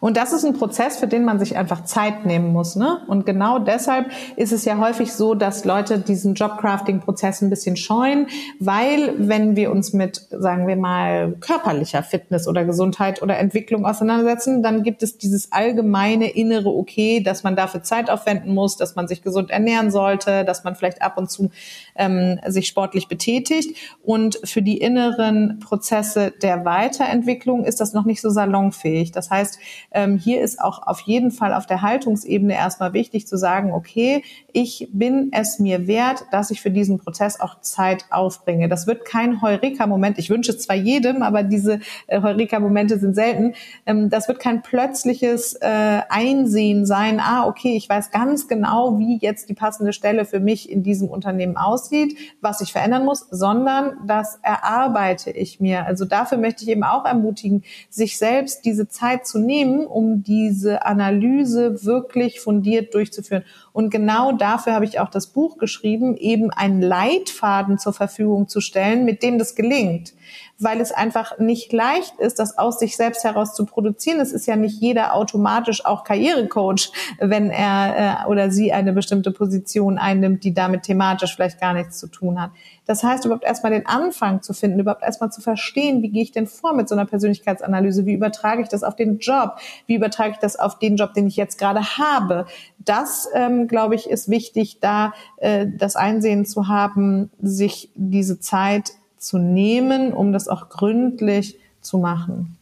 Und 0.00 0.16
das 0.16 0.32
ist 0.32 0.44
ein 0.44 0.54
Prozess, 0.54 0.96
für 0.96 1.06
den 1.06 1.24
man 1.24 1.38
sich 1.38 1.56
einfach 1.56 1.84
Zeit 1.84 2.24
nehmen 2.24 2.52
muss. 2.52 2.74
Ne? 2.74 3.02
Und 3.06 3.26
genau 3.26 3.58
deshalb 3.58 4.10
ist 4.36 4.52
es 4.52 4.64
ja 4.64 4.78
häufig 4.78 5.12
so, 5.12 5.34
dass 5.34 5.64
Leute 5.64 5.98
diesen 5.98 6.34
Jobcrafting-Prozess 6.34 7.42
ein 7.42 7.50
bisschen 7.50 7.76
scheuen, 7.76 8.26
weil 8.58 9.14
wenn 9.18 9.56
wir 9.56 9.70
uns 9.70 9.92
mit, 9.92 10.26
sagen 10.30 10.66
wir 10.66 10.76
mal, 10.76 11.32
körperlicher 11.40 12.02
Fitness 12.02 12.48
oder 12.48 12.64
Gesundheit 12.64 13.20
oder 13.22 13.38
Entwicklung 13.38 13.84
auseinandersetzen, 13.84 14.62
dann 14.62 14.82
gibt 14.82 15.02
es 15.02 15.18
dieses 15.18 15.52
allgemeine 15.52 16.30
innere 16.30 16.70
Okay, 16.70 17.22
dass 17.22 17.42
man 17.42 17.54
dafür 17.54 17.82
Zeit 17.82 18.08
aufwenden 18.10 18.54
muss, 18.54 18.76
dass 18.78 18.96
man 18.96 19.06
sich 19.06 19.22
gesund 19.22 19.50
ernähren 19.50 19.90
sollte, 19.90 20.44
dass 20.44 20.64
man 20.64 20.76
vielleicht 20.76 21.02
ab 21.02 21.18
und 21.18 21.30
zu 21.30 21.50
ähm, 21.94 22.40
sich 22.46 22.68
sportlich 22.68 23.08
betätigt. 23.08 23.76
Und 24.02 24.40
für 24.44 24.62
die 24.62 24.78
inneren 24.78 25.58
Prozesse 25.60 26.32
der 26.42 26.64
Weiterentwicklung 26.64 27.64
ist 27.64 27.80
das 27.80 27.92
noch 27.92 28.06
nicht 28.06 28.22
so 28.22 28.30
salonfähig. 28.30 29.12
Das 29.12 29.30
heißt, 29.30 29.58
ähm, 29.92 30.18
hier 30.18 30.40
ist 30.40 30.60
auch 30.60 30.86
auf 30.86 31.00
jeden 31.00 31.30
Fall 31.30 31.52
auf 31.52 31.66
der 31.66 31.82
Haltungsebene 31.82 32.54
erstmal 32.54 32.92
wichtig 32.92 33.26
zu 33.26 33.36
sagen, 33.36 33.72
okay, 33.72 34.22
ich 34.52 34.88
bin 34.92 35.30
es 35.32 35.58
mir 35.58 35.86
wert, 35.86 36.24
dass 36.30 36.50
ich 36.50 36.60
für 36.60 36.70
diesen 36.70 36.98
Prozess 36.98 37.40
auch 37.40 37.60
Zeit 37.60 38.04
aufbringe. 38.10 38.68
Das 38.68 38.86
wird 38.86 39.04
kein 39.04 39.42
Heureka-Moment. 39.42 40.18
Ich 40.18 40.30
wünsche 40.30 40.52
es 40.52 40.60
zwar 40.60 40.76
jedem, 40.76 41.22
aber 41.22 41.42
diese 41.42 41.80
äh, 42.06 42.22
Heureka-Momente 42.22 42.98
sind 42.98 43.14
selten. 43.14 43.54
Ähm, 43.86 44.10
das 44.10 44.28
wird 44.28 44.40
kein 44.40 44.62
plötzliches 44.62 45.54
äh, 45.54 46.00
Einsehen 46.08 46.86
sein. 46.86 47.20
Ah, 47.20 47.46
okay, 47.46 47.76
ich 47.76 47.88
weiß 47.88 48.10
ganz 48.10 48.48
genau, 48.48 48.98
wie 48.98 49.18
jetzt 49.18 49.48
die 49.48 49.54
passende 49.54 49.92
Stelle 49.92 50.24
für 50.24 50.40
mich 50.40 50.70
in 50.70 50.82
diesem 50.82 51.08
Unternehmen 51.08 51.56
aussieht, 51.56 52.16
was 52.40 52.60
ich 52.60 52.72
verändern 52.72 53.04
muss, 53.04 53.26
sondern 53.30 53.96
das 54.06 54.38
erarbeite 54.42 55.30
ich 55.30 55.60
mir. 55.60 55.86
Also 55.86 56.04
dafür 56.04 56.38
möchte 56.38 56.64
ich 56.64 56.70
eben 56.70 56.84
auch 56.84 57.04
ermutigen, 57.04 57.64
sich 57.88 58.18
selbst 58.18 58.64
diese 58.64 58.88
Zeit 58.88 59.26
zu 59.26 59.38
nehmen, 59.38 59.79
um 59.86 60.22
diese 60.22 60.84
Analyse 60.84 61.84
wirklich 61.84 62.40
fundiert 62.40 62.94
durchzuführen. 62.94 63.44
Und 63.72 63.90
genau 63.90 64.32
dafür 64.32 64.74
habe 64.74 64.84
ich 64.84 65.00
auch 65.00 65.10
das 65.10 65.28
Buch 65.28 65.58
geschrieben, 65.58 66.16
eben 66.16 66.50
einen 66.50 66.82
Leitfaden 66.82 67.78
zur 67.78 67.92
Verfügung 67.92 68.48
zu 68.48 68.60
stellen, 68.60 69.04
mit 69.04 69.22
dem 69.22 69.38
das 69.38 69.54
gelingt 69.54 70.14
weil 70.62 70.80
es 70.80 70.92
einfach 70.92 71.38
nicht 71.38 71.72
leicht 71.72 72.18
ist, 72.18 72.38
das 72.38 72.58
aus 72.58 72.78
sich 72.78 72.96
selbst 72.96 73.24
heraus 73.24 73.54
zu 73.54 73.64
produzieren. 73.64 74.20
Es 74.20 74.32
ist 74.32 74.46
ja 74.46 74.56
nicht 74.56 74.80
jeder 74.80 75.14
automatisch 75.14 75.84
auch 75.84 76.04
Karrierecoach, 76.04 76.92
wenn 77.18 77.50
er 77.50 78.24
äh, 78.26 78.28
oder 78.28 78.50
sie 78.50 78.72
eine 78.72 78.92
bestimmte 78.92 79.30
Position 79.30 79.98
einnimmt, 79.98 80.44
die 80.44 80.52
damit 80.52 80.82
thematisch 80.82 81.34
vielleicht 81.34 81.60
gar 81.60 81.72
nichts 81.72 81.98
zu 81.98 82.08
tun 82.08 82.40
hat. 82.40 82.50
Das 82.86 83.04
heißt, 83.04 83.24
überhaupt 83.24 83.44
erstmal 83.44 83.72
den 83.72 83.86
Anfang 83.86 84.42
zu 84.42 84.52
finden, 84.52 84.80
überhaupt 84.80 85.04
erstmal 85.04 85.30
zu 85.30 85.40
verstehen, 85.40 86.02
wie 86.02 86.10
gehe 86.10 86.24
ich 86.24 86.32
denn 86.32 86.46
vor 86.46 86.74
mit 86.74 86.88
so 86.88 86.94
einer 86.94 87.06
Persönlichkeitsanalyse, 87.06 88.04
wie 88.04 88.14
übertrage 88.14 88.62
ich 88.62 88.68
das 88.68 88.82
auf 88.82 88.96
den 88.96 89.18
Job, 89.18 89.56
wie 89.86 89.94
übertrage 89.94 90.32
ich 90.32 90.38
das 90.38 90.56
auf 90.56 90.78
den 90.78 90.96
Job, 90.96 91.14
den 91.14 91.26
ich 91.26 91.36
jetzt 91.36 91.58
gerade 91.58 91.96
habe. 91.98 92.46
Das, 92.78 93.28
ähm, 93.32 93.68
glaube 93.68 93.94
ich, 93.94 94.10
ist 94.10 94.28
wichtig, 94.28 94.78
da 94.80 95.12
äh, 95.36 95.66
das 95.72 95.96
Einsehen 95.96 96.44
zu 96.44 96.68
haben, 96.68 97.30
sich 97.40 97.92
diese 97.94 98.40
Zeit 98.40 98.92
zu 99.20 99.38
nehmen, 99.38 100.12
um 100.12 100.32
das 100.32 100.48
auch 100.48 100.68
gründlich 100.68 101.58
zu 101.80 101.98
machen. 101.98 102.56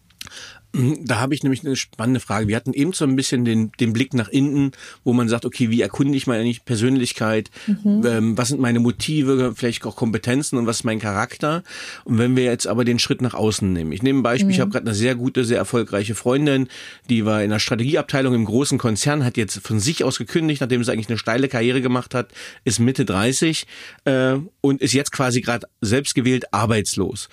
Da 1.05 1.19
habe 1.19 1.35
ich 1.35 1.43
nämlich 1.43 1.65
eine 1.65 1.77
spannende 1.77 2.21
Frage. 2.21 2.49
Wir 2.49 2.57
hatten 2.57 2.73
eben 2.73 2.93
so 2.93 3.05
ein 3.05 3.17
bisschen 3.17 3.45
den, 3.45 3.73
den 3.81 3.93
Blick 3.93 4.15
nach 4.15 4.29
innen, 4.29 4.73
wo 5.05 5.13
man 5.13 5.29
sagt, 5.29 5.45
okay, 5.45 5.71
wie 5.71 5.81
erkunde 5.81 6.17
ich 6.17 6.27
meine 6.27 6.53
Persönlichkeit? 6.65 7.51
Mhm. 7.67 8.03
Ähm, 8.07 8.39
was 8.39 8.49
sind 8.49 8.61
meine 8.61 8.81
Motive, 8.81 9.55
vielleicht 9.57 9.85
auch 9.85 9.97
Kompetenzen 9.97 10.57
und 10.57 10.67
was 10.67 10.79
ist 10.79 10.85
mein 10.85 11.01
Charakter? 11.01 11.63
Und 12.05 12.19
wenn 12.19 12.37
wir 12.37 12.45
jetzt 12.45 12.67
aber 12.67 12.85
den 12.85 12.99
Schritt 12.99 13.23
nach 13.23 13.35
außen 13.35 13.73
nehmen. 13.73 13.93
Ich 13.93 14.03
nehme 14.03 14.21
ein 14.21 14.23
Beispiel, 14.23 14.47
mhm. 14.47 14.53
ich 14.53 14.61
habe 14.61 14.71
gerade 14.71 14.87
eine 14.87 14.95
sehr 14.95 15.15
gute, 15.15 15.45
sehr 15.45 15.59
erfolgreiche 15.59 16.15
Freundin, 16.15 16.69
die 17.09 17.25
war 17.25 17.43
in 17.43 17.51
der 17.51 17.59
Strategieabteilung 17.59 18.35
im 18.35 18.45
großen 18.45 18.79
Konzern, 18.79 19.25
hat 19.25 19.37
jetzt 19.37 19.59
von 19.61 19.81
sich 19.81 20.05
aus 20.05 20.19
gekündigt, 20.19 20.61
nachdem 20.61 20.85
sie 20.85 20.93
eigentlich 20.93 21.09
eine 21.09 21.19
steile 21.19 21.49
Karriere 21.49 21.81
gemacht 21.81 22.15
hat, 22.15 22.31
ist 22.65 22.79
Mitte 22.79 23.05
30 23.05 23.67
äh, 24.05 24.37
und 24.61 24.81
ist 24.81 24.93
jetzt 24.93 25.13
quasi 25.13 25.41
gerade 25.41 25.67
selbstgewählt 25.81 26.53
arbeitslos. 26.53 27.29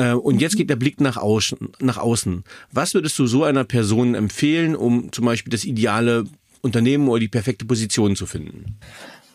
Äh, 0.00 0.14
und 0.14 0.40
jetzt 0.40 0.56
geht 0.56 0.70
der 0.70 0.76
Blick 0.76 1.00
nach 1.00 1.16
außen, 1.16 1.58
nach 1.80 1.98
außen. 1.98 2.44
Was 2.72 2.94
würdest 2.94 3.18
du 3.18 3.26
so 3.26 3.44
einer 3.44 3.64
Person 3.64 4.14
empfehlen, 4.14 4.74
um 4.74 5.12
zum 5.12 5.24
Beispiel 5.24 5.50
das 5.50 5.64
ideale 5.64 6.24
Unternehmen 6.62 7.08
oder 7.08 7.20
die 7.20 7.28
perfekte 7.28 7.64
Position 7.64 8.16
zu 8.16 8.26
finden. 8.26 8.76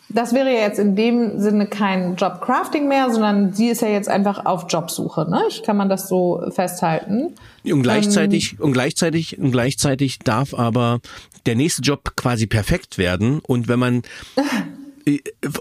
Das 0.10 0.34
wäre 0.34 0.52
jetzt 0.52 0.78
in 0.78 0.96
dem 0.96 1.40
Sinne 1.40 1.66
kein 1.66 2.16
Jobcrafting 2.16 2.88
mehr, 2.88 3.10
sondern 3.10 3.54
sie 3.54 3.70
ist 3.70 3.82
ja 3.82 3.88
jetzt 3.88 4.08
einfach 4.08 4.46
auf 4.46 4.68
Jobsuche. 4.70 5.28
Ne? 5.28 5.42
Ich 5.50 5.64
kann 5.64 5.78
man 5.78 5.90
das 5.90 6.08
so 6.08 6.44
festhalten. 6.52 7.34
Und 7.64 7.82
gleichzeitig, 7.82 8.54
ähm, 8.54 8.66
und 8.66 8.74
gleichzeitig, 8.74 9.40
und 9.40 9.52
gleichzeitig 9.52 10.20
darf 10.20 10.54
aber 10.54 11.00
der 11.48 11.56
nächste 11.56 11.82
Job 11.82 12.16
quasi 12.16 12.46
perfekt 12.46 13.00
werden. 13.00 13.40
Und 13.40 13.68
wenn 13.68 13.80
man 13.80 14.04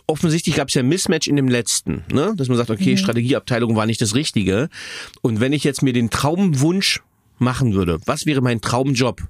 offensichtlich 0.06 0.56
gab 0.56 0.68
es 0.68 0.74
ja 0.74 0.82
ein 0.82 0.88
Mismatch 0.88 1.28
in 1.28 1.36
dem 1.36 1.48
letzten, 1.48 2.04
ne? 2.12 2.32
dass 2.36 2.48
man 2.48 2.56
sagt, 2.56 2.70
okay, 2.70 2.92
mhm. 2.92 2.98
Strategieabteilung 2.98 3.76
war 3.76 3.86
nicht 3.86 4.00
das 4.00 4.14
Richtige. 4.14 4.68
Und 5.22 5.40
wenn 5.40 5.52
ich 5.52 5.64
jetzt 5.64 5.82
mir 5.82 5.92
den 5.92 6.10
Traumwunsch 6.10 7.02
machen 7.38 7.74
würde, 7.74 7.98
was 8.06 8.26
wäre 8.26 8.40
mein 8.40 8.60
Traumjob? 8.60 9.22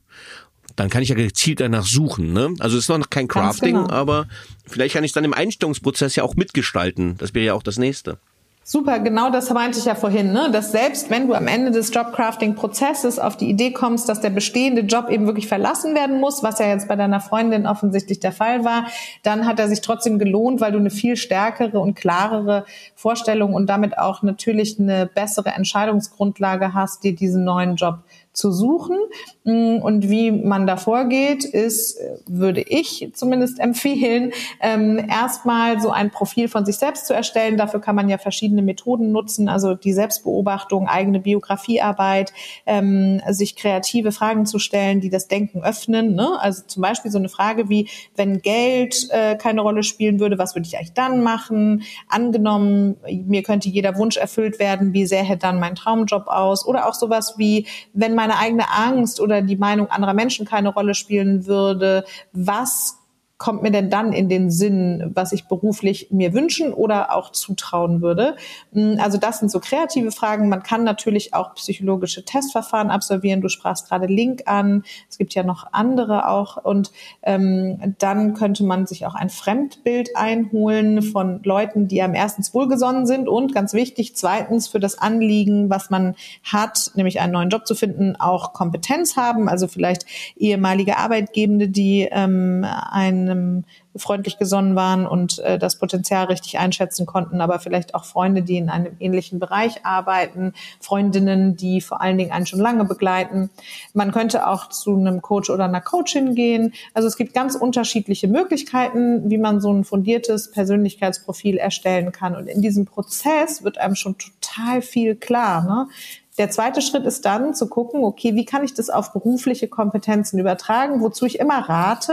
dann 0.77 0.91
kann 0.91 1.03
ich 1.03 1.09
ja 1.09 1.15
gezielt 1.15 1.61
danach 1.61 1.87
suchen. 1.87 2.33
Ne? 2.33 2.55
Also 2.59 2.77
es 2.77 2.89
ist 2.89 2.89
noch 2.89 3.11
kein 3.11 3.29
Crafting, 3.29 3.75
genau. 3.75 3.91
aber 3.91 4.27
vielleicht 4.67 4.95
kann 4.95 5.05
ich 5.05 5.12
dann 5.12 5.25
im 5.25 5.33
Einstellungsprozess 5.33 6.17
ja 6.17 6.25
auch 6.25 6.35
mitgestalten. 6.35 7.17
Das 7.19 7.35
wäre 7.35 7.47
ja 7.47 7.55
auch 7.55 7.62
das 7.62 7.79
nächste. 7.79 8.19
Super, 8.67 8.99
genau 8.99 9.29
das 9.29 9.51
meinte 9.51 9.79
ich 9.79 9.85
ja 9.85 9.95
vorhin, 9.95 10.33
ne? 10.33 10.49
dass 10.51 10.73
selbst 10.73 11.11
wenn 11.11 11.29
du 11.29 11.35
am 11.35 11.49
Ende 11.49 11.71
des 11.71 11.93
Jobcrafting-Prozesses 11.93 13.19
auf 13.19 13.37
die 13.37 13.51
Idee 13.51 13.73
kommst, 13.73 14.09
dass 14.09 14.23
der 14.23 14.31
bestehende 14.31 14.81
Job 14.81 15.11
eben 15.11 15.27
wirklich 15.27 15.49
verlassen 15.49 15.95
werden 15.95 16.19
muss, 16.19 16.43
was 16.43 16.61
ja 16.61 16.69
jetzt 16.69 16.89
bei 16.89 16.97
deiner 16.97 17.21
Freundin 17.21 17.67
offensichtlich 17.67 18.21
der 18.21 18.33
Fall 18.33 18.65
war, 18.65 18.87
dann 19.23 19.45
hat 19.47 19.59
er 19.61 19.69
sich 19.69 19.83
trotzdem 19.83 20.19
gelohnt, 20.19 20.62
weil 20.62 20.73
du 20.73 20.79
eine 20.79 20.89
viel 20.89 21.17
stärkere 21.17 21.79
und 21.79 21.95
klarere 21.95 22.65
Vorstellung 22.95 23.53
und 23.53 23.67
damit 23.67 23.99
auch 23.99 24.23
natürlich 24.23 24.81
eine 24.81 25.05
bessere 25.05 25.51
Entscheidungsgrundlage 25.51 26.73
hast, 26.73 27.05
dir 27.05 27.15
diesen 27.15 27.45
neuen 27.45 27.77
Job 27.77 27.99
zu 28.35 28.53
suchen. 28.53 28.99
Mm, 29.45 29.78
und 29.78 30.11
wie 30.11 30.30
man 30.30 30.66
da 30.66 30.76
vorgeht, 30.76 31.45
ist, 31.45 31.99
würde 32.26 32.61
ich 32.61 33.11
zumindest 33.14 33.61
empfehlen, 33.61 34.32
ähm, 34.61 35.07
erstmal 35.09 35.80
so 35.80 35.91
ein 35.91 36.11
Profil 36.11 36.49
von 36.49 36.66
sich 36.66 36.76
selbst 36.76 37.07
zu 37.07 37.14
erstellen. 37.14 37.57
Dafür 37.57 37.80
kann 37.80 37.95
man 37.95 38.09
ja 38.09 38.18
verschiedene 38.18 38.62
Methoden 38.62 39.12
nutzen, 39.12 39.49
also 39.49 39.74
die 39.74 39.93
Selbstbeobachtung, 39.93 40.89
eigene 40.89 41.20
Biografiearbeit, 41.20 42.32
ähm, 42.66 43.22
sich 43.30 43.57
kreative 43.57 44.12
Fragen 44.12 44.47
zu 44.47 44.59
stellen, 44.59 45.01
die 45.01 45.11
das 45.11 45.28
Denken 45.28 45.62
öffnen. 45.62 46.14
Ne? 46.14 46.39
Also 46.41 46.64
zum 46.66 46.82
Beispiel 46.82 47.11
so 47.11 47.18
eine 47.18 47.28
Frage 47.28 47.68
wie, 47.68 47.89
wenn 48.16 48.43
Geld 48.43 49.09
äh, 49.11 49.37
keine 49.37 49.61
Rolle 49.61 49.85
spielen 49.85 50.18
würde, 50.18 50.39
was 50.39 50.55
würde 50.55 50.66
ich 50.66 50.76
eigentlich 50.76 50.93
dann 50.93 51.22
machen? 51.22 51.85
Angenommen, 52.09 52.97
mir 53.26 53.43
könnte 53.43 53.68
jeder 53.68 53.97
Wunsch 53.97 54.16
erfüllt 54.16 54.59
werden, 54.59 54.93
wie 54.93 55.07
sähe 55.07 55.37
dann 55.37 55.61
mein 55.61 55.76
Traumjob 55.76 56.26
aus? 56.26 56.66
Oder 56.66 56.89
auch 56.89 56.95
sowas 56.95 57.35
wie, 57.37 57.66
wenn 57.93 58.14
meine 58.27 58.39
eigene 58.39 58.70
Angst 58.70 59.20
oder 59.20 59.43
die 59.43 59.57
Meinung 59.57 59.91
anderer 59.91 60.14
Menschen 60.14 60.47
keine 60.47 60.70
Rolle 60.70 60.95
spielen 60.95 61.47
würde, 61.47 62.05
was 62.33 62.99
kommt 63.45 63.63
mir 63.63 63.71
denn 63.71 63.91
dann 63.91 64.15
in 64.15 64.31
den 64.31 64.51
Sinn, 64.51 65.11
was 65.13 65.33
ich 65.33 65.45
beruflich 65.49 66.09
mir 66.11 66.33
wünschen 66.33 66.73
oder 66.73 67.15
auch 67.15 67.31
zutrauen 67.31 68.01
würde? 68.01 68.37
Hm, 68.73 68.97
also 68.99 69.19
das 69.19 69.39
sind 69.39 69.51
so 69.51 69.61
kreative 69.61 70.13
Fragen. 70.13 70.49
Man 70.49 70.63
kann 70.63 70.83
natürlich 70.83 71.35
auch 71.35 71.55
psychologische 71.55 72.25
Testverfahren 72.25 72.89
absolvieren. 72.89 73.43
Du 73.43 73.51
sprachst 73.51 73.87
gerade 73.87 74.07
Link 74.07 74.45
an. 74.47 74.83
Es 75.11 75.19
gibt 75.19 75.35
ja 75.35 75.43
noch 75.43 75.67
andere 75.73 76.27
auch. 76.27 76.57
Und 76.57 76.91
ähm, 77.23 77.95
dann 77.99 78.33
könnte 78.33 78.65
man 78.65 78.87
sich 78.87 79.05
auch 79.05 79.15
ein 79.15 79.29
Fremdbild 79.29 80.17
einholen 80.17 81.03
von 81.03 81.43
Leuten, 81.43 81.87
die 81.87 82.01
am 82.01 82.15
erstens 82.15 82.55
wohlgesonnen 82.55 83.07
sind 83.07 83.29
und 83.29 83.55
ganz 83.55 83.75
wichtig, 83.75 84.17
zweitens 84.17 84.69
für 84.69 84.81
das 84.81 84.97
Anliegen, 84.97 85.69
was 85.69 85.91
man 85.91 86.15
hat, 86.45 86.93
nämlich 86.95 87.21
einen 87.21 87.35
neuen 87.35 87.51
Job 87.51 87.67
zu 87.67 87.75
finden, 87.75 88.17
auch 88.17 88.55
Kompetenz 88.55 89.19
haben. 89.19 89.51
Also 89.51 89.69
vielleicht 89.69 90.07
ehemalige 90.35 90.97
Arbeitgebende, 90.97 91.69
die 91.69 92.09
ähm, 92.11 92.65
ein 92.91 93.34
einem 93.35 93.64
freundlich 93.97 94.39
gesonnen 94.39 94.74
waren 94.74 95.07
und 95.07 95.39
äh, 95.41 95.59
das 95.59 95.78
Potenzial 95.78 96.26
richtig 96.26 96.59
einschätzen 96.59 97.07
konnten, 97.07 97.41
aber 97.41 97.61
vielleicht 97.61 97.95
auch 97.95 98.05
Freunde, 98.05 98.43
die 98.43 98.57
in 98.57 98.68
einem 98.68 98.97
ähnlichen 98.99 99.39
Bereich 99.39 99.85
arbeiten, 99.85 100.53
Freundinnen, 100.80 101.57
die 101.57 101.80
vor 101.80 102.01
allen 102.01 102.18
Dingen 102.18 102.32
einen 102.32 102.47
schon 102.47 102.61
lange 102.61 102.85
begleiten. 102.85 103.51
Man 103.93 104.12
könnte 104.12 104.49
auch 104.49 104.68
zu 104.68 104.97
einem 104.97 105.22
Coach 105.22 105.51
oder 105.51 105.64
einer 105.64 105.80
Coachin 105.80 106.35
gehen. 106.35 106.72
Also 106.93 107.07
es 107.07 107.16
gibt 107.16 107.35
ganz 107.35 107.55
unterschiedliche 107.55 108.28
Möglichkeiten, 108.28 109.30
wie 109.30 109.39
man 109.39 109.61
so 109.61 109.72
ein 109.72 109.85
fundiertes 109.85 110.51
Persönlichkeitsprofil 110.51 111.57
erstellen 111.57 112.11
kann. 112.12 112.35
Und 112.35 112.49
in 112.49 112.62
diesem 112.62 112.87
Prozess 112.87 113.62
wird 113.62 113.78
einem 113.78 113.95
schon 113.95 114.16
total 114.18 114.82
viel 114.82 115.14
klar. 115.14 115.62
Ne? 115.64 115.89
Der 116.37 116.51
zweite 116.51 116.82
Schritt 116.82 117.05
ist 117.05 117.24
dann 117.24 117.55
zu 117.55 117.68
gucken, 117.68 118.03
okay, 118.03 118.35
wie 118.35 118.45
kann 118.45 118.64
ich 118.64 118.74
das 118.74 118.91
auf 118.91 119.12
berufliche 119.12 119.68
Kompetenzen 119.68 120.41
übertragen? 120.41 121.01
Wozu 121.01 121.26
ich 121.26 121.39
immer 121.39 121.68
rate, 121.68 122.12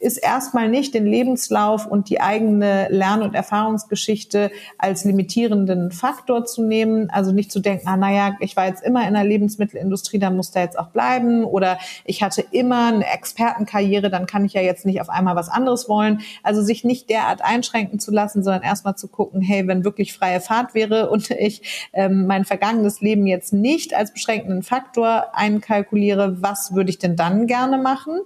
ist 0.00 0.16
erstmal 0.16 0.68
nicht 0.68 0.92
den 0.92 1.06
Lebenslauf 1.06 1.86
und 1.86 2.08
die 2.08 2.20
eigene 2.20 2.88
Lern- 2.90 3.22
und 3.22 3.36
Erfahrungsgeschichte 3.36 4.50
als 4.76 5.04
limitierenden 5.04 5.92
Faktor 5.92 6.46
zu 6.46 6.64
nehmen. 6.64 7.10
Also 7.10 7.30
nicht 7.30 7.52
zu 7.52 7.60
denken, 7.60 7.86
ah, 7.86 7.96
naja, 7.96 8.34
ich 8.40 8.56
war 8.56 8.66
jetzt 8.66 8.82
immer 8.82 9.06
in 9.06 9.14
der 9.14 9.22
Lebensmittelindustrie, 9.22 10.18
dann 10.18 10.34
muss 10.34 10.50
da 10.50 10.62
jetzt 10.62 10.76
auch 10.76 10.88
bleiben. 10.88 11.44
Oder 11.44 11.78
ich 12.04 12.24
hatte 12.24 12.44
immer 12.50 12.88
eine 12.88 13.06
Expertenkarriere, 13.06 14.10
dann 14.10 14.26
kann 14.26 14.44
ich 14.44 14.54
ja 14.54 14.62
jetzt 14.62 14.84
nicht 14.84 15.00
auf 15.00 15.10
einmal 15.10 15.36
was 15.36 15.48
anderes 15.48 15.88
wollen. 15.88 16.22
Also 16.42 16.60
sich 16.60 16.82
nicht 16.82 17.08
derart 17.08 17.40
einschränken 17.42 18.00
zu 18.00 18.10
lassen, 18.10 18.42
sondern 18.42 18.62
erstmal 18.62 18.96
zu 18.96 19.06
gucken, 19.06 19.40
hey, 19.40 19.68
wenn 19.68 19.84
wirklich 19.84 20.12
freie 20.12 20.40
Fahrt 20.40 20.74
wäre 20.74 21.08
und 21.08 21.30
ich 21.38 21.90
ähm, 21.92 22.26
mein 22.26 22.44
vergangenes 22.44 23.00
Leben 23.00 23.28
jetzt 23.28 23.59
nicht 23.60 23.94
als 23.94 24.12
beschränkenden 24.12 24.62
Faktor 24.62 25.28
einkalkuliere, 25.34 26.42
was 26.42 26.74
würde 26.74 26.90
ich 26.90 26.98
denn 26.98 27.16
dann 27.16 27.46
gerne 27.46 27.78
machen, 27.78 28.20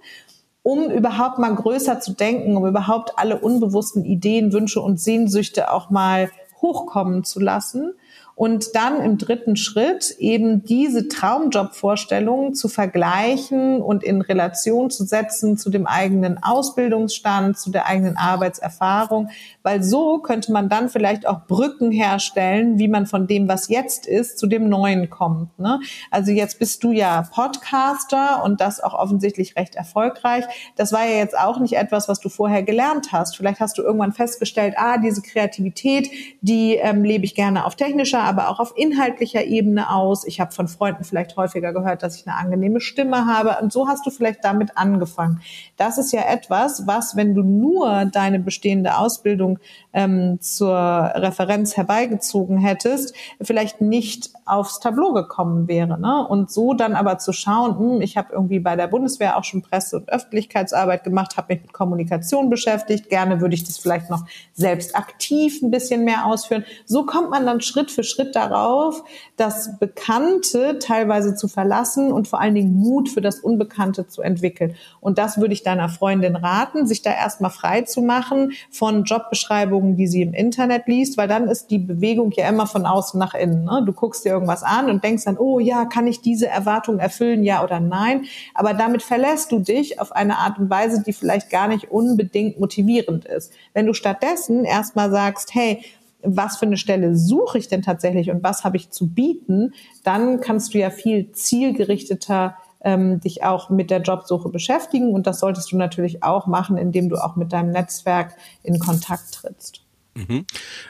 um 0.62 0.90
überhaupt 0.90 1.38
mal 1.38 1.54
größer 1.54 2.00
zu 2.00 2.12
denken, 2.12 2.56
um 2.56 2.66
überhaupt 2.66 3.18
alle 3.18 3.38
unbewussten 3.38 4.04
Ideen, 4.04 4.52
Wünsche 4.52 4.80
und 4.80 5.00
Sehnsüchte 5.00 5.70
auch 5.70 5.90
mal 5.90 6.30
hochkommen 6.62 7.22
zu 7.24 7.38
lassen. 7.38 7.92
Und 8.36 8.74
dann 8.74 9.00
im 9.00 9.16
dritten 9.16 9.54
Schritt 9.54 10.16
eben 10.18 10.64
diese 10.64 11.06
Traumjobvorstellungen 11.06 12.54
zu 12.54 12.66
vergleichen 12.68 13.80
und 13.80 14.02
in 14.02 14.22
Relation 14.22 14.90
zu 14.90 15.04
setzen 15.04 15.56
zu 15.56 15.70
dem 15.70 15.86
eigenen 15.86 16.42
Ausbildungsstand, 16.42 17.56
zu 17.56 17.70
der 17.70 17.86
eigenen 17.86 18.16
Arbeitserfahrung, 18.16 19.28
weil 19.64 19.82
so 19.82 20.18
könnte 20.18 20.52
man 20.52 20.68
dann 20.68 20.88
vielleicht 20.88 21.26
auch 21.26 21.46
Brücken 21.46 21.90
herstellen, 21.90 22.78
wie 22.78 22.86
man 22.86 23.06
von 23.06 23.26
dem, 23.26 23.48
was 23.48 23.68
jetzt 23.68 24.06
ist, 24.06 24.38
zu 24.38 24.46
dem 24.46 24.68
Neuen 24.68 25.10
kommt. 25.10 25.58
Ne? 25.58 25.80
Also 26.10 26.30
jetzt 26.30 26.58
bist 26.58 26.84
du 26.84 26.92
ja 26.92 27.24
Podcaster 27.34 28.44
und 28.44 28.60
das 28.60 28.80
auch 28.80 28.94
offensichtlich 28.94 29.56
recht 29.56 29.74
erfolgreich. 29.74 30.44
Das 30.76 30.92
war 30.92 31.04
ja 31.04 31.16
jetzt 31.16 31.36
auch 31.36 31.58
nicht 31.58 31.76
etwas, 31.76 32.08
was 32.08 32.20
du 32.20 32.28
vorher 32.28 32.62
gelernt 32.62 33.10
hast. 33.10 33.36
Vielleicht 33.36 33.58
hast 33.60 33.78
du 33.78 33.82
irgendwann 33.82 34.12
festgestellt, 34.12 34.74
ah, 34.76 34.98
diese 34.98 35.22
Kreativität, 35.22 36.10
die 36.42 36.76
ähm, 36.76 37.02
lebe 37.02 37.24
ich 37.24 37.34
gerne 37.34 37.64
auf 37.64 37.74
technischer 37.74 38.22
aber 38.22 38.50
auch 38.50 38.60
auf 38.60 38.74
inhaltlicher 38.76 39.44
Ebene 39.44 39.90
aus. 39.90 40.26
Ich 40.26 40.40
habe 40.40 40.52
von 40.52 40.68
Freunden 40.68 41.04
vielleicht 41.04 41.36
häufiger 41.36 41.72
gehört, 41.72 42.02
dass 42.02 42.16
ich 42.16 42.26
eine 42.26 42.36
angenehme 42.36 42.80
Stimme 42.80 43.26
habe. 43.26 43.56
Und 43.62 43.72
so 43.72 43.88
hast 43.88 44.04
du 44.06 44.10
vielleicht 44.10 44.44
damit 44.44 44.76
angefangen. 44.76 45.40
Das 45.76 45.98
ist 45.98 46.12
ja 46.12 46.22
etwas, 46.22 46.86
was, 46.86 47.16
wenn 47.16 47.34
du 47.34 47.42
nur 47.42 48.04
deine 48.06 48.38
bestehende 48.38 48.98
Ausbildung 48.98 49.53
ähm, 49.92 50.38
zur 50.40 50.74
Referenz 50.76 51.76
herbeigezogen 51.76 52.58
hättest, 52.58 53.14
vielleicht 53.40 53.80
nicht 53.80 54.30
aufs 54.44 54.80
Tableau 54.80 55.12
gekommen 55.12 55.68
wäre. 55.68 55.98
Ne? 55.98 56.26
Und 56.26 56.50
so 56.50 56.74
dann 56.74 56.94
aber 56.94 57.18
zu 57.18 57.32
schauen, 57.32 57.78
hm, 57.78 58.00
ich 58.00 58.16
habe 58.16 58.32
irgendwie 58.32 58.58
bei 58.58 58.76
der 58.76 58.88
Bundeswehr 58.88 59.36
auch 59.36 59.44
schon 59.44 59.62
Presse- 59.62 59.96
und 59.96 60.10
Öffentlichkeitsarbeit 60.10 61.04
gemacht, 61.04 61.36
habe 61.36 61.54
mich 61.54 61.62
mit 61.62 61.72
Kommunikation 61.72 62.50
beschäftigt. 62.50 63.08
Gerne 63.08 63.40
würde 63.40 63.54
ich 63.54 63.64
das 63.64 63.78
vielleicht 63.78 64.10
noch 64.10 64.24
selbst 64.52 64.96
aktiv 64.96 65.62
ein 65.62 65.70
bisschen 65.70 66.04
mehr 66.04 66.26
ausführen. 66.26 66.64
So 66.84 67.06
kommt 67.06 67.30
man 67.30 67.46
dann 67.46 67.60
Schritt 67.60 67.90
für 67.90 68.02
Schritt 68.02 68.34
darauf, 68.34 69.02
das 69.36 69.78
Bekannte 69.78 70.78
teilweise 70.78 71.34
zu 71.34 71.48
verlassen 71.48 72.12
und 72.12 72.28
vor 72.28 72.40
allen 72.40 72.54
Dingen 72.54 72.74
Mut 72.74 73.08
für 73.08 73.20
das 73.20 73.40
Unbekannte 73.40 74.06
zu 74.06 74.22
entwickeln. 74.22 74.74
Und 75.00 75.18
das 75.18 75.38
würde 75.38 75.54
ich 75.54 75.62
deiner 75.62 75.88
Freundin 75.88 76.36
raten, 76.36 76.86
sich 76.86 77.02
da 77.02 77.12
erstmal 77.12 77.50
frei 77.50 77.82
zu 77.82 78.02
machen 78.02 78.52
von 78.70 79.04
Jobbeschreibungen, 79.44 79.96
die 79.96 80.06
sie 80.06 80.22
im 80.22 80.34
Internet 80.34 80.86
liest, 80.86 81.16
weil 81.16 81.28
dann 81.28 81.48
ist 81.48 81.70
die 81.70 81.78
Bewegung 81.78 82.32
ja 82.32 82.48
immer 82.48 82.66
von 82.66 82.86
außen 82.86 83.18
nach 83.18 83.34
innen. 83.34 83.64
Ne? 83.64 83.82
Du 83.84 83.92
guckst 83.92 84.24
dir 84.24 84.30
irgendwas 84.30 84.62
an 84.62 84.90
und 84.90 85.04
denkst 85.04 85.24
dann, 85.24 85.38
oh 85.38 85.58
ja, 85.58 85.84
kann 85.84 86.06
ich 86.06 86.20
diese 86.20 86.48
Erwartung 86.48 86.98
erfüllen, 86.98 87.42
ja 87.44 87.62
oder 87.62 87.80
nein? 87.80 88.24
Aber 88.54 88.74
damit 88.74 89.02
verlässt 89.02 89.52
du 89.52 89.58
dich 89.58 90.00
auf 90.00 90.12
eine 90.12 90.38
Art 90.38 90.58
und 90.58 90.70
Weise, 90.70 91.02
die 91.02 91.12
vielleicht 91.12 91.50
gar 91.50 91.68
nicht 91.68 91.90
unbedingt 91.90 92.58
motivierend 92.58 93.24
ist. 93.24 93.52
Wenn 93.72 93.86
du 93.86 93.92
stattdessen 93.92 94.64
erstmal 94.64 95.10
sagst, 95.10 95.54
hey, 95.54 95.82
was 96.26 96.56
für 96.56 96.66
eine 96.66 96.78
Stelle 96.78 97.16
suche 97.16 97.58
ich 97.58 97.68
denn 97.68 97.82
tatsächlich 97.82 98.30
und 98.30 98.42
was 98.42 98.64
habe 98.64 98.78
ich 98.78 98.90
zu 98.90 99.08
bieten, 99.08 99.74
dann 100.04 100.40
kannst 100.40 100.72
du 100.72 100.78
ja 100.78 100.88
viel 100.88 101.32
zielgerichteter 101.32 102.56
ähm, 102.84 103.20
dich 103.20 103.42
auch 103.42 103.70
mit 103.70 103.90
der 103.90 104.02
Jobsuche 104.02 104.48
beschäftigen. 104.48 105.12
Und 105.12 105.26
das 105.26 105.40
solltest 105.40 105.72
du 105.72 105.76
natürlich 105.76 106.22
auch 106.22 106.46
machen, 106.46 106.76
indem 106.76 107.08
du 107.08 107.16
auch 107.16 107.36
mit 107.36 107.52
deinem 107.52 107.70
Netzwerk 107.70 108.36
in 108.62 108.78
Kontakt 108.78 109.32
trittst. 109.32 109.80
Mhm. 110.14 110.46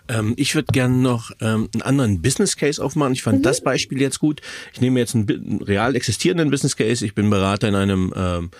Ähm, 0.08 0.34
ich 0.36 0.54
würde 0.54 0.72
gerne 0.72 0.96
noch 0.96 1.30
ähm, 1.40 1.68
einen 1.72 1.82
anderen 1.82 2.20
Business 2.20 2.56
Case 2.56 2.82
aufmachen. 2.82 3.14
Ich 3.14 3.22
fand 3.22 3.38
mhm. 3.38 3.42
das 3.42 3.62
Beispiel 3.62 4.00
jetzt 4.00 4.20
gut. 4.20 4.42
Ich 4.72 4.80
nehme 4.80 5.00
jetzt 5.00 5.14
einen, 5.14 5.30
einen 5.30 5.62
real 5.62 5.96
existierenden 5.96 6.50
Business 6.50 6.76
Case. 6.76 7.04
Ich 7.04 7.14
bin 7.14 7.30
Berater 7.30 7.68
in 7.68 7.74
einem 7.74 8.12
ähm, 8.14 8.50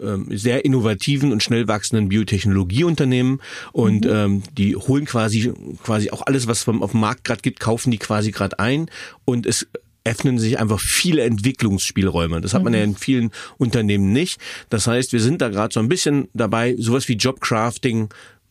ähm, 0.00 0.26
sehr 0.30 0.64
innovativen 0.64 1.32
und 1.32 1.42
schnell 1.42 1.68
wachsenden 1.68 2.08
Biotechnologieunternehmen 2.08 3.40
und 3.72 4.04
mhm. 4.04 4.10
ähm, 4.10 4.42
die 4.56 4.76
holen 4.76 5.04
quasi 5.04 5.52
quasi 5.82 6.10
auch 6.10 6.22
alles, 6.26 6.46
was 6.46 6.62
vom 6.62 6.82
auf 6.82 6.92
dem 6.92 7.00
Markt 7.00 7.24
gerade 7.24 7.42
gibt, 7.42 7.60
kaufen 7.60 7.90
die 7.90 7.98
quasi 7.98 8.32
gerade 8.32 8.58
ein 8.58 8.90
und 9.24 9.46
es 9.46 9.66
öffnen 10.04 10.38
sich 10.38 10.58
einfach 10.58 10.80
viele 10.80 11.22
Entwicklungsspielräume. 11.22 12.40
Das 12.40 12.54
hat 12.54 12.64
man 12.64 12.74
ja 12.74 12.80
mhm. 12.80 12.92
in 12.92 12.96
vielen 12.96 13.30
Unternehmen 13.58 14.12
nicht. 14.12 14.40
Das 14.68 14.86
heißt, 14.86 15.12
wir 15.12 15.20
sind 15.20 15.40
da 15.40 15.48
gerade 15.48 15.72
so 15.72 15.80
ein 15.80 15.88
bisschen 15.88 16.28
dabei, 16.34 16.74
sowas 16.78 17.08
wie 17.08 17.14
Jobcrafting 17.14 18.08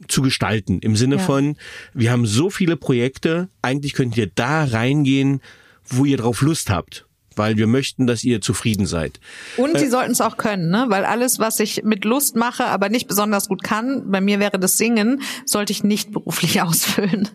zu 0.07 0.21
gestalten. 0.21 0.79
Im 0.79 0.95
Sinne 0.95 1.17
ja. 1.17 1.21
von, 1.21 1.57
wir 1.93 2.11
haben 2.11 2.25
so 2.25 2.49
viele 2.49 2.75
Projekte, 2.77 3.49
eigentlich 3.61 3.93
könnt 3.93 4.17
ihr 4.17 4.27
da 4.33 4.63
reingehen, 4.63 5.41
wo 5.85 6.05
ihr 6.05 6.17
drauf 6.17 6.41
Lust 6.41 6.69
habt 6.69 7.05
weil 7.35 7.57
wir 7.57 7.67
möchten, 7.67 8.07
dass 8.07 8.23
ihr 8.23 8.41
zufrieden 8.41 8.85
seid. 8.85 9.19
Und 9.57 9.77
sie 9.77 9.85
äh, 9.85 9.89
sollten 9.89 10.11
es 10.11 10.21
auch 10.21 10.37
können, 10.37 10.69
ne? 10.69 10.85
Weil 10.89 11.05
alles, 11.05 11.39
was 11.39 11.59
ich 11.59 11.83
mit 11.83 12.05
Lust 12.05 12.35
mache, 12.35 12.65
aber 12.65 12.89
nicht 12.89 13.07
besonders 13.07 13.47
gut 13.47 13.63
kann, 13.63 14.11
bei 14.11 14.21
mir 14.21 14.39
wäre 14.39 14.59
das 14.59 14.77
Singen, 14.77 15.21
sollte 15.45 15.71
ich 15.71 15.83
nicht 15.83 16.11
beruflich 16.11 16.61
ausfüllen. 16.61 17.29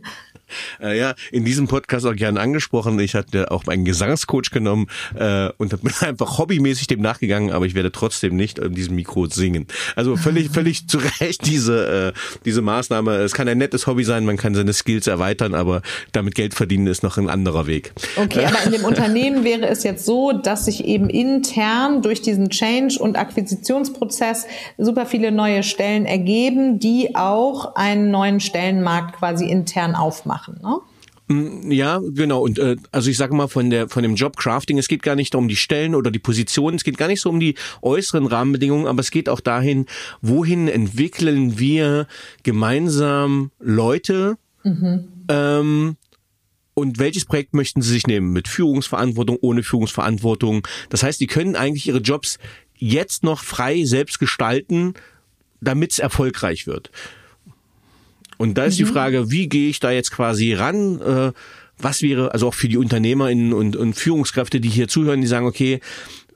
Äh, 0.80 0.98
ja, 0.98 1.14
in 1.32 1.44
diesem 1.44 1.68
Podcast 1.68 2.04
auch 2.06 2.14
gerne 2.14 2.38
angesprochen. 2.38 2.98
Ich 3.00 3.14
hatte 3.14 3.50
auch 3.50 3.64
meinen 3.64 3.84
Gesangscoach 3.84 4.50
genommen 4.52 4.88
äh, 5.14 5.48
und 5.56 5.70
bin 5.82 5.92
einfach 6.00 6.38
hobbymäßig 6.38 6.86
dem 6.86 7.00
nachgegangen, 7.00 7.50
aber 7.50 7.64
ich 7.64 7.74
werde 7.74 7.92
trotzdem 7.92 8.36
nicht 8.36 8.58
in 8.58 8.74
diesem 8.74 8.94
Mikro 8.94 9.26
singen. 9.26 9.66
Also 9.94 10.16
völlig, 10.16 10.50
völlig 10.50 10.86
zu 10.88 10.98
Recht 11.20 11.46
diese, 11.46 12.12
äh, 12.14 12.38
diese 12.44 12.60
Maßnahme. 12.60 13.16
Es 13.16 13.32
kann 13.32 13.48
ein 13.48 13.58
nettes 13.58 13.86
Hobby 13.86 14.04
sein, 14.04 14.26
man 14.26 14.36
kann 14.36 14.54
seine 14.54 14.72
Skills 14.74 15.06
erweitern, 15.06 15.54
aber 15.54 15.80
damit 16.12 16.34
Geld 16.34 16.52
verdienen 16.52 16.86
ist 16.86 17.02
noch 17.02 17.16
ein 17.16 17.30
anderer 17.30 17.66
Weg. 17.66 17.92
Okay, 18.16 18.44
aber 18.44 18.62
in 18.64 18.72
dem 18.72 18.84
Unternehmen 18.84 19.44
wäre 19.44 19.66
es 19.66 19.82
jetzt 19.82 20.04
so, 20.04 20.32
dass 20.32 20.66
sich 20.66 20.84
eben 20.84 21.08
intern 21.08 22.02
durch 22.02 22.20
diesen 22.20 22.50
Change- 22.50 22.98
und 22.98 23.16
Akquisitionsprozess 23.16 24.46
super 24.76 25.06
viele 25.06 25.32
neue 25.32 25.62
Stellen 25.62 26.04
ergeben, 26.04 26.78
die 26.78 27.16
auch 27.16 27.76
einen 27.76 28.10
neuen 28.10 28.40
Stellenmarkt 28.40 29.16
quasi 29.16 29.46
intern 29.46 29.94
aufmachen 29.94 30.35
machen. 30.36 30.58
Ne? 30.62 30.80
Mm, 31.28 31.72
ja, 31.72 32.00
genau. 32.14 32.42
Und 32.42 32.58
äh, 32.58 32.76
also 32.92 33.10
ich 33.10 33.16
sage 33.16 33.34
mal 33.34 33.48
von 33.48 33.70
der 33.70 33.88
von 33.88 34.02
dem 34.02 34.14
Job 34.14 34.36
Crafting, 34.36 34.78
es 34.78 34.88
geht 34.88 35.02
gar 35.02 35.16
nicht 35.16 35.34
um 35.34 35.48
die 35.48 35.56
Stellen 35.56 35.94
oder 35.94 36.10
die 36.10 36.18
Positionen, 36.18 36.76
es 36.76 36.84
geht 36.84 36.98
gar 36.98 37.08
nicht 37.08 37.20
so 37.20 37.30
um 37.30 37.40
die 37.40 37.54
äußeren 37.82 38.26
Rahmenbedingungen, 38.26 38.86
aber 38.86 39.00
es 39.00 39.10
geht 39.10 39.28
auch 39.28 39.40
dahin, 39.40 39.86
wohin 40.20 40.68
entwickeln 40.68 41.58
wir 41.58 42.06
gemeinsam 42.42 43.50
Leute 43.58 44.36
mhm. 44.62 45.08
ähm, 45.28 45.96
und 46.74 46.98
welches 46.98 47.24
Projekt 47.24 47.54
möchten 47.54 47.80
Sie 47.80 47.92
sich 47.92 48.06
nehmen? 48.06 48.32
Mit 48.32 48.48
Führungsverantwortung, 48.48 49.38
ohne 49.40 49.62
Führungsverantwortung? 49.62 50.68
Das 50.90 51.02
heißt, 51.02 51.18
die 51.20 51.26
können 51.26 51.56
eigentlich 51.56 51.88
ihre 51.88 52.00
Jobs 52.00 52.38
jetzt 52.76 53.24
noch 53.24 53.42
frei 53.42 53.84
selbst 53.84 54.18
gestalten, 54.18 54.92
damit 55.62 55.92
es 55.92 55.98
erfolgreich 55.98 56.66
wird. 56.66 56.90
Und 58.38 58.58
da 58.58 58.64
ist 58.64 58.74
mhm. 58.74 58.84
die 58.84 58.92
Frage, 58.92 59.30
wie 59.30 59.48
gehe 59.48 59.68
ich 59.68 59.80
da 59.80 59.90
jetzt 59.90 60.10
quasi 60.10 60.52
ran? 60.52 61.00
Äh, 61.00 61.32
was 61.78 62.02
wäre, 62.02 62.32
also 62.32 62.48
auch 62.48 62.54
für 62.54 62.68
die 62.68 62.78
UnternehmerInnen 62.78 63.52
und, 63.52 63.76
und 63.76 63.94
Führungskräfte, 63.94 64.60
die 64.60 64.68
hier 64.68 64.88
zuhören, 64.88 65.20
die 65.20 65.26
sagen, 65.26 65.46
okay, 65.46 65.80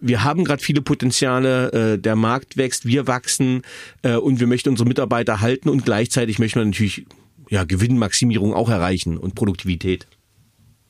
wir 0.01 0.25
haben 0.25 0.45
gerade 0.45 0.63
viele 0.63 0.83
Potenziale, 0.83 1.73
äh, 1.73 1.99
der 1.99 2.17
Markt 2.17 2.57
wächst, 2.57 2.87
wir 2.87 3.07
wachsen 3.07 3.63
äh, 4.03 4.17
und 4.17 4.41
wir 4.41 4.47
möchten 4.47 4.71
unsere 4.71 4.89
Mitarbeiter 4.89 5.41
halten 5.41 5.69
und 5.69 5.85
gleichzeitig 5.85 6.39
möchten 6.39 6.61
wir 6.61 6.67
natürlich 6.67 7.07
ja, 7.49 7.65
Gewinnmaximierung 7.65 8.55
auch 8.55 8.69
erreichen 8.69 9.19
und 9.19 9.35
Produktivität. 9.35 10.07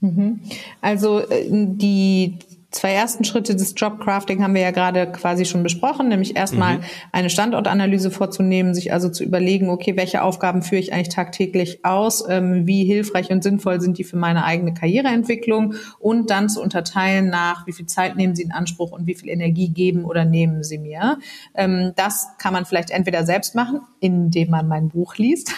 Mhm. 0.00 0.40
Also 0.80 1.20
äh, 1.20 1.46
die 1.50 2.38
zwei 2.70 2.92
ersten 2.92 3.24
Schritte 3.24 3.56
des 3.56 3.74
Jobcrafting 3.76 4.42
haben 4.42 4.54
wir 4.54 4.62
ja 4.62 4.70
gerade 4.70 5.10
quasi 5.10 5.44
schon 5.44 5.62
besprochen, 5.62 6.08
nämlich 6.08 6.36
erstmal 6.36 6.78
mhm. 6.78 6.84
eine 7.12 7.30
Standortanalyse 7.30 8.10
vorzunehmen, 8.10 8.74
sich 8.74 8.92
also 8.92 9.08
zu 9.08 9.24
überlegen, 9.24 9.68
okay, 9.68 9.96
welche 9.96 10.22
Aufgaben 10.22 10.62
führe 10.62 10.80
ich 10.80 10.92
eigentlich 10.92 11.08
tagtäglich 11.08 11.84
aus, 11.84 12.24
ähm, 12.28 12.66
wie 12.66 12.84
hilfreich 12.84 13.30
und 13.30 13.42
sinnvoll 13.42 13.80
sind 13.80 13.98
die 13.98 14.04
für 14.04 14.16
meine 14.16 14.44
eigene 14.44 14.72
Karriereentwicklung 14.72 15.74
und 15.98 16.30
dann 16.30 16.48
zu 16.48 16.62
unterteilen 16.62 17.28
nach, 17.28 17.66
wie 17.66 17.72
viel 17.72 17.86
Zeit 17.86 18.16
nehmen 18.16 18.36
sie 18.36 18.42
in 18.42 18.52
Anspruch 18.52 18.92
und 18.92 19.06
wie 19.06 19.14
viel 19.14 19.28
Energie 19.28 19.68
geben 19.68 20.04
oder 20.04 20.24
nehmen 20.24 20.62
sie 20.62 20.78
mir. 20.78 21.18
Ähm, 21.54 21.92
das 21.96 22.28
kann 22.38 22.52
man 22.52 22.66
vielleicht 22.66 22.90
entweder 22.90 23.24
selbst 23.24 23.54
machen, 23.54 23.80
indem 23.98 24.50
man 24.50 24.68
mein 24.68 24.88
Buch 24.88 25.16
liest, 25.16 25.52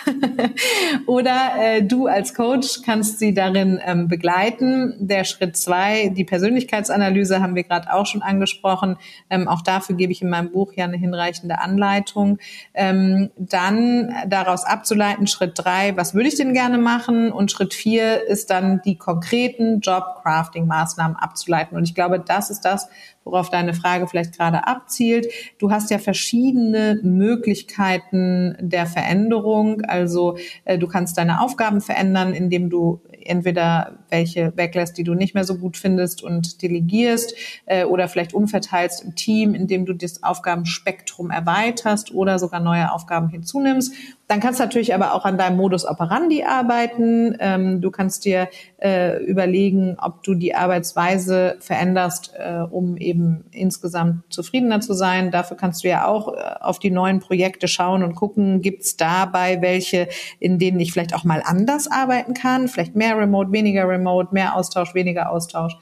oder 1.06 1.52
äh, 1.60 1.82
du 1.82 2.06
als 2.06 2.34
Coach 2.34 2.80
kannst 2.84 3.18
sie 3.18 3.34
darin 3.34 3.80
ähm, 3.84 4.08
begleiten. 4.08 4.94
Der 4.98 5.24
Schritt 5.24 5.56
zwei, 5.56 6.08
die 6.08 6.24
Persönlichkeitsanalyse, 6.24 7.01
Selbstanalyse 7.03 7.40
haben 7.40 7.55
wir 7.55 7.64
gerade 7.64 7.92
auch 7.92 8.07
schon 8.07 8.22
angesprochen. 8.22 8.96
Ähm, 9.30 9.48
auch 9.48 9.62
dafür 9.62 9.96
gebe 9.96 10.12
ich 10.12 10.22
in 10.22 10.30
meinem 10.30 10.50
Buch 10.50 10.72
ja 10.74 10.84
eine 10.84 10.96
hinreichende 10.96 11.59
Anleitung. 11.59 12.38
Ähm, 12.74 13.30
dann 13.36 14.14
daraus 14.26 14.64
abzuleiten, 14.64 15.26
Schritt 15.26 15.53
drei, 15.57 15.96
was 15.96 16.14
würde 16.14 16.28
ich 16.28 16.36
denn 16.36 16.55
gerne 16.55 16.78
machen? 16.78 17.32
Und 17.32 17.50
Schritt 17.50 17.74
vier 17.74 18.26
ist 18.26 18.50
dann 18.50 18.80
die 18.84 18.96
konkreten 18.96 19.80
Job-Crafting-Maßnahmen 19.80 21.16
abzuleiten. 21.16 21.76
Und 21.76 21.84
ich 21.84 21.94
glaube, 21.94 22.20
das 22.20 22.50
ist 22.50 22.64
das, 22.64 22.88
worauf 23.24 23.50
deine 23.50 23.74
Frage 23.74 24.07
vielleicht 24.07 24.36
gerade 24.36 24.66
abzielt. 24.66 25.26
Du 25.59 25.70
hast 25.70 25.90
ja 25.90 25.98
verschiedene 25.98 26.98
Möglichkeiten 27.03 28.57
der 28.61 28.86
Veränderung. 28.86 29.82
Also 29.82 30.36
äh, 30.64 30.78
du 30.78 30.88
kannst 30.88 31.18
deine 31.18 31.40
Aufgaben 31.40 31.80
verändern, 31.80 32.32
indem 32.32 32.70
du 32.70 33.00
entweder 33.24 33.98
welche 34.12 34.56
weglässt, 34.56 34.96
die 34.96 35.02
du 35.02 35.14
nicht 35.14 35.34
mehr 35.34 35.44
so 35.44 35.56
gut 35.56 35.76
findest 35.76 36.22
und 36.22 36.62
delegierst 36.62 37.34
äh, 37.66 37.84
oder 37.84 38.06
vielleicht 38.06 38.34
umverteilst 38.34 39.02
im 39.02 39.16
Team, 39.16 39.54
indem 39.54 39.86
du 39.86 39.94
das 39.94 40.22
Aufgabenspektrum 40.22 41.30
erweiterst 41.30 42.14
oder 42.14 42.38
sogar 42.38 42.60
neue 42.60 42.92
Aufgaben 42.92 43.28
hinzunimmst. 43.28 43.92
Dann 44.28 44.40
kannst 44.40 44.60
du 44.60 44.64
natürlich 44.64 44.94
aber 44.94 45.12
auch 45.12 45.26
an 45.26 45.36
deinem 45.36 45.56
Modus 45.56 45.84
operandi 45.84 46.44
arbeiten. 46.44 47.36
Ähm, 47.38 47.80
du 47.82 47.90
kannst 47.90 48.24
dir 48.24 48.48
äh, 48.78 49.22
überlegen, 49.24 49.96
ob 50.00 50.22
du 50.22 50.34
die 50.34 50.54
Arbeitsweise 50.54 51.56
veränderst, 51.60 52.32
äh, 52.38 52.60
um 52.60 52.96
eben 52.96 53.44
insgesamt 53.50 54.32
zufriedener 54.32 54.80
zu 54.80 54.94
sein. 54.94 55.30
Dafür 55.30 55.56
kannst 55.56 55.84
du 55.84 55.88
ja 55.88 56.06
auch 56.06 56.32
äh, 56.32 56.40
auf 56.60 56.78
die 56.78 56.90
neuen 56.90 57.20
Projekte 57.20 57.68
schauen 57.68 58.02
und 58.02 58.14
gucken, 58.14 58.62
gibt 58.62 58.82
es 58.82 58.96
dabei 58.96 59.60
welche, 59.60 60.08
in 60.38 60.58
denen 60.58 60.80
ich 60.80 60.92
vielleicht 60.92 61.14
auch 61.14 61.24
mal 61.24 61.42
anders 61.44 61.90
arbeiten 61.90 62.34
kann, 62.34 62.68
vielleicht 62.68 62.96
mehr 62.96 63.16
Remote, 63.18 63.52
weniger 63.52 63.88
Remote, 63.88 64.01
mehr 64.32 64.57
Austausch, 64.57 64.94
weniger 64.94 65.30
Austausch. 65.30 65.76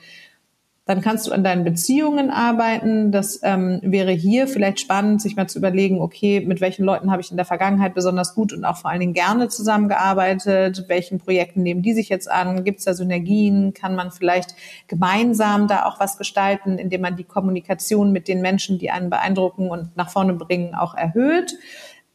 Dann 0.91 1.03
kannst 1.03 1.29
du 1.29 1.33
an 1.33 1.45
deinen 1.45 1.62
Beziehungen 1.62 2.31
arbeiten. 2.31 3.12
Das 3.12 3.39
ähm, 3.45 3.79
wäre 3.81 4.11
hier 4.11 4.49
vielleicht 4.49 4.81
spannend, 4.81 5.23
sich 5.23 5.37
mal 5.37 5.47
zu 5.47 5.59
überlegen, 5.59 6.01
okay, 6.01 6.41
mit 6.41 6.61
welchen 6.61 6.85
Leuten 6.85 7.12
habe 7.12 7.23
ich 7.23 7.31
in 7.31 7.37
der 7.37 7.47
Vergangenheit 7.47 7.95
besonders 7.95 8.35
gut 8.35 8.53
und 8.53 8.64
auch 8.64 8.77
vor 8.77 8.91
allen 8.91 8.99
Dingen 8.99 9.12
gerne 9.12 9.47
zusammengearbeitet? 9.47 10.87
Welchen 10.89 11.18
Projekten 11.18 11.62
nehmen 11.62 11.83
die 11.83 11.93
sich 11.93 12.09
jetzt 12.09 12.29
an? 12.29 12.64
Gibt 12.64 12.81
es 12.81 12.87
da 12.87 12.95
Synergien? 12.95 13.73
Kann 13.73 13.95
man 13.95 14.11
vielleicht 14.11 14.57
gemeinsam 14.89 15.68
da 15.68 15.85
auch 15.85 16.01
was 16.01 16.18
gestalten, 16.18 16.77
indem 16.77 17.03
man 17.03 17.14
die 17.14 17.23
Kommunikation 17.23 18.11
mit 18.11 18.27
den 18.27 18.41
Menschen, 18.41 18.81
die 18.81 18.91
einen 18.91 19.11
beeindrucken 19.11 19.71
und 19.71 19.97
nach 19.97 20.11
vorne 20.11 20.33
bringen, 20.33 20.75
auch 20.75 20.95
erhöht? 20.95 21.55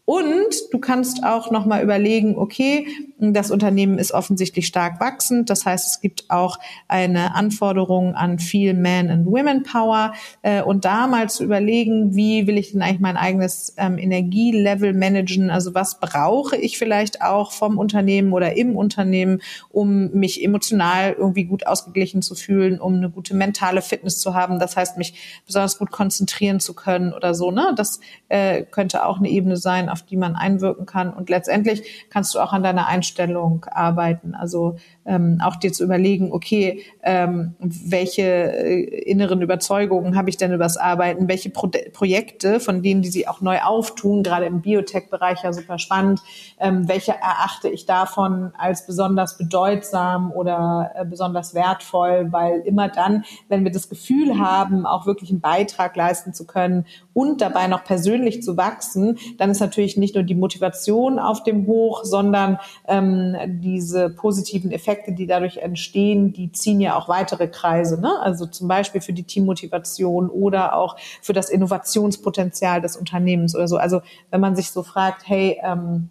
Und 0.05 0.55
du 0.71 0.77
kannst 0.77 1.23
auch 1.23 1.49
nochmal 1.49 1.83
überlegen, 1.83 2.37
okay, 2.37 2.87
das 3.17 3.49
Unternehmen 3.49 3.97
ist 3.97 4.11
offensichtlich 4.11 4.67
stark 4.67 4.99
wachsend. 4.99 5.49
Das 5.49 5.65
heißt, 5.65 5.87
es 5.87 6.01
gibt 6.01 6.29
auch 6.29 6.59
eine 6.87 7.33
Anforderung 7.33 8.13
an 8.13 8.37
viel 8.37 8.75
Man- 8.75 9.09
and 9.09 9.25
Women 9.25 9.63
Power. 9.63 10.13
Äh, 10.43 10.61
und 10.61 10.85
da 10.85 11.07
mal 11.07 11.29
zu 11.29 11.43
überlegen, 11.43 12.15
wie 12.15 12.45
will 12.45 12.57
ich 12.57 12.71
denn 12.71 12.83
eigentlich 12.83 12.99
mein 12.99 13.17
eigenes 13.17 13.73
ähm, 13.77 13.97
Energielevel 13.97 14.93
managen? 14.93 15.49
Also 15.49 15.73
was 15.73 15.99
brauche 15.99 16.55
ich 16.55 16.77
vielleicht 16.77 17.21
auch 17.21 17.51
vom 17.51 17.79
Unternehmen 17.79 18.33
oder 18.33 18.55
im 18.55 18.75
Unternehmen, 18.75 19.41
um 19.69 20.11
mich 20.11 20.43
emotional 20.43 21.13
irgendwie 21.13 21.45
gut 21.45 21.65
ausgeglichen 21.65 22.21
zu 22.21 22.35
fühlen, 22.35 22.79
um 22.79 22.95
eine 22.95 23.09
gute 23.09 23.33
mentale 23.35 23.81
Fitness 23.81 24.19
zu 24.19 24.35
haben. 24.35 24.59
Das 24.59 24.77
heißt, 24.77 24.97
mich 24.97 25.41
besonders 25.47 25.79
gut 25.79 25.89
konzentrieren 25.89 26.59
zu 26.59 26.75
können 26.75 27.13
oder 27.13 27.33
so. 27.33 27.49
Ne? 27.49 27.73
Das 27.75 27.99
äh, 28.29 28.63
könnte 28.63 29.05
auch 29.05 29.17
eine 29.17 29.29
Ebene 29.29 29.57
sein, 29.57 29.89
auf 29.95 30.01
die 30.01 30.17
man 30.17 30.35
einwirken 30.35 30.85
kann. 30.85 31.13
Und 31.13 31.29
letztendlich 31.29 32.05
kannst 32.09 32.35
du 32.35 32.39
auch 32.41 32.51
an 32.51 32.63
deiner 32.63 32.87
Einstellung 32.87 33.63
arbeiten. 33.71 34.35
Also 34.35 34.75
ähm, 35.05 35.39
auch 35.43 35.55
dir 35.55 35.71
zu 35.71 35.83
überlegen, 35.83 36.31
okay, 36.31 36.83
ähm, 37.03 37.55
welche 37.59 38.23
äh, 38.23 38.83
inneren 39.03 39.41
Überzeugungen 39.41 40.15
habe 40.15 40.29
ich 40.29 40.37
denn 40.37 40.51
übers 40.51 40.77
Arbeiten? 40.77 41.27
Welche 41.27 41.49
Pro 41.49 41.69
Projekte, 41.93 42.59
von 42.59 42.81
denen 42.81 43.01
die 43.01 43.09
sie 43.09 43.27
auch 43.27 43.41
neu 43.41 43.59
auftun, 43.59 44.23
gerade 44.23 44.45
im 44.45 44.61
Biotech-Bereich 44.61 45.43
ja 45.43 45.53
super 45.53 45.79
spannend, 45.79 46.21
ähm, 46.59 46.87
welche 46.87 47.11
erachte 47.11 47.69
ich 47.69 47.85
davon 47.85 48.51
als 48.57 48.85
besonders 48.85 49.37
bedeutsam 49.37 50.31
oder 50.31 50.91
äh, 50.95 51.05
besonders 51.05 51.53
wertvoll? 51.53 52.27
Weil 52.31 52.59
immer 52.61 52.89
dann, 52.89 53.25
wenn 53.49 53.63
wir 53.63 53.71
das 53.71 53.89
Gefühl 53.89 54.39
haben, 54.39 54.85
auch 54.85 55.05
wirklich 55.05 55.29
einen 55.29 55.41
Beitrag 55.41 55.95
leisten 55.95 56.33
zu 56.33 56.45
können 56.45 56.85
und 57.13 57.41
dabei 57.41 57.67
noch 57.67 57.83
persönlich 57.83 58.41
zu 58.43 58.57
wachsen, 58.57 59.17
dann 59.37 59.51
ist 59.51 59.59
natürlich 59.59 59.97
nicht 59.97 60.15
nur 60.15 60.23
die 60.23 60.35
Motivation 60.35 61.19
auf 61.19 61.43
dem 61.43 61.67
Hoch, 61.67 62.03
sondern 62.03 62.59
ähm, 62.87 63.35
diese 63.61 64.09
positiven 64.09 64.71
Effekte 64.71 64.94
Effekte, 64.95 65.11
die 65.13 65.27
dadurch 65.27 65.57
entstehen, 65.57 66.31
die 66.31 66.51
ziehen 66.51 66.79
ja 66.79 66.97
auch 66.97 67.09
weitere 67.09 67.47
Kreise. 67.47 67.99
Ne? 67.99 68.11
Also 68.21 68.45
zum 68.45 68.67
Beispiel 68.67 69.01
für 69.01 69.13
die 69.13 69.23
Teammotivation 69.23 70.29
oder 70.29 70.75
auch 70.75 70.97
für 71.21 71.33
das 71.33 71.49
Innovationspotenzial 71.49 72.81
des 72.81 72.95
Unternehmens 72.95 73.55
oder 73.55 73.67
so. 73.67 73.77
Also 73.77 74.01
wenn 74.31 74.41
man 74.41 74.55
sich 74.55 74.71
so 74.71 74.83
fragt, 74.83 75.27
hey, 75.27 75.59
ähm, 75.63 76.09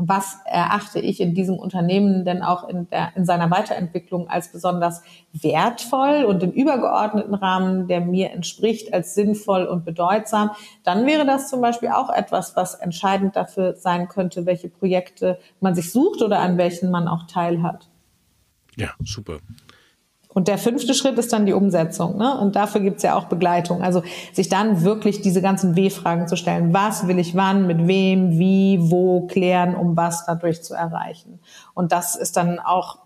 was 0.00 0.38
erachte 0.44 1.00
ich 1.00 1.20
in 1.20 1.34
diesem 1.34 1.58
Unternehmen 1.58 2.24
denn 2.24 2.40
auch 2.42 2.68
in, 2.68 2.88
der, 2.88 3.08
in 3.16 3.24
seiner 3.24 3.50
Weiterentwicklung 3.50 4.30
als 4.30 4.52
besonders 4.52 5.02
wertvoll 5.32 6.24
und 6.24 6.40
im 6.44 6.52
übergeordneten 6.52 7.34
Rahmen, 7.34 7.88
der 7.88 8.00
mir 8.00 8.30
entspricht, 8.30 8.94
als 8.94 9.16
sinnvoll 9.16 9.64
und 9.64 9.84
bedeutsam, 9.84 10.52
dann 10.84 11.04
wäre 11.04 11.26
das 11.26 11.50
zum 11.50 11.60
Beispiel 11.60 11.88
auch 11.88 12.10
etwas, 12.10 12.54
was 12.54 12.74
entscheidend 12.76 13.34
dafür 13.34 13.74
sein 13.74 14.06
könnte, 14.06 14.46
welche 14.46 14.68
Projekte 14.68 15.40
man 15.58 15.74
sich 15.74 15.90
sucht 15.90 16.22
oder 16.22 16.38
an 16.38 16.58
welchen 16.58 16.92
man 16.92 17.08
auch 17.08 17.24
teilhat. 17.24 17.88
Ja, 18.78 18.90
super. 19.04 19.38
Und 20.38 20.46
der 20.46 20.58
fünfte 20.58 20.94
Schritt 20.94 21.18
ist 21.18 21.32
dann 21.32 21.46
die 21.46 21.52
Umsetzung. 21.52 22.16
Ne? 22.16 22.38
Und 22.38 22.54
dafür 22.54 22.80
gibt's 22.80 23.02
ja 23.02 23.16
auch 23.16 23.24
Begleitung. 23.24 23.82
Also 23.82 24.02
sich 24.32 24.48
dann 24.48 24.84
wirklich 24.84 25.20
diese 25.20 25.42
ganzen 25.42 25.74
W-Fragen 25.74 26.28
zu 26.28 26.36
stellen. 26.36 26.72
Was 26.72 27.08
will 27.08 27.18
ich 27.18 27.34
wann, 27.34 27.66
mit 27.66 27.88
wem, 27.88 28.38
wie, 28.38 28.78
wo 28.80 29.26
klären, 29.26 29.74
um 29.74 29.96
was 29.96 30.26
dadurch 30.26 30.62
zu 30.62 30.74
erreichen. 30.74 31.40
Und 31.78 31.92
das 31.92 32.16
ist 32.16 32.36
dann 32.36 32.58
auch 32.58 32.98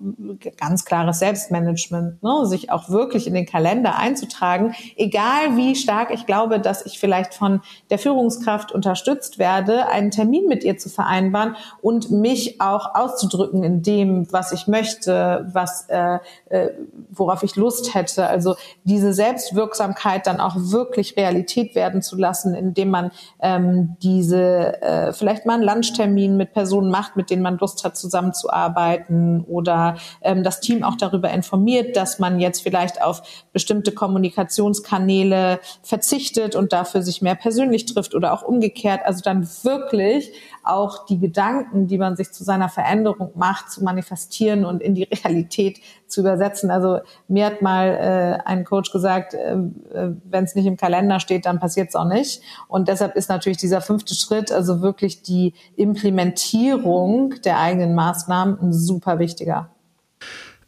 ganz 0.57 0.87
klares 0.87 1.19
Selbstmanagement, 1.19 2.23
ne? 2.23 2.47
sich 2.47 2.71
auch 2.71 2.89
wirklich 2.89 3.27
in 3.27 3.35
den 3.35 3.45
Kalender 3.45 3.99
einzutragen, 3.99 4.75
egal 4.97 5.59
wie 5.59 5.77
stark 5.77 6.11
ich 6.11 6.25
glaube, 6.25 6.59
dass 6.59 6.87
ich 6.87 6.99
vielleicht 6.99 7.35
von 7.35 7.61
der 7.91 7.99
Führungskraft 7.99 8.73
unterstützt 8.73 9.39
werde, 9.39 9.89
einen 9.89 10.11
Termin 10.11 10.49
mit 10.49 10.65
ihr 10.65 10.79
zu 10.79 10.89
vereinbaren 10.89 11.55
und 11.83 12.11
mich 12.11 12.63
auch 12.63 12.95
auszudrücken 12.95 13.63
in 13.63 13.83
dem, 13.83 14.33
was 14.33 14.53
ich 14.53 14.67
möchte, 14.69 15.51
was 15.53 15.91
äh, 15.91 16.21
äh, 16.49 16.71
worauf 17.11 17.43
ich 17.43 17.57
Lust 17.57 17.95
hätte. 17.95 18.27
Also 18.27 18.57
diese 18.85 19.13
Selbstwirksamkeit 19.13 20.27
dann 20.27 20.41
auch 20.41 20.57
wirklich 20.57 21.19
Realität 21.19 21.75
werden 21.75 22.01
zu 22.01 22.17
lassen, 22.17 22.55
indem 22.55 22.89
man 22.89 23.11
ähm, 23.43 23.99
diese 24.03 24.81
äh, 24.81 25.13
vielleicht 25.13 25.45
mal 25.45 25.57
einen 25.57 25.63
Lunchtermin 25.63 26.39
mit 26.39 26.55
Personen 26.55 26.91
macht, 26.91 27.17
mit 27.17 27.29
denen 27.29 27.43
man 27.43 27.59
Lust 27.59 27.85
hat, 27.85 27.99
zusammenzuarbeiten 27.99 28.62
zusammenarbeiten 28.63 29.45
oder 29.47 29.97
ähm, 30.23 30.43
das 30.43 30.61
Team 30.61 30.83
auch 30.83 30.97
darüber 30.97 31.31
informiert, 31.31 31.97
dass 31.97 32.19
man 32.19 32.41
jetzt 32.41 32.63
vielleicht 32.63 33.03
auf 33.03 33.23
bestimmte 33.53 33.93
Kommunikationskanäle 33.93 35.61
verzichtet 35.83 36.55
und 36.55 36.73
dafür 36.73 37.03
sich 37.03 37.23
mehr 37.23 37.35
persönlich 37.35 37.87
trifft 37.87 38.15
oder 38.15 38.33
auch 38.33 38.43
umgekehrt. 38.43 39.01
Also 39.05 39.23
dann 39.23 39.49
wirklich 39.63 40.33
auch 40.65 41.07
die 41.07 41.19
Gedanken, 41.19 41.89
die 41.89 41.99
man 41.99 42.17
sich 42.17 42.33
zu 42.33 42.45
seiner 42.45 42.69
Veränderung 42.69 43.31
macht, 43.35 43.71
zu 43.71 43.83
manifestieren 43.83 44.65
und 44.65 44.81
in 44.81 44.95
die 44.95 45.05
Realität 45.05 45.81
zu 46.07 46.21
übersetzen. 46.21 46.71
Also 46.71 47.01
mir 47.27 47.47
hat 47.47 47.63
mal 47.63 47.89
äh, 47.89 48.49
ein 48.49 48.65
Coach 48.65 48.93
gesagt, 48.93 49.35
äh, 49.35 49.55
äh 49.55 50.13
wenn 50.25 50.45
es 50.45 50.55
nicht 50.55 50.67
im 50.67 50.77
Kalender 50.77 51.21
steht, 51.21 51.47
dann 51.47 51.59
passiert 51.59 51.89
es 51.89 51.97
auch 51.97 52.07
nicht. 52.07 52.43
Und 52.69 52.89
deshalb 52.89 53.17
ist 53.17 53.29
natürlich 53.29 53.59
dieser 53.59 53.81
fünfte 53.81 54.15
Schritt, 54.15 54.53
also 54.53 54.83
wirklich 54.83 55.23
die 55.23 55.55
Implementierung 55.77 57.35
der 57.45 57.59
eigenen 57.59 57.95
Maßnahmen, 57.95 58.52
ein 58.61 58.73
super 58.73 59.19
wichtiger. 59.19 59.71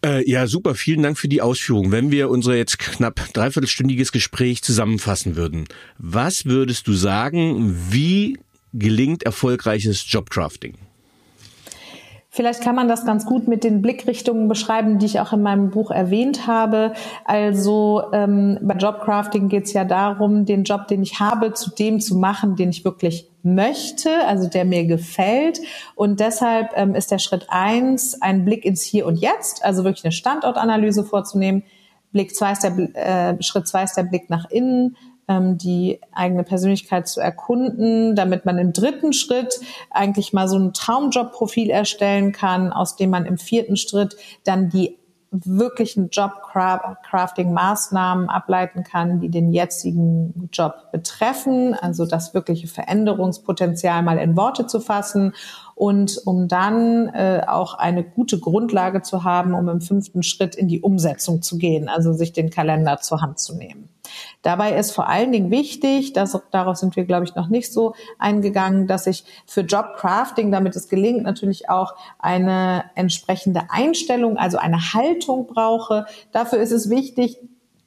Äh, 0.04 0.28
ja, 0.30 0.46
super. 0.46 0.74
Vielen 0.74 1.02
Dank 1.02 1.18
für 1.18 1.28
die 1.28 1.40
Ausführung. 1.40 1.90
Wenn 1.90 2.10
wir 2.10 2.28
unser 2.28 2.54
jetzt 2.54 2.78
knapp 2.78 3.20
dreiviertelstündiges 3.32 4.12
Gespräch 4.12 4.62
zusammenfassen 4.62 5.34
würden, 5.34 5.64
was 5.98 6.44
würdest 6.44 6.86
du 6.86 6.92
sagen, 6.92 7.74
wie 7.90 8.38
gelingt 8.74 9.22
erfolgreiches 9.22 10.04
Jobcrafting? 10.06 10.74
Vielleicht 12.28 12.62
kann 12.62 12.74
man 12.74 12.88
das 12.88 13.06
ganz 13.06 13.26
gut 13.26 13.46
mit 13.46 13.62
den 13.62 13.80
Blickrichtungen 13.80 14.48
beschreiben, 14.48 14.98
die 14.98 15.06
ich 15.06 15.20
auch 15.20 15.32
in 15.32 15.40
meinem 15.40 15.70
Buch 15.70 15.92
erwähnt 15.92 16.48
habe. 16.48 16.92
Also 17.24 18.02
ähm, 18.12 18.58
bei 18.60 18.74
Jobcrafting 18.74 19.48
geht 19.48 19.66
es 19.66 19.72
ja 19.72 19.84
darum, 19.84 20.44
den 20.44 20.64
Job, 20.64 20.88
den 20.88 21.04
ich 21.04 21.20
habe, 21.20 21.54
zu 21.54 21.70
dem 21.70 22.00
zu 22.00 22.16
machen, 22.16 22.56
den 22.56 22.70
ich 22.70 22.84
wirklich 22.84 23.30
möchte, 23.44 24.26
also 24.26 24.48
der 24.48 24.64
mir 24.64 24.84
gefällt. 24.86 25.60
Und 25.94 26.18
deshalb 26.18 26.70
ähm, 26.74 26.94
ist 26.94 27.10
der 27.10 27.18
Schritt 27.18 27.46
eins 27.48 28.20
ein 28.20 28.44
Blick 28.44 28.64
ins 28.64 28.82
Hier 28.82 29.06
und 29.06 29.16
Jetzt, 29.16 29.64
also 29.64 29.84
wirklich 29.84 30.04
eine 30.04 30.12
Standortanalyse 30.12 31.04
vorzunehmen. 31.04 31.62
Blick 32.12 32.34
zwei 32.34 32.52
ist 32.52 32.62
der, 32.62 32.76
äh, 32.94 33.42
Schritt 33.42 33.68
zwei 33.68 33.84
ist 33.84 33.96
der 33.96 34.04
Blick 34.04 34.30
nach 34.30 34.50
innen 34.50 34.96
ähm, 35.28 35.58
die 35.58 36.00
eigene 36.12 36.44
Persönlichkeit 36.44 37.08
zu 37.08 37.20
erkunden, 37.20 38.16
damit 38.16 38.44
man 38.44 38.58
im 38.58 38.72
dritten 38.72 39.12
Schritt 39.12 39.60
eigentlich 39.90 40.32
mal 40.32 40.48
so 40.48 40.58
ein 40.58 40.72
Traumjob-Profil 40.72 41.70
erstellen 41.70 42.32
kann, 42.32 42.72
aus 42.72 42.96
dem 42.96 43.10
man 43.10 43.26
im 43.26 43.38
vierten 43.38 43.76
Schritt 43.76 44.16
dann 44.44 44.68
die 44.68 44.98
wirklichen 45.42 46.10
Job-Crafting-Maßnahmen 46.10 48.28
ableiten 48.28 48.84
kann, 48.84 49.20
die 49.20 49.30
den 49.30 49.50
jetzigen 49.50 50.50
Job 50.52 50.92
betreffen, 50.92 51.72
also 51.74 52.04
das 52.06 52.34
wirkliche 52.34 52.68
Veränderungspotenzial 52.68 54.02
mal 54.02 54.18
in 54.18 54.36
Worte 54.36 54.66
zu 54.66 54.80
fassen. 54.80 55.32
Und 55.74 56.20
um 56.24 56.46
dann 56.46 57.08
äh, 57.08 57.42
auch 57.46 57.74
eine 57.74 58.04
gute 58.04 58.38
Grundlage 58.38 59.02
zu 59.02 59.24
haben, 59.24 59.54
um 59.54 59.68
im 59.68 59.80
fünften 59.80 60.22
Schritt 60.22 60.54
in 60.54 60.68
die 60.68 60.80
Umsetzung 60.80 61.42
zu 61.42 61.58
gehen, 61.58 61.88
also 61.88 62.12
sich 62.12 62.32
den 62.32 62.50
Kalender 62.50 63.00
zur 63.00 63.20
Hand 63.20 63.40
zu 63.40 63.56
nehmen. 63.56 63.88
Dabei 64.44 64.76
ist 64.76 64.92
vor 64.92 65.08
allen 65.08 65.32
Dingen 65.32 65.50
wichtig, 65.50 66.12
dass, 66.12 66.38
darauf 66.50 66.76
sind 66.76 66.96
wir, 66.96 67.04
glaube 67.04 67.24
ich, 67.24 67.34
noch 67.34 67.48
nicht 67.48 67.72
so 67.72 67.94
eingegangen, 68.18 68.86
dass 68.86 69.06
ich 69.06 69.24
für 69.46 69.62
Jobcrafting, 69.62 70.52
damit 70.52 70.76
es 70.76 70.90
gelingt, 70.90 71.22
natürlich 71.22 71.70
auch 71.70 71.94
eine 72.18 72.84
entsprechende 72.94 73.62
Einstellung, 73.70 74.36
also 74.36 74.58
eine 74.58 74.92
Haltung 74.92 75.46
brauche. 75.46 76.04
Dafür 76.30 76.58
ist 76.58 76.72
es 76.72 76.90
wichtig, 76.90 77.38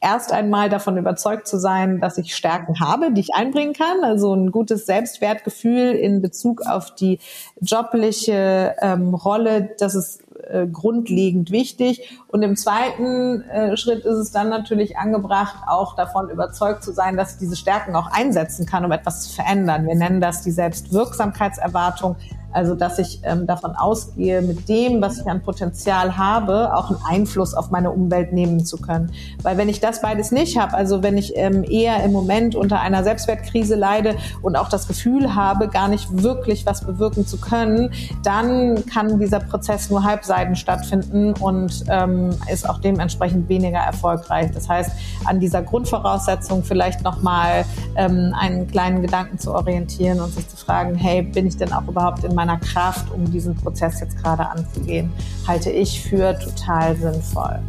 erst 0.02 0.32
einmal 0.32 0.70
davon 0.70 0.98
überzeugt 0.98 1.48
zu 1.48 1.60
sein, 1.60 2.00
dass 2.00 2.18
ich 2.18 2.36
Stärken 2.36 2.80
habe, 2.80 3.12
die 3.12 3.22
ich 3.22 3.36
einbringen 3.36 3.74
kann. 3.74 4.04
Also 4.04 4.34
ein 4.34 4.52
gutes 4.52 4.86
Selbstwertgefühl 4.86 5.92
in 5.92 6.22
Bezug 6.22 6.62
auf 6.66 6.94
die 6.96 7.20
jobliche 7.62 8.76
ähm, 8.82 9.14
Rolle, 9.14 9.76
das 9.80 9.96
ist 9.96 10.24
äh, 10.44 10.68
grundlegend 10.68 11.52
wichtig. 11.52 12.10
Und 12.28 12.44
im 12.44 12.56
zweiten 12.56 13.42
äh, 13.42 13.78
Schritt 13.78 14.06
ist 14.06 14.18
es 14.18 14.32
dann 14.32 14.50
natürlich 14.50 14.98
angebracht, 14.98 15.56
auch 15.68 15.96
davon 15.96 16.30
überzeugt 16.30 16.84
zu 16.84 16.94
sein, 16.94 17.18
dass 17.18 17.34
ich 17.34 17.38
diese 17.40 17.56
Stärken 17.56 17.96
auch 17.96 18.12
einsetzen 18.12 18.66
kann, 18.66 18.86
um 18.86 18.92
etwas 18.92 19.24
zu 19.24 19.36
verändern. 19.36 19.88
Wir 19.88 19.96
nennen 19.96 20.22
das 20.22 20.42
die 20.42 20.52
Selbstwirksamkeitserwartung. 20.52 22.16
Also, 22.54 22.76
dass 22.76 22.98
ich 22.98 23.20
ähm, 23.24 23.46
davon 23.46 23.76
ausgehe, 23.76 24.42
mit 24.42 24.70
dem, 24.70 25.02
was 25.02 25.20
ich 25.20 25.28
an 25.28 25.44
Potenzial 25.44 26.18
habe, 26.18 26.74
auch 26.76 26.90
einen 26.90 27.02
Einfluss 27.08 27.54
auf 27.54 27.72
meine 27.72 27.92
Umwelt 27.92 28.32
nehmen 28.32 28.66
zu 28.66 28.78
können. 28.78 29.12
Weil 29.44 29.58
wenn 29.58 29.70
ich 29.70 29.80
das 29.80 30.02
beides 30.02 30.32
nicht 30.32 30.58
habe, 30.58 30.74
also 30.74 31.04
wenn 31.04 31.18
ich 31.18 31.34
ähm, 31.36 31.64
eher 31.64 32.04
im 32.04 32.14
Moment 32.14 32.56
unter 32.56 32.80
einer 32.80 33.04
Selbstwertkrise 33.04 33.76
leide 33.76 34.16
und 34.42 34.56
auch 34.56 34.70
das 34.70 34.88
Gefühl 34.88 35.36
habe, 35.36 35.68
gar 35.68 35.88
nicht 35.88 36.24
wirklich 36.24 36.66
was 36.66 36.86
bewirken 36.86 37.28
zu 37.28 37.38
können, 37.38 37.92
dann 38.24 38.86
kann 38.86 39.20
dieser 39.20 39.40
Prozess 39.40 39.90
nur 39.90 40.04
halbseiden 40.28 40.56
stattfinden 40.56 41.34
und 41.34 41.86
ähm, 41.90 42.30
ist 42.52 42.68
auch 42.68 42.80
dementsprechend 42.80 43.48
weniger 43.50 43.80
erfolgreich. 43.80 44.52
Das 44.52 44.68
heißt, 44.68 44.92
an 45.26 45.40
dieser 45.40 45.62
Grundvoraussetzung 45.62 46.64
vielleicht 46.64 47.04
nochmal 47.04 47.66
ähm, 47.96 48.34
einen 48.38 48.68
kleinen 48.68 49.02
Gedanken 49.02 49.40
zu 49.40 49.54
orientieren 49.54 50.20
und 50.20 50.34
sich 50.34 50.48
zu 50.48 50.58
fragen, 50.58 50.96
hey, 50.96 51.22
bin 51.22 51.48
ich 51.48 51.58
denn 51.58 51.72
auch 51.72 51.88
überhaupt 51.88 52.24
in 52.24 52.36
meiner 52.36 52.48
meiner 52.48 52.60
Kraft, 52.60 53.12
um 53.12 53.30
diesen 53.32 53.56
Prozess 53.56 54.00
jetzt 54.00 54.18
gerade 54.18 54.48
anzugehen, 54.48 55.12
halte 55.46 55.70
ich 55.70 56.02
für 56.02 56.38
total 56.40 56.96
sinnvoll. 56.96 57.60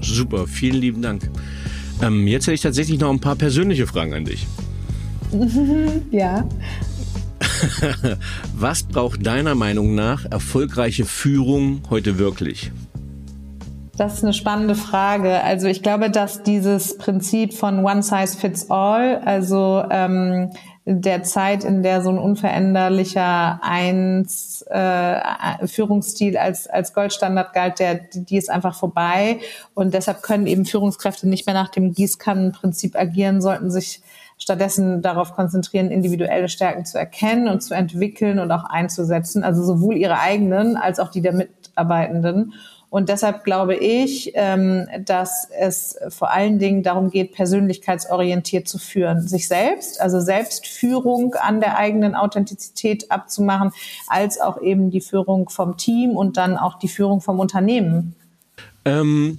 Super, 0.00 0.46
vielen 0.46 0.76
lieben 0.76 1.02
Dank. 1.02 1.30
Ähm, 2.02 2.26
jetzt 2.26 2.46
hätte 2.46 2.54
ich 2.54 2.60
tatsächlich 2.60 3.00
noch 3.00 3.10
ein 3.10 3.20
paar 3.20 3.36
persönliche 3.36 3.86
Fragen 3.86 4.14
an 4.14 4.24
dich. 4.24 4.46
ja. 6.10 6.44
Was 8.54 8.82
braucht 8.82 9.26
deiner 9.26 9.54
Meinung 9.54 9.94
nach 9.94 10.24
erfolgreiche 10.30 11.04
Führung 11.04 11.82
heute 11.90 12.18
wirklich? 12.18 12.72
Das 13.96 14.14
ist 14.14 14.24
eine 14.24 14.34
spannende 14.34 14.74
Frage. 14.74 15.42
Also 15.42 15.68
ich 15.68 15.82
glaube, 15.82 16.10
dass 16.10 16.42
dieses 16.42 16.98
Prinzip 16.98 17.54
von 17.54 17.82
One 17.84 18.02
Size 18.02 18.36
Fits 18.36 18.70
All, 18.70 19.22
also 19.24 19.84
ähm, 19.90 20.50
der 20.84 21.24
Zeit, 21.24 21.64
in 21.64 21.82
der 21.82 22.02
so 22.02 22.10
ein 22.10 22.18
unveränderlicher 22.18 23.58
Eins 23.62 24.62
äh, 24.68 25.66
Führungsstil 25.66 26.36
als 26.36 26.68
als 26.68 26.92
Goldstandard 26.92 27.52
galt, 27.54 27.80
der 27.80 27.94
die 28.12 28.36
ist 28.36 28.50
einfach 28.50 28.78
vorbei 28.78 29.40
und 29.74 29.94
deshalb 29.94 30.22
können 30.22 30.46
eben 30.46 30.64
Führungskräfte 30.64 31.28
nicht 31.28 31.46
mehr 31.46 31.54
nach 31.54 31.70
dem 31.70 31.92
Gießkannenprinzip 31.92 32.94
agieren, 32.94 33.40
sollten 33.40 33.70
sich 33.70 34.00
stattdessen 34.38 35.02
darauf 35.02 35.32
konzentrieren, 35.32 35.90
individuelle 35.90 36.48
Stärken 36.48 36.84
zu 36.84 36.98
erkennen 36.98 37.48
und 37.48 37.62
zu 37.62 37.74
entwickeln 37.74 38.38
und 38.38 38.50
auch 38.52 38.64
einzusetzen, 38.64 39.42
also 39.42 39.62
sowohl 39.62 39.96
ihre 39.96 40.18
eigenen 40.18 40.76
als 40.76 41.00
auch 41.00 41.10
die 41.10 41.22
der 41.22 41.32
Mitarbeitenden 41.32 42.52
Und 42.90 43.08
deshalb 43.08 43.44
glaube 43.44 43.76
ich, 43.76 44.32
ähm, 44.34 44.86
dass 45.04 45.48
es 45.58 45.98
vor 46.08 46.30
allen 46.30 46.58
Dingen 46.58 46.82
darum 46.82 47.10
geht, 47.10 47.32
persönlichkeitsorientiert 47.32 48.68
zu 48.68 48.78
führen. 48.78 49.26
Sich 49.26 49.48
selbst, 49.48 50.00
also 50.00 50.20
Selbstführung 50.20 51.34
an 51.34 51.60
der 51.60 51.76
eigenen 51.78 52.14
Authentizität 52.14 53.10
abzumachen, 53.10 53.72
als 54.06 54.40
auch 54.40 54.60
eben 54.60 54.90
die 54.90 55.00
Führung 55.00 55.48
vom 55.48 55.76
Team 55.76 56.10
und 56.10 56.36
dann 56.36 56.56
auch 56.56 56.78
die 56.78 56.88
Führung 56.88 57.20
vom 57.20 57.40
Unternehmen. 57.40 58.14
Ähm, 58.84 59.38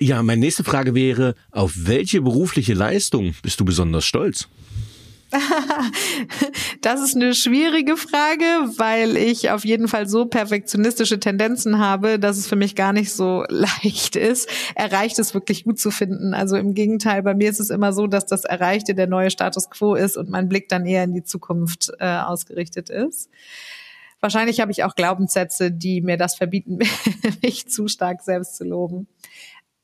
ja, 0.00 0.22
meine 0.22 0.40
nächste 0.40 0.64
Frage 0.64 0.94
wäre, 0.94 1.34
auf 1.50 1.72
welche 1.76 2.22
berufliche 2.22 2.74
Leistung 2.74 3.34
bist 3.42 3.60
du 3.60 3.64
besonders 3.64 4.04
stolz? 4.04 4.48
das 6.80 7.02
ist 7.02 7.14
eine 7.14 7.34
schwierige 7.34 7.96
Frage, 7.96 8.44
weil 8.78 9.16
ich 9.16 9.50
auf 9.50 9.64
jeden 9.64 9.86
Fall 9.86 10.08
so 10.08 10.26
perfektionistische 10.26 11.20
Tendenzen 11.20 11.78
habe, 11.78 12.18
dass 12.18 12.36
es 12.36 12.48
für 12.48 12.56
mich 12.56 12.74
gar 12.74 12.92
nicht 12.92 13.12
so 13.12 13.44
leicht 13.48 14.16
ist, 14.16 14.48
Erreichtes 14.74 15.34
wirklich 15.34 15.64
gut 15.64 15.78
zu 15.78 15.90
finden. 15.90 16.34
Also 16.34 16.56
im 16.56 16.74
Gegenteil, 16.74 17.22
bei 17.22 17.34
mir 17.34 17.50
ist 17.50 17.60
es 17.60 17.70
immer 17.70 17.92
so, 17.92 18.06
dass 18.06 18.26
das 18.26 18.44
Erreichte 18.44 18.94
der 18.94 19.06
neue 19.06 19.30
Status 19.30 19.70
quo 19.70 19.94
ist 19.94 20.16
und 20.16 20.30
mein 20.30 20.48
Blick 20.48 20.68
dann 20.68 20.86
eher 20.86 21.04
in 21.04 21.14
die 21.14 21.24
Zukunft 21.24 21.92
äh, 22.00 22.06
ausgerichtet 22.06 22.90
ist. 22.90 23.30
Wahrscheinlich 24.20 24.60
habe 24.60 24.72
ich 24.72 24.84
auch 24.84 24.94
Glaubenssätze, 24.94 25.70
die 25.70 26.00
mir 26.00 26.16
das 26.16 26.34
verbieten, 26.34 26.78
mich 27.42 27.68
zu 27.68 27.88
stark 27.88 28.22
selbst 28.22 28.56
zu 28.56 28.64
loben. 28.64 29.06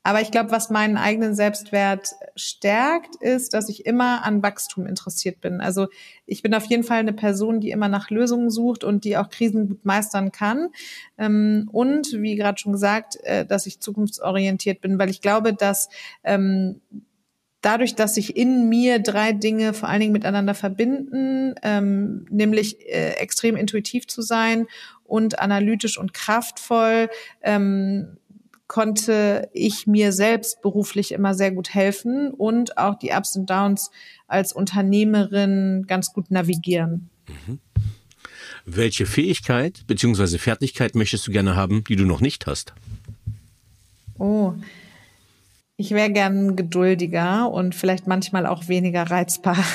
Aber 0.07 0.21
ich 0.21 0.31
glaube, 0.31 0.51
was 0.51 0.69
meinen 0.69 0.95
eigenen 0.95 1.35
Selbstwert 1.35 2.15
stärkt, 2.37 3.17
ist, 3.17 3.53
dass 3.53 3.67
ich 3.67 3.85
immer 3.85 4.23
an 4.23 4.41
Wachstum 4.41 4.87
interessiert 4.87 5.41
bin. 5.41 5.59
Also 5.59 5.87
ich 6.25 6.41
bin 6.41 6.53
auf 6.53 6.63
jeden 6.63 6.83
Fall 6.83 6.99
eine 6.99 7.11
Person, 7.11 7.59
die 7.59 7.71
immer 7.71 7.89
nach 7.89 8.09
Lösungen 8.09 8.49
sucht 8.49 8.85
und 8.85 9.03
die 9.03 9.17
auch 9.17 9.27
Krisen 9.27 9.67
gut 9.67 9.83
meistern 9.83 10.31
kann. 10.31 10.69
Ähm, 11.17 11.67
und 11.73 12.13
wie 12.13 12.37
gerade 12.37 12.57
schon 12.57 12.71
gesagt, 12.71 13.17
äh, 13.23 13.45
dass 13.45 13.65
ich 13.65 13.81
zukunftsorientiert 13.81 14.79
bin, 14.79 14.97
weil 14.97 15.09
ich 15.09 15.19
glaube, 15.19 15.53
dass 15.53 15.89
ähm, 16.23 16.79
dadurch, 17.59 17.93
dass 17.95 18.15
sich 18.15 18.37
in 18.37 18.69
mir 18.69 18.99
drei 18.99 19.33
Dinge 19.33 19.73
vor 19.73 19.89
allen 19.89 19.99
Dingen 19.99 20.13
miteinander 20.13 20.53
verbinden, 20.53 21.53
ähm, 21.63 22.25
nämlich 22.29 22.79
äh, 22.87 23.15
extrem 23.15 23.57
intuitiv 23.57 24.07
zu 24.07 24.21
sein 24.21 24.67
und 25.03 25.39
analytisch 25.39 25.97
und 25.97 26.13
kraftvoll, 26.13 27.09
konnte 28.67 29.49
ich 29.53 29.87
mir 29.87 30.11
selbst 30.11 30.61
beruflich 30.61 31.11
immer 31.13 31.33
sehr 31.33 31.51
gut 31.51 31.73
helfen 31.73 32.31
und 32.31 32.77
auch 32.77 32.95
die 32.99 33.11
Ups 33.11 33.35
und 33.35 33.49
Downs 33.49 33.91
als 34.27 34.53
Unternehmerin 34.53 35.85
ganz 35.87 36.13
gut 36.13 36.31
navigieren. 36.31 37.09
Mhm. 37.27 37.59
Welche 38.65 39.05
Fähigkeit 39.05 39.85
bzw. 39.87 40.37
Fertigkeit 40.37 40.95
möchtest 40.95 41.27
du 41.27 41.31
gerne 41.31 41.55
haben, 41.55 41.83
die 41.85 41.95
du 41.95 42.05
noch 42.05 42.19
nicht 42.19 42.47
hast? 42.47 42.73
Oh, 44.19 44.53
ich 45.79 45.91
wäre 45.91 46.11
gern 46.11 46.55
geduldiger 46.55 47.51
und 47.51 47.75
vielleicht 47.75 48.07
manchmal 48.07 48.47
auch 48.47 48.67
weniger 48.67 49.03
reizbar. 49.03 49.57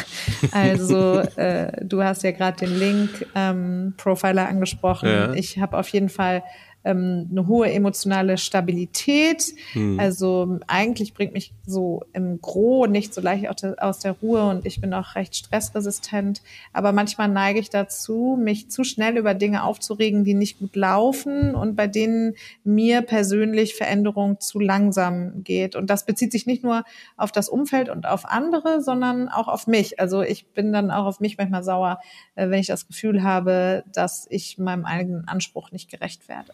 Also 0.50 1.20
äh, 1.36 1.86
du 1.86 2.02
hast 2.02 2.24
ja 2.24 2.32
gerade 2.32 2.66
den 2.66 2.76
Link 2.76 3.26
ähm, 3.36 3.94
Profiler 3.96 4.48
angesprochen. 4.48 5.08
Ja. 5.08 5.32
Ich 5.34 5.60
habe 5.60 5.78
auf 5.78 5.86
jeden 5.90 6.08
Fall 6.08 6.42
ähm, 6.84 7.28
eine 7.30 7.46
hohe 7.46 7.70
emotionale 7.72 8.38
Stabilität. 8.38 9.54
Hm. 9.72 9.98
Also 10.00 10.58
eigentlich 10.66 11.14
bringt 11.14 11.32
mich 11.32 11.52
so 11.66 12.04
im 12.12 12.40
Gro 12.40 12.86
nicht 12.86 13.14
so 13.14 13.20
leicht 13.20 13.46
aus 13.80 13.98
der 14.00 14.12
Ruhe 14.12 14.48
und 14.48 14.66
ich 14.66 14.80
bin 14.80 14.92
auch 14.94 15.14
recht 15.14 15.36
stressresistent. 15.36 16.42
Aber 16.72 16.92
manchmal 16.92 17.28
neige 17.28 17.60
ich 17.60 17.70
dazu, 17.70 18.38
mich 18.40 18.70
zu 18.70 18.84
schnell 18.84 19.16
über 19.16 19.34
Dinge 19.34 19.64
aufzuregen, 19.64 20.24
die 20.24 20.34
nicht 20.34 20.58
gut 20.58 20.76
laufen 20.76 21.54
und 21.54 21.76
bei 21.76 21.86
denen 21.86 22.34
mir 22.64 23.02
persönlich 23.02 23.74
Veränderung 23.74 24.40
zu 24.40 24.58
langsam 24.58 25.44
geht. 25.44 25.76
Und 25.76 25.88
das 25.88 26.04
bezieht 26.04 26.32
sich 26.32 26.46
nicht 26.46 26.64
nur 26.64 26.84
auf 27.16 27.32
das 27.32 27.48
Umfeld 27.48 27.88
und 27.88 28.06
auf 28.06 28.24
andere, 28.24 28.82
sondern 28.82 29.28
auch 29.28 29.48
auf 29.48 29.66
mich. 29.66 30.00
Also 30.00 30.22
ich 30.22 30.46
bin 30.46 30.72
dann 30.72 30.90
auch 30.90 31.06
auf 31.06 31.20
mich 31.20 31.38
manchmal 31.38 31.62
sauer, 31.62 32.00
äh, 32.34 32.48
wenn 32.50 32.60
ich 32.60 32.66
das 32.66 32.86
Gefühl 32.86 33.22
habe, 33.22 33.84
dass 33.92 34.26
ich 34.30 34.58
meinem 34.58 34.84
eigenen 34.84 35.28
Anspruch 35.28 35.70
nicht 35.70 35.90
gerecht 35.90 36.28
werde. 36.28 36.52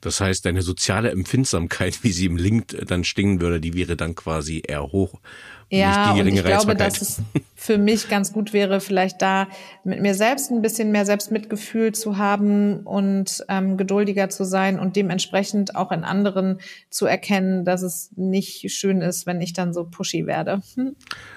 Das 0.00 0.20
heißt, 0.20 0.44
deine 0.44 0.62
soziale 0.62 1.10
Empfindsamkeit, 1.10 2.02
wie 2.02 2.12
sie 2.12 2.26
im 2.26 2.36
Link 2.36 2.76
dann 2.86 3.04
stehen 3.04 3.40
würde, 3.40 3.60
die 3.60 3.74
wäre 3.74 3.96
dann 3.96 4.14
quasi 4.14 4.62
eher 4.66 4.82
hoch. 4.82 5.20
Ja, 5.70 6.12
und 6.12 6.26
ich 6.26 6.44
glaube, 6.44 6.74
dass 6.74 7.00
es 7.00 7.22
für 7.64 7.78
mich 7.78 8.10
ganz 8.10 8.32
gut 8.34 8.52
wäre, 8.52 8.78
vielleicht 8.78 9.22
da 9.22 9.48
mit 9.84 10.02
mir 10.02 10.14
selbst 10.14 10.50
ein 10.50 10.60
bisschen 10.60 10.92
mehr 10.92 11.06
Selbstmitgefühl 11.06 11.92
zu 11.92 12.18
haben 12.18 12.80
und 12.80 13.42
ähm, 13.48 13.78
geduldiger 13.78 14.28
zu 14.28 14.44
sein 14.44 14.78
und 14.78 14.96
dementsprechend 14.96 15.74
auch 15.74 15.90
in 15.90 16.04
anderen 16.04 16.60
zu 16.90 17.06
erkennen, 17.06 17.64
dass 17.64 17.82
es 17.82 18.10
nicht 18.16 18.70
schön 18.70 19.00
ist, 19.00 19.26
wenn 19.26 19.40
ich 19.40 19.54
dann 19.54 19.72
so 19.72 19.84
pushy 19.84 20.26
werde. 20.26 20.60
Hm. 20.74 20.94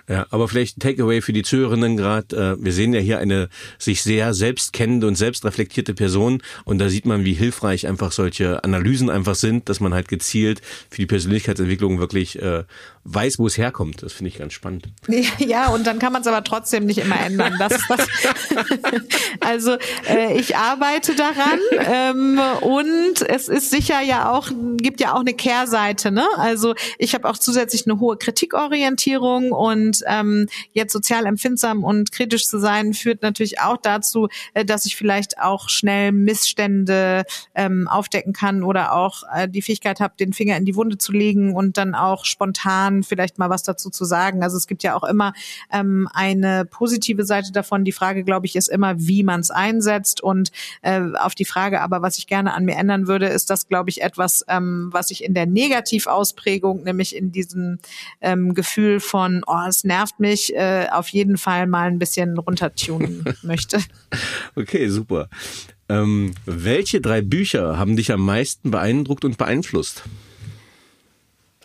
Ja, 0.10 0.26
aber 0.30 0.50
vielleicht 0.50 0.82
Takeaway 0.82 1.22
für 1.22 1.34
die 1.34 1.44
Zuhörenden 1.44 1.96
gerade. 1.96 2.58
Äh, 2.60 2.64
wir 2.64 2.74
sehen 2.74 2.94
ja 2.94 3.00
hier 3.00 3.20
eine 3.20 3.48
sich 3.80 4.02
sehr 4.02 4.34
selbstkennende 4.34 5.08
und 5.08 5.16
selbstreflektierte 5.16 5.94
Person 5.94 6.42
und 6.66 6.80
da 6.80 6.90
sieht 6.90 7.06
man, 7.06 7.24
wie 7.24 7.34
hilfreich 7.34 7.88
einfach 7.88 8.12
solche 8.12 8.66
Analysen 8.66 9.10
einfach 9.10 9.36
sind, 9.36 9.70
dass 9.70 9.80
man 9.80 9.94
halt 9.94 10.10
gezielt 10.10 10.62
für 10.90 10.98
die 10.98 11.06
Persönlichkeitsentwicklung 11.06 12.00
wirklich 12.00 12.42
äh, 12.42 12.66
weiß, 13.06 13.40
wo 13.40 13.48
es 13.48 13.58
herkommt. 13.58 14.04
Das 14.04 14.12
finde 14.18 14.30
ich 14.30 14.38
ganz 14.38 14.54
spannend. 14.54 14.88
Ja, 15.40 15.70
und 15.70 15.86
dann 15.88 16.00
kann 16.00 16.12
man 16.12 16.22
es 16.22 16.28
aber 16.28 16.44
trotzdem 16.44 16.86
nicht 16.86 16.98
immer 16.98 17.20
ändern. 17.20 17.56
Das 17.60 17.78
das. 17.88 18.08
also 19.40 19.78
äh, 20.10 20.38
ich 20.38 20.58
arbeite 20.58 21.16
daran 21.16 21.60
ähm, 21.72 22.40
und 22.62 23.22
es 23.28 23.48
ist 23.48 23.70
sicher 23.70 24.02
ja 24.02 24.32
auch, 24.32 24.50
gibt 24.78 25.00
ja 25.00 25.14
auch 25.14 25.22
eine 25.22 25.34
Kehrseite. 25.34 26.12
Ne? 26.12 26.26
Also 26.38 26.74
ich 26.98 27.14
habe 27.14 27.30
auch 27.30 27.38
zusätzlich 27.38 27.86
eine 27.86 28.00
hohe 28.00 28.18
Kritikorientierung 28.18 29.52
und 29.52 30.04
ähm, 30.08 30.48
jetzt 30.74 30.94
sozial 30.94 31.26
empfindsam 31.26 31.84
und 31.84 32.12
kritisch 32.12 32.46
zu 32.48 32.60
sein, 32.60 32.94
führt 32.94 33.22
natürlich 33.22 33.60
auch 33.62 33.78
dazu, 33.78 34.28
äh, 34.54 34.66
dass 34.66 34.86
ich 34.86 34.96
vielleicht 34.96 35.40
auch 35.40 35.70
schnell 35.70 36.12
Missstände 36.12 37.26
ähm, 37.54 37.88
aufdecken 37.88 38.34
kann 38.34 38.64
oder 38.64 38.94
auch 38.94 39.24
äh, 39.34 39.48
die 39.48 39.62
Fähigkeit 39.62 40.00
habe, 40.00 40.16
den 40.20 40.34
Finger 40.34 40.58
in 40.58 40.66
die 40.66 40.76
Wunde 40.76 40.98
zu 40.98 41.12
legen 41.12 41.56
und 41.56 41.78
dann 41.78 41.96
auch 41.96 42.26
spontan 42.26 43.04
vielleicht 43.04 43.38
mal 43.38 43.50
was 43.50 43.64
dazu 43.64 43.90
zu 43.90 44.06
sagen. 44.08 44.42
Also 44.42 44.58
es 44.58 44.66
gibt 44.66 44.82
ja 44.82 44.96
auch 44.96 45.04
immer 45.04 45.34
ähm, 45.72 46.10
eine 46.14 46.66
positive 46.66 47.24
Seite 47.24 47.52
davon. 47.52 47.86
Die 47.86 47.92
Frage, 47.92 48.24
glaube 48.24 48.48
ich, 48.48 48.56
ist 48.56 48.68
immer, 48.68 48.96
wie 48.98 49.24
man 49.24 49.42
es 49.42 49.52
einsetzt. 49.52 50.22
Und 50.22 50.52
äh, 50.82 51.02
auf 51.20 51.36
die 51.36 51.46
Frage 51.46 51.82
aber, 51.82 52.02
was 52.02 52.18
ich 52.18 52.26
gerne 52.26 52.54
an 52.54 52.66
mir 52.66 52.76
ändern 52.76 53.08
würde, 53.08 53.28
ist 53.28 53.50
das, 53.50 53.68
glaube 53.68 53.90
ich, 53.90 54.02
etwas, 54.02 54.44
ähm, 54.48 54.90
was 54.92 55.12
ich 55.12 55.24
in 55.24 55.34
der 55.34 55.46
Negativausprägung, 55.46 56.84
nämlich 56.84 57.16
in 57.16 57.32
diesem 57.32 57.80
ähm, 58.22 58.54
Gefühl 58.54 59.00
von, 59.00 59.44
oh, 59.46 59.68
es 59.68 59.84
nervt 59.84 60.20
mich, 60.20 60.56
äh, 60.56 60.88
auf 60.92 61.10
jeden 61.10 61.38
Fall 61.38 61.68
mal 61.68 61.88
ein 61.88 62.00
bisschen 62.00 62.38
runtertunen 62.38 63.26
möchte. 63.44 63.80
Okay, 64.56 64.88
super. 64.90 65.30
Ähm, 65.90 66.34
welche 66.46 67.00
drei 67.00 67.22
Bücher 67.22 67.78
haben 67.78 67.96
dich 67.96 68.12
am 68.12 68.22
meisten 68.22 68.72
beeindruckt 68.72 69.24
und 69.24 69.38
beeinflusst? 69.38 70.04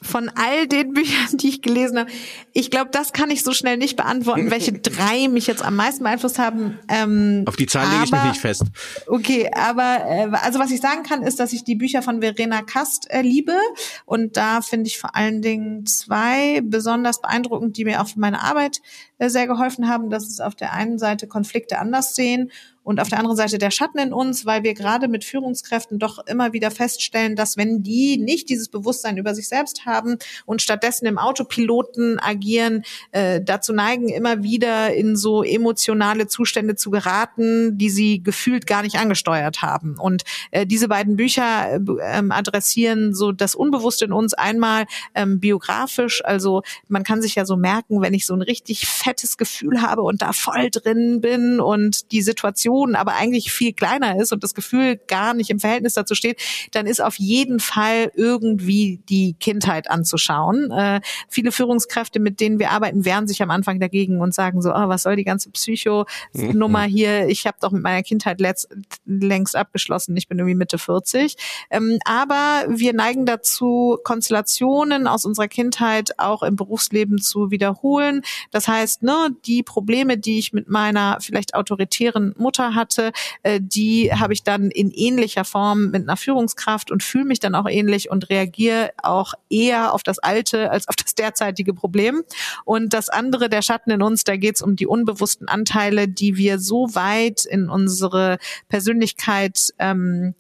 Von 0.03 0.31
all 0.35 0.67
den 0.67 0.93
Büchern, 0.93 1.39
die 1.39 1.49
ich 1.49 1.63
gelesen 1.63 2.01
habe. 2.01 2.11
Ich 2.53 2.71
glaube, 2.71 2.91
das 2.93 3.13
kann 3.13 3.31
ich 3.31 3.43
so 3.43 3.53
schnell 3.53 3.77
nicht 3.77 3.97
beantworten, 3.97 4.51
welche 4.51 4.73
drei 4.83 5.29
mich 5.29 5.47
jetzt 5.47 5.65
am 5.65 5.77
meisten 5.77 6.05
beeinflusst 6.05 6.39
haben. 6.39 6.79
Ähm, 6.89 7.45
Auf 7.47 7.57
die 7.57 7.67
Zahl 7.67 7.89
lege 7.89 8.05
ich 8.05 8.13
mich 8.13 8.25
nicht 8.25 8.41
fest. 8.41 8.65
Okay, 9.07 9.51
aber 9.55 10.01
äh, 10.07 10.29
also 10.43 10.59
was 10.59 10.71
ich 10.71 10.81
sagen 10.81 11.03
kann, 11.03 11.23
ist, 11.23 11.41
dass 11.41 11.53
ich 11.53 11.65
die 11.65 11.77
Bücher 11.77 12.03
von 12.03 12.21
Verena 12.21 12.63
Kast 12.63 13.11
äh, 13.11 13.23
liebe 13.23 13.57
und 14.05 14.37
da 14.37 14.61
finde 14.61 14.89
ich 14.89 14.99
vor 14.99 15.15
allen 15.17 15.41
Dingen 15.43 15.87
zwei 15.87 16.61
besonders 16.63 17.21
beeindruckend, 17.21 17.77
die 17.77 17.85
mir 17.85 18.03
auch 18.03 18.09
für 18.09 18.21
meine 18.21 18.43
Arbeit 18.43 18.81
äh, 19.19 19.29
sehr 19.29 19.47
geholfen 19.47 19.89
haben. 19.89 20.11
Das 20.11 20.27
ist 20.27 20.43
auf 20.43 20.55
der 20.55 20.73
einen 20.73 20.99
Seite 20.99 21.27
Konflikte 21.27 21.79
anders 21.79 22.15
sehen 22.15 22.51
und 22.85 23.01
auf 23.01 23.09
der 23.09 23.19
anderen 23.19 23.37
Seite 23.37 23.59
der 23.59 23.71
Schatten 23.71 23.99
in 23.99 24.13
uns, 24.13 24.45
weil 24.45 24.63
wir 24.63 24.75
gerade 24.75 25.09
mit 25.09 25.25
Führungskräften 25.25 25.99
doch 25.99 26.19
immer 26.27 26.53
wieder 26.53 26.71
feststellen, 26.71 27.37
dass 27.37 27.57
wenn 27.57 27.83
die 27.83 28.19
nicht 28.19 28.49
dieses 28.49 28.69
Bewusstsein 28.69 29.17
über 29.17 29.35
sich 29.35 29.49
selbst 29.49 29.87
haben 29.87 30.19
und 30.47 30.63
stattdessen 30.63 31.07
im 31.07 31.19
Autopiloten 31.19 32.19
agieren, 32.19 32.83
äh, 33.13 33.41
dazu 33.41 33.73
neigen, 33.73 34.09
immer 34.09 34.43
wieder 34.43 34.95
in 34.95 35.17
so 35.17 35.43
emotionale 35.43 36.27
Zustände 36.27 36.75
zu 36.75 36.91
geraten, 36.91 37.79
die 37.79 37.91
sie 37.91 38.23
gefühlt 38.23 38.67
gar 38.67 38.83
nicht 38.83 38.97
angesteuert 38.97 39.63
haben. 39.63 39.97
Und 39.99 40.25
äh, 40.51 40.67
diese 40.67 40.89
beiden 40.89 41.17
Bücher 41.17 41.75
äh, 41.75 41.81
ähm, 42.03 42.33
adressieren 42.33 43.15
so 43.15 43.33
das 43.33 43.55
Unbewusste 43.55 44.07
in 44.07 44.13
uns 44.13 44.35
einmal 44.35 44.87
ähm, 45.15 45.39
biografisch, 45.39 46.25
also 46.25 46.63
man 46.89 47.05
kann 47.05 47.23
sich 47.23 47.37
ja 47.37 47.45
so 47.45 47.57
merken, 47.57 48.01
wenn 48.01 48.15
ich 48.15 48.27
so 48.27 48.35
ein 48.35 48.43
richtig 48.43 48.87
fettes 48.87 49.37
Gefühl 49.37 49.83
habe 49.83 50.03
und 50.03 50.23
da 50.23 50.33
voll 50.33 50.71
drin 50.71 51.21
bin 51.21 51.61
und 51.61 52.11
die 52.13 52.23
Situation 52.23 52.72
Situation 52.73 52.97
aber 52.97 53.15
eigentlich 53.15 53.53
viel 53.53 53.73
kleiner 53.73 54.17
ist 54.21 54.33
und 54.33 54.43
das 54.43 54.55
Gefühl 54.55 54.97
gar 55.09 55.35
nicht 55.35 55.51
im 55.51 55.61
Verhältnis 55.61 55.95
dazu 55.95 56.15
steht, 56.15 56.41
dann 56.73 56.87
ist 56.87 57.03
auf 57.03 57.19
jeden 57.19 57.61
Fall 57.61 58.11
irgendwie 58.15 59.01
die 59.09 59.35
Kindheit 59.39 59.91
anzuschauen. 59.91 60.71
Äh, 60.71 61.01
viele 61.29 61.53
Führungskräfte, 61.53 62.21
mit 62.21 62.41
denen 62.41 62.59
wir 62.59 62.71
arbeiten, 62.71 63.05
wehren 63.05 63.27
sich 63.27 63.43
am 63.43 63.51
Anfang 63.51 63.81
dagegen 63.81 64.21
und 64.21 64.35
sagen 64.35 64.63
so, 64.63 64.71
oh, 64.71 64.89
was 64.89 65.03
soll 65.03 65.17
die 65.17 65.25
ganze 65.25 65.51
Psycho-Nummer 65.51 66.83
hier? 66.83 67.29
Ich 67.29 67.47
habe 67.47 67.57
doch 67.61 67.73
mit 67.73 67.83
meiner 67.83 68.03
Kindheit 68.03 68.41
letzt, 68.41 68.69
längst 69.05 69.57
abgeschlossen. 69.57 70.17
Ich 70.17 70.29
bin 70.29 70.39
irgendwie 70.39 70.57
Mitte 70.57 70.79
40. 70.79 71.37
Ähm, 71.71 71.99
aber 72.05 72.65
wir 72.69 72.93
neigen 72.93 73.27
dazu, 73.27 73.99
Konstellationen 74.05 75.07
aus 75.07 75.25
unserer 75.25 75.49
Kindheit 75.49 76.19
auch 76.19 76.43
im 76.43 76.57
Berufsleben 76.57 77.19
zu 77.19 77.51
wiederholen. 77.51 78.23
Das 78.51 78.69
heißt, 78.69 79.03
ne, 79.03 79.35
die 79.47 79.63
Probleme, 79.63 80.19
die 80.19 80.39
ich 80.39 80.53
mit 80.53 80.69
meiner 80.69 81.19
vielleicht 81.21 81.55
autoritären 81.55 82.35
Mutter 82.37 82.62
hatte, 82.75 83.13
äh, 83.43 83.61
die 83.61 84.13
habe 84.13 84.33
ich 84.33 84.43
dann 84.43 84.71
in 84.71 84.91
ähnlicher 84.91 85.45
Form 85.45 85.91
mit 85.91 86.03
einer 86.03 86.17
Führungskraft 86.17 86.91
und 86.91 87.03
fühle 87.03 87.25
mich 87.25 87.41
dann 87.41 87.55
auch 87.55 87.69
ähnlich 87.69 88.11
und 88.11 88.31
reagiere 88.31 88.91
auch 89.03 89.35
eher 89.51 89.93
auf 89.93 90.03
das 90.03 90.19
alte 90.19 90.71
als 90.71 90.89
auf 90.89 90.97
das 90.97 91.15
derzeitige 91.15 91.75
Problem. 91.75 92.23
Und 92.65 92.95
das 92.95 93.09
andere, 93.09 93.49
der 93.49 93.63
Schatten 93.63 93.91
in 93.91 94.03
uns, 94.03 94.25
da 94.25 94.37
geht 94.37 94.57
es 94.57 94.63
um 94.63 94.77
die 94.77 94.87
unbewussten 94.87 95.49
Anteile, 95.49 96.09
die 96.09 96.37
wir 96.37 96.59
so 96.59 96.95
weit 96.95 97.45
in 97.45 97.69
unsere 97.69 98.39
Persönlichkeit 98.69 99.73
ähm, 99.79 100.35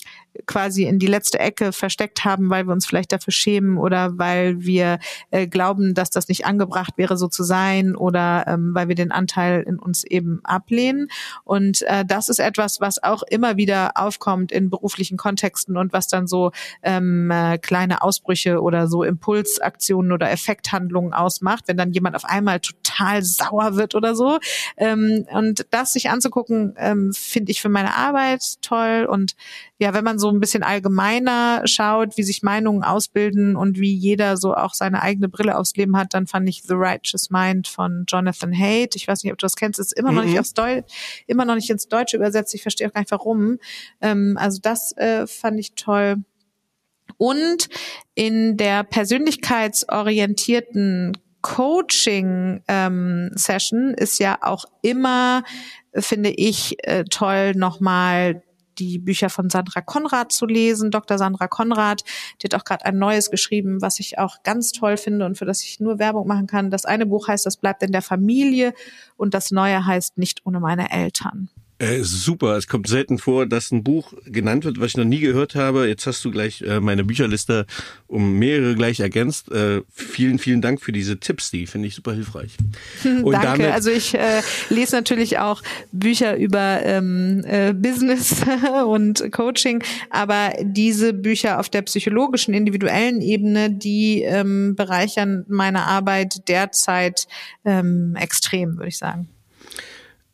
quasi 0.47 0.85
in 0.85 0.99
die 0.99 1.07
letzte 1.07 1.39
Ecke 1.39 1.73
versteckt 1.73 2.25
haben, 2.25 2.51
weil 2.51 2.67
wir 2.67 2.73
uns 2.73 2.87
vielleicht 2.87 3.13
dafür 3.13 3.33
schämen 3.33 3.79
oder 3.79 4.19
weil 4.19 4.63
wir 4.63 4.99
äh, 5.31 5.47
glauben, 5.47 5.95
dass 5.95 6.11
das 6.11 6.29
nicht 6.29 6.47
angebracht 6.47 6.95
wäre, 6.97 7.17
so 7.17 7.29
zu 7.29 7.43
sein 7.45 7.95
oder 7.95 8.45
ähm, 8.47 8.75
weil 8.75 8.89
wir 8.89 8.95
den 8.95 9.13
Anteil 9.13 9.63
in 9.63 9.79
uns 9.79 10.05
eben 10.05 10.41
ablehnen. 10.45 11.09
Und 11.45 11.83
äh, 11.83 12.05
das 12.05 12.29
ist 12.29 12.39
etwas, 12.39 12.81
was 12.81 13.03
auch 13.03 13.23
immer 13.23 13.57
wieder 13.57 13.93
aufkommt 13.97 14.53
in 14.53 14.71
beruflichen 14.71 15.17
Kontexten 15.17 15.77
und 15.77 15.93
was 15.93 16.09
dann 16.09 16.27
so 16.27 16.53
ähm, 16.83 17.31
äh, 17.31 17.59
kleine 17.59 18.03
Ausbrüche 18.03 18.61
oder 18.61 18.89
so 18.89 19.03
Impulsaktionen 19.03 20.13
oder 20.13 20.31
Effekthandlungen 20.31 21.13
ausmacht, 21.13 21.65
wenn 21.67 21.77
dann 21.77 21.93
jemand 21.93 22.17
auf 22.17 22.25
einmal 22.25 22.61
total 22.61 23.23
sauer 23.23 23.77
wird 23.77 23.95
oder 23.95 24.15
so. 24.15 24.39
Ähm, 24.77 25.27
und 25.31 25.67
das 25.71 25.93
sich 25.93 26.11
anzugucken, 26.11 26.75
ähm, 26.79 27.13
finde 27.13 27.53
ich 27.53 27.61
für 27.61 27.69
meine 27.69 27.95
Arbeit 27.97 28.43
toll 28.63 29.07
und 29.09 29.37
ja, 29.79 29.95
wenn 29.95 30.05
man 30.05 30.21
so 30.21 30.22
ein 30.31 30.41
bisschen 30.41 30.63
allgemeiner 30.63 31.63
schaut, 31.65 32.17
wie 32.17 32.23
sich 32.23 32.43
Meinungen 32.43 32.83
ausbilden 32.83 33.57
und 33.57 33.79
wie 33.79 33.95
jeder 33.95 34.37
so 34.37 34.55
auch 34.55 34.75
seine 34.75 35.03
eigene 35.03 35.29
Brille 35.29 35.57
aufs 35.57 35.77
Leben 35.77 35.97
hat, 35.97 36.15
dann 36.15 36.27
fand 36.27 36.49
ich 36.49 36.63
The 36.63 36.75
Righteous 36.75 37.31
Mind 37.31 37.69
von 37.69 38.05
Jonathan 38.09 38.57
Haidt. 38.57 38.97
Ich 38.97 39.09
weiß 39.09 39.25
nicht, 39.25 39.33
ob 39.33 39.39
du 39.39 39.45
das 39.45 39.57
kennst, 39.57 39.79
ist 39.79 39.93
immer 39.93 40.11
mhm. 40.11 40.17
noch 40.17 40.25
nicht 40.25 40.35
mhm. 40.35 40.41
aufs 40.41 40.55
Deutsch, 40.55 41.25
immer 41.27 41.45
noch 41.45 41.55
nicht 41.55 41.71
ins 41.71 41.89
Deutsche 41.89 42.17
übersetzt. 42.17 42.55
Ich 42.55 42.63
verstehe 42.63 42.89
auch 42.89 42.93
gar 42.93 43.01
nicht 43.01 43.11
warum. 43.11 43.59
Ähm, 44.01 44.37
also 44.39 44.61
das 44.63 44.97
äh, 44.97 45.27
fand 45.27 45.59
ich 45.59 45.75
toll. 45.75 46.17
Und 47.19 47.69
in 48.15 48.57
der 48.57 48.85
persönlichkeitsorientierten 48.85 51.19
Coaching-Session 51.43 53.89
ähm, 53.89 53.95
ist 53.97 54.19
ja 54.19 54.39
auch 54.41 54.65
immer, 54.81 55.45
finde 55.95 56.31
ich, 56.31 56.77
äh, 56.87 57.05
toll, 57.05 57.53
nochmal 57.55 58.43
die 58.79 58.99
Bücher 58.99 59.31
von 59.31 59.51
Sandra 59.51 59.81
Konrad 59.81 60.33
zu 60.33 60.47
lesen. 60.47 60.91
Dr. 60.91 61.19
Sandra 61.19 61.49
Konrad, 61.49 62.03
die 62.41 62.47
hat 62.47 62.55
auch 62.55 62.65
gerade 62.65 62.85
ein 62.85 62.99
neues 62.99 63.31
geschrieben, 63.31 63.83
was 63.83 64.01
ich 64.01 64.19
auch 64.19 64.43
ganz 64.43 64.73
toll 64.73 64.97
finde 64.97 65.27
und 65.27 65.39
für 65.39 65.45
das 65.45 65.63
ich 65.63 65.81
nur 65.81 65.99
Werbung 65.99 66.27
machen 66.27 66.47
kann. 66.47 66.71
Das 66.71 66.85
eine 66.85 67.07
Buch 67.07 67.29
heißt 67.29 67.47
Das 67.47 67.57
bleibt 67.57 67.83
in 67.83 67.93
der 67.93 68.03
Familie 68.03 68.75
und 69.17 69.35
das 69.35 69.51
neue 69.51 69.85
heißt 69.85 70.19
Nicht 70.19 70.45
ohne 70.45 70.61
meine 70.61 70.91
Eltern. 70.91 71.49
Äh, 71.83 72.05
super. 72.05 72.57
Es 72.57 72.69
kommt 72.69 72.87
selten 72.87 73.19
vor, 73.19 73.45
dass 73.45 73.73
ein 73.73 73.83
Buch 73.83 74.13
genannt 74.25 74.65
wird, 74.65 74.79
was 74.79 74.93
ich 74.93 74.97
noch 74.97 75.05
nie 75.05 75.19
gehört 75.19 75.57
habe. 75.57 75.89
Jetzt 75.89 76.07
hast 76.07 76.25
du 76.25 76.31
gleich 76.31 76.63
äh, 76.63 76.79
meine 76.79 77.03
Bücherliste 77.03 77.67
um 78.07 78.39
mehrere 78.39 78.77
gleich 78.77 79.01
ergänzt. 79.01 79.51
Äh, 79.51 79.81
vielen, 79.91 80.39
vielen 80.39 80.61
Dank 80.61 80.81
für 80.81 80.93
diese 80.93 81.19
Tipps. 81.19 81.51
Die 81.51 81.67
finde 81.67 81.89
ich 81.89 81.97
super 81.97 82.13
hilfreich. 82.13 82.57
Und 83.05 83.33
Danke. 83.33 83.63
Damit 83.63 83.73
also 83.73 83.91
ich 83.91 84.15
äh, 84.15 84.43
lese 84.69 84.95
natürlich 84.95 85.41
auch 85.41 85.61
Bücher 85.91 86.37
über 86.37 86.83
ähm, 86.85 87.43
äh, 87.45 87.73
Business 87.73 88.37
und 88.87 89.33
Coaching, 89.33 89.83
aber 90.11 90.53
diese 90.61 91.13
Bücher 91.13 91.59
auf 91.59 91.69
der 91.69 91.83
psychologischen, 91.83 92.55
individuellen 92.55 93.21
Ebene, 93.21 93.71
die 93.71 94.23
ähm, 94.23 94.77
bereichern 94.77 95.45
meine 95.49 95.83
Arbeit 95.83 96.49
derzeit 96.49 97.27
ähm, 97.65 98.15
extrem, 98.17 98.77
würde 98.77 98.89
ich 98.89 98.99
sagen. 98.99 99.32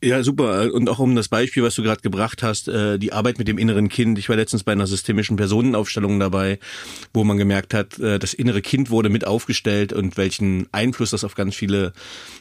Ja, 0.01 0.22
super. 0.22 0.72
Und 0.72 0.88
auch 0.88 1.01
um 1.01 1.16
das 1.16 1.28
Beispiel, 1.28 1.64
was 1.64 1.74
du 1.74 1.82
gerade 1.82 2.03
gebracht 2.03 2.44
hast, 2.44 2.68
äh, 2.68 2.99
die 3.01 3.12
Arbeit 3.12 3.38
mit 3.38 3.49
dem 3.49 3.59
inneren 3.59 3.88
Kind. 3.88 4.16
Ich 4.18 4.28
war 4.28 4.36
letztens 4.36 4.62
bei 4.62 4.70
einer 4.70 4.86
systemischen 4.86 5.36
Personenaufstellung 5.36 6.20
dabei, 6.20 6.61
wo 7.12 7.24
man 7.24 7.36
gemerkt 7.36 7.74
hat, 7.74 7.99
äh, 7.99 8.20
das 8.20 8.32
innere 8.32 8.62
Kind 8.62 8.90
wurde 8.90 9.09
mit 9.09 9.26
aufgestellt 9.26 9.92
und 9.92 10.16
welchen 10.16 10.72
Einfluss 10.72 11.11
das 11.11 11.24
auf 11.24 11.34
ganz 11.34 11.57
viele 11.57 11.92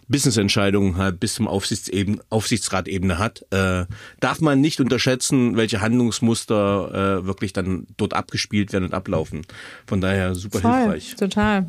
Businessentscheidungen 0.08 0.98
halt 0.98 1.20
bis 1.20 1.34
zum 1.34 1.48
Aufsichtsebene, 1.48 2.20
Aufsichtsratebene 2.30 3.18
hat. 3.18 3.44
Äh, 3.50 3.86
darf 4.20 4.40
man 4.40 4.62
nicht 4.62 4.80
unterschätzen, 4.80 5.58
welche 5.58 5.82
Handlungsmuster 5.82 7.26
wirklich 7.26 7.54
dann 7.54 7.88
dort 7.98 8.14
abgespielt 8.14 8.74
werden 8.74 8.86
und 8.86 8.94
ablaufen. 8.94 9.42
Von 9.86 10.02
daher 10.02 10.36
super 10.36 10.60
Voll, 10.60 10.72
hilfreich. 10.72 11.16
Total. 11.16 11.68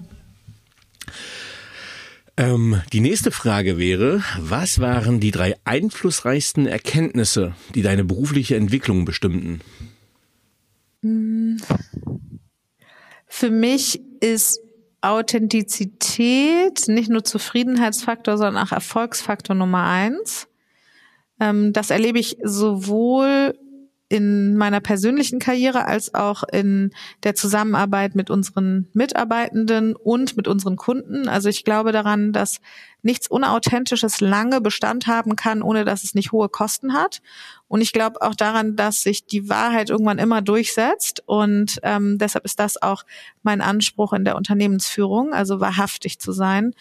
Ähm, 2.39 2.81
die 2.93 3.01
nächste 3.01 3.33
Frage 3.33 3.79
wäre, 3.79 4.23
was 4.39 4.79
waren 4.79 5.19
die 5.19 5.33
drei 5.33 5.57
einflussreichsten 5.65 6.69
Erkenntnisse, 6.69 7.57
die 7.75 7.83
deine 7.83 8.05
berufliche 8.05 8.55
Entwicklung 8.55 9.05
bestimmten? 9.05 9.61
Für 13.27 13.51
mich 13.51 14.01
ist 14.21 14.61
Authentizität 15.01 16.87
nicht 16.87 17.11
nur 17.11 17.25
Zufriedenheitsfaktor, 17.25 18.39
sondern 18.39 18.65
auch 18.65 18.73
Erfolgsfaktor 18.73 19.57
Nummer 19.57 19.83
eins. 19.83 20.47
Ähm, 21.41 21.73
das 21.73 21.91
erlebe 21.91 22.21
ich 22.21 22.37
sowohl 22.45 23.59
in 24.09 24.57
meiner 24.57 24.81
persönlichen 24.81 25.39
Karriere 25.39 25.85
als 25.85 26.15
auch 26.15 26.43
in 26.43 26.93
der 27.25 27.35
Zusammenarbeit 27.35 28.15
mit 28.15 28.31
unseren 28.31 28.89
Mitarbeitenden 28.95 29.95
und 29.95 30.37
mit 30.37 30.49
unseren 30.49 30.77
Kunden. 30.77 31.29
Also 31.29 31.51
ich 31.51 31.65
glaube 31.65 31.93
daran, 31.93 32.33
dass 32.33 32.61
nichts 33.03 33.29
Unauthentisches 33.29 34.21
lange 34.21 34.61
Bestand 34.61 35.07
haben 35.07 35.37
kann, 35.37 35.63
ohne 35.63 35.85
dass 35.85 36.05
es 36.05 36.15
nicht 36.15 36.33
hohe 36.33 36.49
Kosten 36.49 36.95
hat. 36.95 37.21
Und 37.69 37.83
ich 37.83 37.93
glaube 37.93 38.23
auch 38.23 38.35
daran, 38.35 38.77
dass 38.77 39.03
sich 39.03 39.27
die 39.27 39.49
Wahrheit 39.49 39.91
irgendwann 39.91 40.19
immer 40.19 40.41
durchsetzt. 40.41 41.23
Und 41.27 41.79
ähm, 41.83 42.17
deshalb 42.19 42.47
ist 42.47 42.59
das 42.59 42.81
auch 42.81 43.05
mein 43.43 43.61
Anspruch 43.61 44.15
in 44.15 44.25
der 44.25 44.37
Unternehmensführung, 44.37 45.35
also 45.35 45.61
wahrhaftig 45.61 46.19
zu 46.19 46.33
sein. 46.33 46.75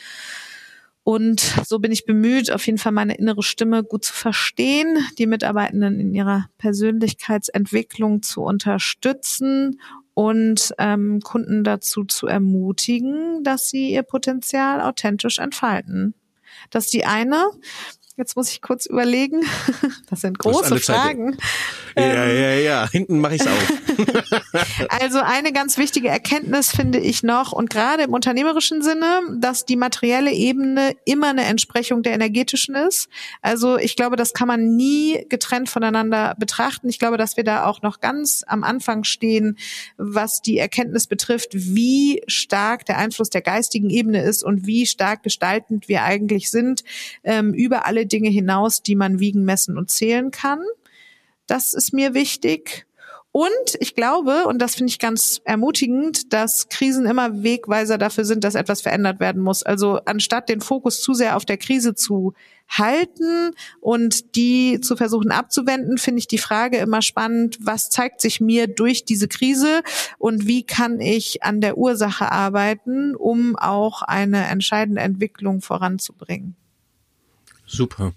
Und 1.07 1.39
so 1.65 1.79
bin 1.79 1.93
ich 1.93 2.03
bemüht, 2.03 2.51
auf 2.51 2.65
jeden 2.65 2.77
Fall 2.77 2.91
meine 2.91 3.15
innere 3.15 3.41
Stimme 3.41 3.81
gut 3.81 4.03
zu 4.03 4.11
verstehen, 4.11 4.97
die 5.17 5.25
Mitarbeitenden 5.25 6.01
in 6.01 6.13
ihrer 6.13 6.49
Persönlichkeitsentwicklung 6.57 8.23
zu 8.23 8.41
unterstützen 8.41 9.79
und 10.13 10.73
ähm, 10.79 11.21
Kunden 11.21 11.63
dazu 11.63 12.03
zu 12.03 12.27
ermutigen, 12.27 13.41
dass 13.45 13.69
sie 13.69 13.93
ihr 13.93 14.03
Potenzial 14.03 14.81
authentisch 14.81 15.39
entfalten. 15.39 16.13
Das 16.71 16.87
ist 16.87 16.93
die 16.93 17.05
eine. 17.05 17.51
Jetzt 18.17 18.35
muss 18.35 18.51
ich 18.51 18.61
kurz 18.61 18.87
überlegen. 18.87 19.41
Das 20.09 20.21
sind 20.21 20.39
große 20.39 20.79
Fragen. 20.79 21.37
Ja, 21.97 22.03
ähm, 22.03 22.41
ja, 22.41 22.53
ja. 22.53 22.89
Hinten 22.89 23.19
mache 23.19 23.35
ich 23.35 23.41
es 23.41 23.47
auf. 23.47 23.73
also 25.01 25.19
eine 25.19 25.51
ganz 25.51 25.77
wichtige 25.77 26.07
Erkenntnis 26.07 26.71
finde 26.71 26.99
ich 26.99 27.23
noch 27.23 27.51
und 27.51 27.69
gerade 27.69 28.03
im 28.03 28.13
unternehmerischen 28.13 28.81
Sinne, 28.81 29.19
dass 29.37 29.65
die 29.65 29.75
materielle 29.75 30.31
Ebene 30.31 30.95
immer 31.03 31.29
eine 31.29 31.43
Entsprechung 31.43 32.03
der 32.03 32.13
energetischen 32.13 32.75
ist. 32.75 33.09
Also 33.41 33.77
ich 33.77 33.97
glaube, 33.97 34.15
das 34.15 34.33
kann 34.33 34.47
man 34.47 34.75
nie 34.75 35.25
getrennt 35.29 35.69
voneinander 35.69 36.35
betrachten. 36.39 36.87
Ich 36.87 36.99
glaube, 36.99 37.17
dass 37.17 37.35
wir 37.35 37.43
da 37.43 37.65
auch 37.65 37.81
noch 37.81 37.99
ganz 37.99 38.43
am 38.47 38.63
Anfang 38.63 39.03
stehen, 39.03 39.57
was 39.97 40.41
die 40.41 40.57
Erkenntnis 40.57 41.07
betrifft, 41.07 41.49
wie 41.51 42.23
stark 42.27 42.85
der 42.85 42.97
Einfluss 42.97 43.29
der 43.29 43.41
geistigen 43.41 43.89
Ebene 43.89 44.23
ist 44.23 44.43
und 44.43 44.65
wie 44.65 44.85
stark 44.85 45.23
gestaltend 45.23 45.89
wir 45.89 46.03
eigentlich 46.03 46.49
sind 46.49 46.83
ähm, 47.23 47.53
über 47.53 47.85
alle 47.85 48.06
Dinge 48.07 48.29
hinaus, 48.29 48.81
die 48.81 48.95
man 48.95 49.19
wiegen, 49.19 49.43
messen 49.43 49.77
und 49.77 49.89
zählen 49.89 50.31
kann. 50.31 50.59
Das 51.45 51.73
ist 51.73 51.93
mir 51.93 52.13
wichtig. 52.13 52.87
Und 53.37 53.77
ich 53.79 53.93
glaube, 53.93 54.45
und 54.47 54.59
das 54.59 54.73
finde 54.73 54.89
ich 54.89 54.97
ganz 54.97 55.41
ermutigend, 55.43 56.33
dass 56.33 56.69
Krisen 56.69 57.05
immer 57.05 57.43
Wegweiser 57.43 57.99
dafür 57.99 58.25
sind, 58.25 58.43
dass 58.43 58.55
etwas 58.55 58.81
verändert 58.81 59.19
werden 59.19 59.43
muss. 59.43 59.61
Also 59.61 59.99
anstatt 60.05 60.49
den 60.49 60.59
Fokus 60.59 61.01
zu 61.01 61.13
sehr 61.13 61.37
auf 61.37 61.45
der 61.45 61.57
Krise 61.57 61.93
zu 61.93 62.33
halten 62.67 63.51
und 63.79 64.35
die 64.35 64.81
zu 64.81 64.95
versuchen 64.97 65.31
abzuwenden, 65.31 65.99
finde 65.99 66.17
ich 66.17 66.27
die 66.27 66.39
Frage 66.39 66.77
immer 66.77 67.03
spannend, 67.03 67.59
was 67.61 67.91
zeigt 67.91 68.21
sich 68.21 68.41
mir 68.41 68.65
durch 68.65 69.05
diese 69.05 69.27
Krise 69.27 69.81
und 70.17 70.47
wie 70.47 70.63
kann 70.63 70.99
ich 70.99 71.43
an 71.43 71.61
der 71.61 71.77
Ursache 71.77 72.31
arbeiten, 72.31 73.15
um 73.15 73.55
auch 73.55 74.01
eine 74.01 74.47
entscheidende 74.47 75.01
Entwicklung 75.01 75.61
voranzubringen. 75.61 76.55
Super. 77.67 78.13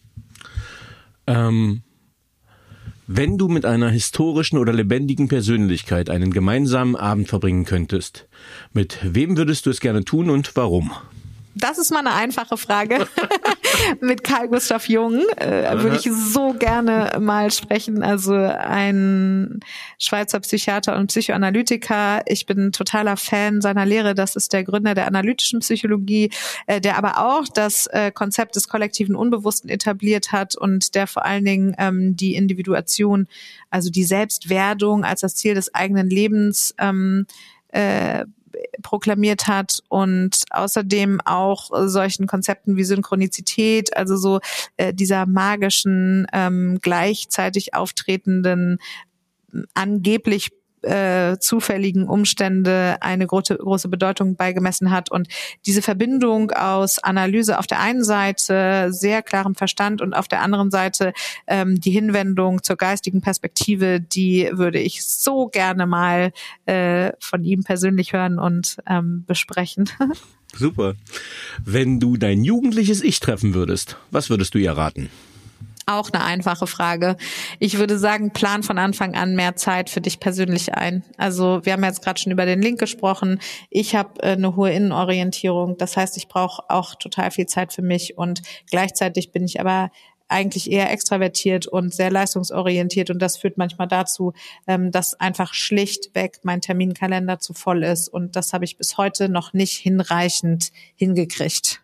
Ähm 1.26 1.82
Wenn 3.06 3.38
du 3.38 3.48
mit 3.48 3.64
einer 3.64 3.90
historischen 3.90 4.56
oder 4.56 4.72
lebendigen 4.72 5.26
Persönlichkeit 5.28 6.08
einen 6.08 6.32
gemeinsamen 6.32 6.94
Abend 6.94 7.28
verbringen 7.28 7.64
könntest, 7.64 8.28
mit 8.72 8.98
wem 9.02 9.36
würdest 9.36 9.66
du 9.66 9.70
es 9.70 9.80
gerne 9.80 10.04
tun 10.04 10.30
und 10.30 10.54
warum? 10.56 10.92
Das 11.54 11.78
ist 11.78 11.90
mal 11.90 12.00
eine 12.00 12.12
einfache 12.12 12.56
Frage. 12.56 13.08
Mit 14.00 14.22
Karl 14.22 14.48
Gustav 14.48 14.88
Jung 14.88 15.24
äh, 15.36 15.76
würde 15.78 15.96
ich 15.96 16.08
so 16.12 16.52
gerne 16.52 17.18
mal 17.20 17.50
sprechen. 17.50 18.04
Also 18.04 18.34
ein 18.34 19.60
Schweizer 19.98 20.38
Psychiater 20.40 20.96
und 20.96 21.08
Psychoanalytiker. 21.08 22.22
Ich 22.26 22.46
bin 22.46 22.70
totaler 22.70 23.16
Fan 23.16 23.60
seiner 23.60 23.84
Lehre. 23.84 24.14
Das 24.14 24.36
ist 24.36 24.52
der 24.52 24.62
Gründer 24.62 24.94
der 24.94 25.08
analytischen 25.08 25.58
Psychologie, 25.60 26.30
äh, 26.66 26.80
der 26.80 26.96
aber 26.96 27.18
auch 27.18 27.48
das 27.52 27.88
äh, 27.88 28.12
Konzept 28.12 28.54
des 28.54 28.68
kollektiven 28.68 29.16
Unbewussten 29.16 29.70
etabliert 29.70 30.30
hat 30.30 30.54
und 30.54 30.94
der 30.94 31.08
vor 31.08 31.24
allen 31.24 31.44
Dingen 31.44 31.74
ähm, 31.78 32.16
die 32.16 32.36
Individuation, 32.36 33.26
also 33.70 33.90
die 33.90 34.04
Selbstwerdung 34.04 35.04
als 35.04 35.20
das 35.20 35.34
Ziel 35.34 35.54
des 35.54 35.74
eigenen 35.74 36.08
Lebens 36.08 36.74
ähm, 36.78 37.26
äh, 37.72 38.24
proklamiert 38.82 39.46
hat 39.46 39.80
und 39.88 40.44
außerdem 40.50 41.20
auch 41.24 41.70
solchen 41.88 42.26
Konzepten 42.26 42.76
wie 42.76 42.84
Synchronizität, 42.84 43.96
also 43.96 44.16
so 44.16 44.40
äh, 44.76 44.92
dieser 44.94 45.26
magischen, 45.26 46.26
ähm, 46.32 46.78
gleichzeitig 46.80 47.74
auftretenden 47.74 48.78
angeblich 49.74 50.50
äh, 50.82 51.38
zufälligen 51.38 52.08
Umstände 52.08 52.96
eine 53.00 53.26
große, 53.26 53.56
große 53.56 53.88
Bedeutung 53.88 54.36
beigemessen 54.36 54.90
hat. 54.90 55.10
Und 55.10 55.28
diese 55.66 55.82
Verbindung 55.82 56.50
aus 56.50 56.98
Analyse 56.98 57.58
auf 57.58 57.66
der 57.66 57.80
einen 57.80 58.04
Seite, 58.04 58.88
sehr 58.90 59.22
klarem 59.22 59.54
Verstand 59.54 60.02
und 60.02 60.14
auf 60.14 60.28
der 60.28 60.42
anderen 60.42 60.70
Seite 60.70 61.12
ähm, 61.46 61.80
die 61.80 61.90
Hinwendung 61.90 62.62
zur 62.62 62.76
geistigen 62.76 63.20
Perspektive, 63.20 64.00
die 64.00 64.50
würde 64.52 64.78
ich 64.78 65.06
so 65.06 65.48
gerne 65.48 65.86
mal 65.86 66.32
äh, 66.66 67.12
von 67.20 67.44
ihm 67.44 67.64
persönlich 67.64 68.12
hören 68.12 68.38
und 68.38 68.78
ähm, 68.86 69.24
besprechen. 69.26 69.88
Super. 70.56 70.94
Wenn 71.64 72.00
du 72.00 72.16
dein 72.16 72.42
jugendliches 72.42 73.02
Ich 73.02 73.20
treffen 73.20 73.54
würdest, 73.54 73.96
was 74.10 74.30
würdest 74.30 74.54
du 74.54 74.58
ihr 74.58 74.72
raten? 74.72 75.08
Auch 75.90 76.10
eine 76.12 76.22
einfache 76.22 76.68
Frage. 76.68 77.16
Ich 77.58 77.78
würde 77.78 77.98
sagen, 77.98 78.30
plan 78.30 78.62
von 78.62 78.78
Anfang 78.78 79.16
an 79.16 79.34
mehr 79.34 79.56
Zeit 79.56 79.90
für 79.90 80.00
dich 80.00 80.20
persönlich 80.20 80.72
ein. 80.72 81.02
Also 81.16 81.60
wir 81.64 81.72
haben 81.72 81.82
jetzt 81.82 82.04
gerade 82.04 82.20
schon 82.20 82.30
über 82.30 82.46
den 82.46 82.62
Link 82.62 82.78
gesprochen. 82.78 83.40
Ich 83.70 83.96
habe 83.96 84.22
äh, 84.22 84.32
eine 84.32 84.54
hohe 84.54 84.70
Innenorientierung. 84.70 85.78
Das 85.78 85.96
heißt, 85.96 86.16
ich 86.16 86.28
brauche 86.28 86.62
auch 86.68 86.94
total 86.94 87.32
viel 87.32 87.46
Zeit 87.46 87.72
für 87.72 87.82
mich 87.82 88.16
und 88.16 88.40
gleichzeitig 88.70 89.32
bin 89.32 89.44
ich 89.44 89.58
aber 89.58 89.90
eigentlich 90.28 90.70
eher 90.70 90.92
extravertiert 90.92 91.66
und 91.66 91.92
sehr 91.92 92.12
leistungsorientiert 92.12 93.10
und 93.10 93.18
das 93.18 93.36
führt 93.36 93.58
manchmal 93.58 93.88
dazu, 93.88 94.32
ähm, 94.68 94.92
dass 94.92 95.18
einfach 95.18 95.54
schlichtweg 95.54 96.38
mein 96.44 96.60
Terminkalender 96.60 97.40
zu 97.40 97.52
voll 97.52 97.82
ist 97.82 98.06
und 98.06 98.36
das 98.36 98.52
habe 98.52 98.64
ich 98.64 98.76
bis 98.76 98.96
heute 98.96 99.28
noch 99.28 99.54
nicht 99.54 99.76
hinreichend 99.76 100.70
hingekriegt 100.94 101.82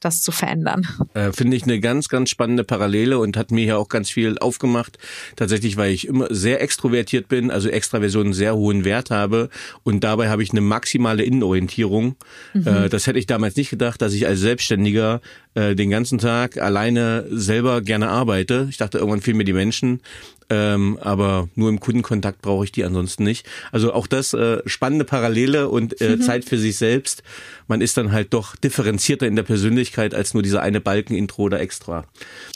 das 0.00 0.22
zu 0.22 0.32
verändern. 0.32 0.86
Äh, 1.14 1.32
Finde 1.32 1.56
ich 1.56 1.62
eine 1.64 1.80
ganz, 1.80 2.08
ganz 2.08 2.30
spannende 2.30 2.64
Parallele 2.64 3.18
und 3.18 3.36
hat 3.36 3.50
mir 3.50 3.64
hier 3.64 3.78
auch 3.78 3.88
ganz 3.88 4.10
viel 4.10 4.38
aufgemacht. 4.38 4.98
Tatsächlich, 5.36 5.76
weil 5.76 5.92
ich 5.92 6.06
immer 6.06 6.26
sehr 6.30 6.60
extrovertiert 6.60 7.28
bin, 7.28 7.50
also 7.50 7.68
Extraversion 7.68 8.26
einen 8.26 8.34
sehr 8.34 8.54
hohen 8.54 8.84
Wert 8.84 9.10
habe 9.10 9.48
und 9.82 10.04
dabei 10.04 10.28
habe 10.28 10.42
ich 10.42 10.50
eine 10.50 10.60
maximale 10.60 11.22
Innenorientierung. 11.22 12.16
Mhm. 12.52 12.66
Äh, 12.66 12.88
das 12.88 13.06
hätte 13.06 13.18
ich 13.18 13.26
damals 13.26 13.56
nicht 13.56 13.70
gedacht, 13.70 14.02
dass 14.02 14.12
ich 14.12 14.26
als 14.26 14.40
Selbstständiger 14.40 15.20
äh, 15.54 15.74
den 15.74 15.90
ganzen 15.90 16.18
Tag 16.18 16.58
alleine 16.58 17.26
selber 17.30 17.80
gerne 17.80 18.08
arbeite. 18.08 18.66
Ich 18.70 18.76
dachte, 18.76 18.98
irgendwann 18.98 19.22
fehlen 19.22 19.38
mir 19.38 19.44
die 19.44 19.52
Menschen. 19.52 20.00
Ähm, 20.48 20.98
aber 21.00 21.48
nur 21.56 21.68
im 21.68 21.80
Kundenkontakt 21.80 22.40
brauche 22.40 22.64
ich 22.64 22.70
die 22.70 22.84
ansonsten 22.84 23.24
nicht. 23.24 23.46
Also 23.72 23.92
auch 23.92 24.06
das 24.06 24.32
äh, 24.32 24.62
spannende 24.64 25.04
Parallele 25.04 25.68
und 25.68 26.00
äh, 26.00 26.16
mhm. 26.16 26.22
Zeit 26.22 26.44
für 26.44 26.58
sich 26.58 26.76
selbst. 26.76 27.24
Man 27.66 27.80
ist 27.80 27.96
dann 27.96 28.12
halt 28.12 28.32
doch 28.32 28.54
differenzierter 28.54 29.26
in 29.26 29.34
der 29.34 29.42
Persönlichkeit 29.42 30.14
als 30.14 30.34
nur 30.34 30.44
dieser 30.44 30.62
eine 30.62 30.80
Balken-Intro 30.80 31.42
oder 31.42 31.58
extra. 31.58 32.04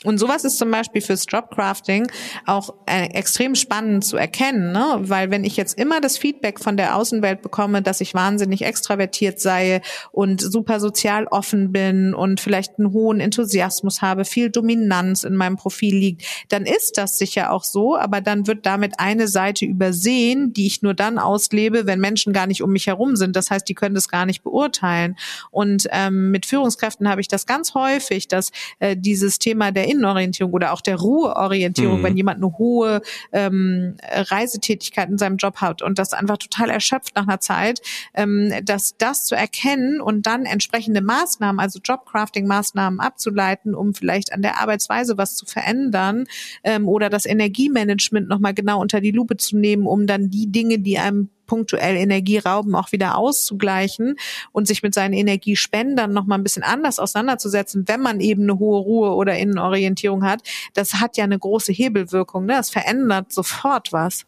Und 0.05 0.19
sowas 0.19 0.45
ist 0.45 0.57
zum 0.57 0.71
Beispiel 0.71 1.01
fürs 1.01 1.25
Jobcrafting 1.27 2.09
auch 2.45 2.73
äh, 2.85 3.07
extrem 3.07 3.55
spannend 3.55 4.05
zu 4.05 4.15
erkennen, 4.15 4.71
ne? 4.71 4.99
weil 5.01 5.29
wenn 5.29 5.43
ich 5.43 5.57
jetzt 5.57 5.77
immer 5.77 5.99
das 5.99 6.17
Feedback 6.17 6.61
von 6.61 6.77
der 6.77 6.95
Außenwelt 6.95 7.41
bekomme, 7.41 7.81
dass 7.81 7.99
ich 7.99 8.13
wahnsinnig 8.13 8.63
extravertiert 8.63 9.41
sei 9.41 9.81
und 10.13 10.39
super 10.39 10.79
sozial 10.79 11.27
offen 11.27 11.73
bin 11.73 12.13
und 12.13 12.39
vielleicht 12.39 12.79
einen 12.79 12.93
hohen 12.93 13.19
Enthusiasmus 13.19 14.01
habe, 14.01 14.23
viel 14.23 14.49
Dominanz 14.49 15.23
in 15.23 15.35
meinem 15.35 15.57
Profil 15.57 15.95
liegt, 15.95 16.23
dann 16.47 16.65
ist 16.65 16.97
das 16.97 17.17
sicher 17.17 17.51
auch 17.51 17.65
so 17.65 17.80
so, 17.81 17.97
aber 17.97 18.21
dann 18.21 18.45
wird 18.45 18.67
damit 18.67 18.99
eine 18.99 19.27
Seite 19.27 19.65
übersehen, 19.65 20.53
die 20.53 20.67
ich 20.67 20.83
nur 20.83 20.93
dann 20.93 21.17
auslebe, 21.17 21.87
wenn 21.87 21.99
Menschen 21.99 22.31
gar 22.31 22.45
nicht 22.45 22.61
um 22.61 22.71
mich 22.71 22.85
herum 22.85 23.15
sind. 23.15 23.35
Das 23.35 23.49
heißt, 23.49 23.67
die 23.67 23.73
können 23.73 23.95
das 23.95 24.07
gar 24.07 24.27
nicht 24.27 24.43
beurteilen. 24.43 25.15
Und 25.49 25.87
ähm, 25.91 26.29
mit 26.29 26.45
Führungskräften 26.45 27.09
habe 27.09 27.21
ich 27.21 27.27
das 27.27 27.47
ganz 27.47 27.73
häufig, 27.73 28.27
dass 28.27 28.51
äh, 28.77 28.95
dieses 28.95 29.39
Thema 29.39 29.71
der 29.71 29.87
Innenorientierung 29.87 30.53
oder 30.53 30.73
auch 30.73 30.81
der 30.81 30.97
Ruheorientierung, 30.97 31.99
mhm. 31.99 32.03
wenn 32.03 32.17
jemand 32.17 32.37
eine 32.37 32.55
hohe 32.59 33.01
ähm, 33.31 33.95
Reisetätigkeit 34.11 35.09
in 35.09 35.17
seinem 35.17 35.37
Job 35.37 35.55
hat 35.57 35.81
und 35.81 35.97
das 35.97 36.13
einfach 36.13 36.37
total 36.37 36.69
erschöpft 36.69 37.15
nach 37.15 37.27
einer 37.27 37.39
Zeit, 37.39 37.81
ähm, 38.13 38.53
dass 38.63 38.95
das 38.97 39.25
zu 39.25 39.33
erkennen 39.33 40.01
und 40.01 40.27
dann 40.27 40.45
entsprechende 40.45 41.01
Maßnahmen, 41.01 41.59
also 41.59 41.79
Jobcrafting-Maßnahmen 41.79 42.99
abzuleiten, 42.99 43.73
um 43.73 43.95
vielleicht 43.95 44.33
an 44.33 44.43
der 44.43 44.59
Arbeitsweise 44.59 45.17
was 45.17 45.35
zu 45.35 45.47
verändern 45.47 46.25
ähm, 46.63 46.87
oder 46.87 47.09
das 47.09 47.25
Energie 47.25 47.70
Energiemanagement 47.75 48.27
nochmal 48.27 48.53
genau 48.53 48.79
unter 48.81 49.01
die 49.01 49.11
Lupe 49.11 49.37
zu 49.37 49.57
nehmen, 49.57 49.87
um 49.87 50.07
dann 50.07 50.29
die 50.29 50.51
Dinge, 50.51 50.79
die 50.79 50.97
einem 50.97 51.29
punktuell 51.45 51.97
Energie 51.97 52.37
rauben, 52.37 52.75
auch 52.75 52.91
wieder 52.91 53.17
auszugleichen 53.17 54.15
und 54.53 54.67
sich 54.67 54.83
mit 54.83 54.93
seinen 54.93 55.13
Energiespendern 55.13 56.13
noch 56.13 56.25
mal 56.25 56.35
ein 56.35 56.43
bisschen 56.43 56.63
anders 56.63 56.97
auseinanderzusetzen, 56.97 57.87
wenn 57.87 58.01
man 58.01 58.21
eben 58.21 58.43
eine 58.43 58.57
hohe 58.57 58.79
Ruhe 58.79 59.15
oder 59.15 59.37
Innenorientierung 59.37 60.23
hat, 60.23 60.41
das 60.73 60.95
hat 60.95 61.17
ja 61.17 61.25
eine 61.25 61.39
große 61.39 61.73
Hebelwirkung. 61.73 62.45
Ne? 62.45 62.53
Das 62.53 62.69
verändert 62.69 63.33
sofort 63.33 63.91
was. 63.91 64.25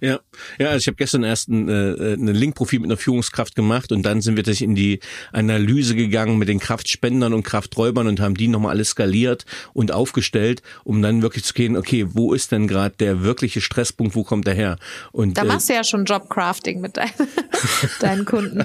Ja, 0.00 0.20
ja, 0.58 0.68
also 0.68 0.78
ich 0.78 0.86
habe 0.86 0.96
gestern 0.96 1.22
erst 1.22 1.48
ein, 1.48 1.68
äh, 1.68 2.14
ein 2.14 2.26
Link-Profil 2.26 2.80
mit 2.80 2.90
einer 2.90 2.98
Führungskraft 2.98 3.54
gemacht 3.54 3.92
und 3.92 4.02
dann 4.02 4.20
sind 4.20 4.36
wir 4.36 4.44
tatsächlich 4.44 4.68
in 4.68 4.74
die 4.74 5.00
Analyse 5.32 5.94
gegangen 5.94 6.38
mit 6.38 6.48
den 6.48 6.58
Kraftspendern 6.58 7.32
und 7.32 7.42
Krafträubern 7.42 8.06
und 8.06 8.20
haben 8.20 8.34
die 8.34 8.48
nochmal 8.48 8.72
alles 8.72 8.90
skaliert 8.90 9.46
und 9.72 9.92
aufgestellt, 9.92 10.62
um 10.84 11.02
dann 11.02 11.22
wirklich 11.22 11.44
zu 11.44 11.54
gehen, 11.54 11.76
okay, 11.76 12.06
wo 12.10 12.34
ist 12.34 12.52
denn 12.52 12.68
gerade 12.68 12.94
der 12.98 13.22
wirkliche 13.22 13.60
Stresspunkt, 13.60 14.14
wo 14.14 14.24
kommt 14.24 14.46
der 14.46 14.54
her? 14.54 14.78
Und, 15.12 15.38
da 15.38 15.42
äh, 15.42 15.46
machst 15.46 15.70
äh, 15.70 15.72
du 15.72 15.78
ja 15.78 15.84
schon 15.84 16.04
Jobcrafting 16.04 16.80
mit 16.80 16.96
deinen, 16.96 17.12
deinen 18.00 18.24
Kunden. 18.24 18.64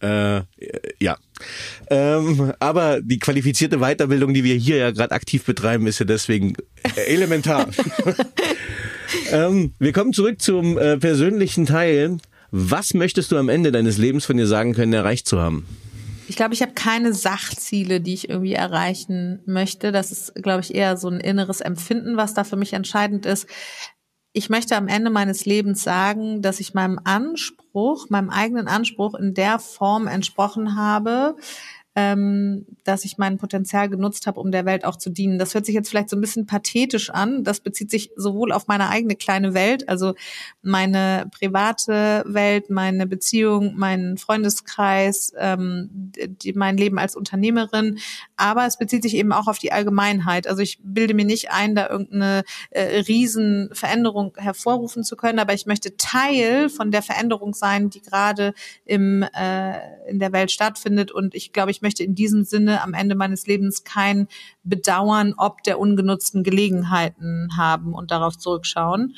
Äh, 0.00 0.42
ja. 1.00 1.16
Ähm, 1.90 2.52
aber 2.60 3.00
die 3.00 3.18
qualifizierte 3.18 3.78
Weiterbildung, 3.78 4.32
die 4.32 4.44
wir 4.44 4.54
hier 4.54 4.76
ja 4.76 4.90
gerade 4.90 5.12
aktiv 5.12 5.44
betreiben, 5.44 5.86
ist 5.86 5.98
ja 5.98 6.06
deswegen 6.06 6.54
elementar. 7.06 7.68
ähm, 9.30 9.72
wir 9.78 9.92
kommen 9.92 10.12
zurück 10.12 10.40
zum 10.40 10.78
äh, 10.78 10.98
persönlichen 10.98 11.66
Teil. 11.66 12.18
Was 12.50 12.94
möchtest 12.94 13.30
du 13.30 13.36
am 13.36 13.48
Ende 13.48 13.72
deines 13.72 13.98
Lebens 13.98 14.24
von 14.24 14.36
dir 14.36 14.46
sagen 14.46 14.74
können, 14.74 14.92
erreicht 14.92 15.26
zu 15.26 15.38
haben? 15.38 15.66
Ich 16.28 16.36
glaube, 16.36 16.52
ich 16.52 16.60
habe 16.60 16.72
keine 16.72 17.14
Sachziele, 17.14 18.00
die 18.00 18.12
ich 18.12 18.28
irgendwie 18.28 18.52
erreichen 18.52 19.40
möchte. 19.46 19.92
Das 19.92 20.12
ist, 20.12 20.34
glaube 20.34 20.60
ich, 20.60 20.74
eher 20.74 20.98
so 20.98 21.08
ein 21.08 21.20
inneres 21.20 21.62
Empfinden, 21.62 22.18
was 22.18 22.34
da 22.34 22.44
für 22.44 22.56
mich 22.56 22.74
entscheidend 22.74 23.24
ist. 23.24 23.46
Ich 24.34 24.50
möchte 24.50 24.76
am 24.76 24.88
Ende 24.88 25.10
meines 25.10 25.46
Lebens 25.46 25.82
sagen, 25.82 26.42
dass 26.42 26.60
ich 26.60 26.74
meinem 26.74 27.00
Anspruch, 27.02 28.10
meinem 28.10 28.28
eigenen 28.28 28.68
Anspruch 28.68 29.14
in 29.14 29.32
der 29.32 29.58
Form 29.58 30.06
entsprochen 30.06 30.76
habe, 30.76 31.34
ähm, 31.98 32.64
dass 32.84 33.04
ich 33.04 33.18
mein 33.18 33.38
Potenzial 33.38 33.88
genutzt 33.88 34.28
habe, 34.28 34.38
um 34.38 34.52
der 34.52 34.64
Welt 34.64 34.84
auch 34.84 34.94
zu 34.94 35.10
dienen. 35.10 35.36
Das 35.36 35.54
hört 35.54 35.66
sich 35.66 35.74
jetzt 35.74 35.88
vielleicht 35.88 36.10
so 36.10 36.16
ein 36.16 36.20
bisschen 36.20 36.46
pathetisch 36.46 37.10
an. 37.10 37.42
Das 37.42 37.58
bezieht 37.58 37.90
sich 37.90 38.12
sowohl 38.14 38.52
auf 38.52 38.68
meine 38.68 38.88
eigene 38.88 39.16
kleine 39.16 39.52
Welt, 39.52 39.88
also 39.88 40.14
meine 40.62 41.28
private 41.36 42.22
Welt, 42.24 42.70
meine 42.70 43.08
Beziehung, 43.08 43.74
meinen 43.76 44.16
Freundeskreis, 44.16 45.32
ähm, 45.38 46.12
die, 46.14 46.52
mein 46.52 46.76
Leben 46.76 47.00
als 47.00 47.16
Unternehmerin, 47.16 47.98
aber 48.36 48.64
es 48.66 48.78
bezieht 48.78 49.02
sich 49.02 49.14
eben 49.14 49.32
auch 49.32 49.48
auf 49.48 49.58
die 49.58 49.72
Allgemeinheit. 49.72 50.46
Also 50.46 50.62
ich 50.62 50.78
bilde 50.80 51.14
mir 51.14 51.24
nicht 51.24 51.50
ein, 51.50 51.74
da 51.74 51.88
irgendeine 51.88 52.44
äh, 52.70 53.00
Riesenveränderung 53.00 54.36
hervorrufen 54.36 55.02
zu 55.02 55.16
können, 55.16 55.40
aber 55.40 55.52
ich 55.52 55.66
möchte 55.66 55.96
Teil 55.96 56.68
von 56.68 56.92
der 56.92 57.02
Veränderung 57.02 57.54
sein, 57.54 57.90
die 57.90 58.02
gerade 58.02 58.54
im 58.84 59.24
äh, 59.34 60.08
in 60.08 60.18
der 60.20 60.32
Welt 60.32 60.50
stattfindet. 60.50 61.12
Und 61.12 61.34
ich 61.34 61.52
glaube, 61.52 61.70
ich 61.70 61.82
möchte 61.82 61.87
möchte 61.88 62.04
in 62.04 62.14
diesem 62.14 62.44
Sinne 62.44 62.82
am 62.82 62.92
Ende 62.92 63.14
meines 63.14 63.46
Lebens 63.46 63.82
kein 63.82 64.28
Bedauern 64.62 65.32
ob 65.38 65.62
der 65.62 65.78
ungenutzten 65.78 66.42
Gelegenheiten 66.42 67.56
haben 67.56 67.94
und 67.94 68.10
darauf 68.10 68.36
zurückschauen. 68.36 69.14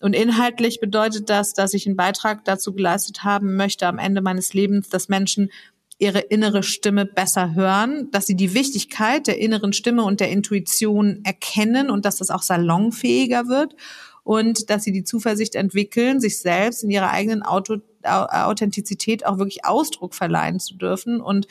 Und 0.00 0.14
inhaltlich 0.14 0.80
bedeutet 0.80 1.30
das, 1.30 1.54
dass 1.54 1.74
ich 1.74 1.86
einen 1.86 1.96
Beitrag 1.96 2.44
dazu 2.44 2.72
geleistet 2.72 3.22
haben 3.22 3.54
möchte 3.54 3.86
am 3.86 3.98
Ende 3.98 4.20
meines 4.20 4.52
Lebens, 4.52 4.88
dass 4.88 5.08
Menschen 5.08 5.50
ihre 5.98 6.18
innere 6.18 6.64
Stimme 6.64 7.06
besser 7.06 7.54
hören, 7.54 8.10
dass 8.10 8.26
sie 8.26 8.36
die 8.36 8.54
Wichtigkeit 8.54 9.28
der 9.28 9.38
inneren 9.38 9.72
Stimme 9.72 10.02
und 10.02 10.18
der 10.18 10.30
Intuition 10.30 11.20
erkennen 11.24 11.88
und 11.88 12.04
dass 12.04 12.16
das 12.16 12.30
auch 12.30 12.42
salonfähiger 12.42 13.46
wird 13.46 13.76
und 14.24 14.70
dass 14.70 14.82
sie 14.82 14.92
die 14.92 15.04
Zuversicht 15.04 15.54
entwickeln, 15.54 16.20
sich 16.20 16.38
selbst 16.38 16.82
in 16.82 16.90
ihrer 16.90 17.10
eigenen 17.10 17.42
Auto, 17.42 17.78
Authentizität 18.02 19.24
auch 19.24 19.38
wirklich 19.38 19.64
Ausdruck 19.64 20.14
verleihen 20.14 20.60
zu 20.60 20.76
dürfen 20.76 21.20
und 21.20 21.46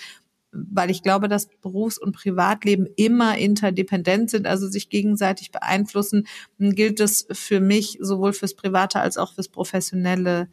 weil 0.52 0.90
ich 0.90 1.04
glaube, 1.04 1.28
dass 1.28 1.48
Berufs- 1.62 1.98
und 1.98 2.16
Privatleben 2.16 2.88
immer 2.96 3.38
interdependent 3.38 4.30
sind, 4.30 4.48
also 4.48 4.68
sich 4.68 4.90
gegenseitig 4.90 5.52
beeinflussen, 5.52 6.28
gilt 6.58 7.00
es 7.00 7.28
für 7.32 7.60
mich 7.60 7.98
sowohl 8.02 8.34
fürs 8.34 8.54
private 8.54 9.00
als 9.00 9.18
auch 9.18 9.34
fürs 9.34 9.50
professionelle 9.50 10.50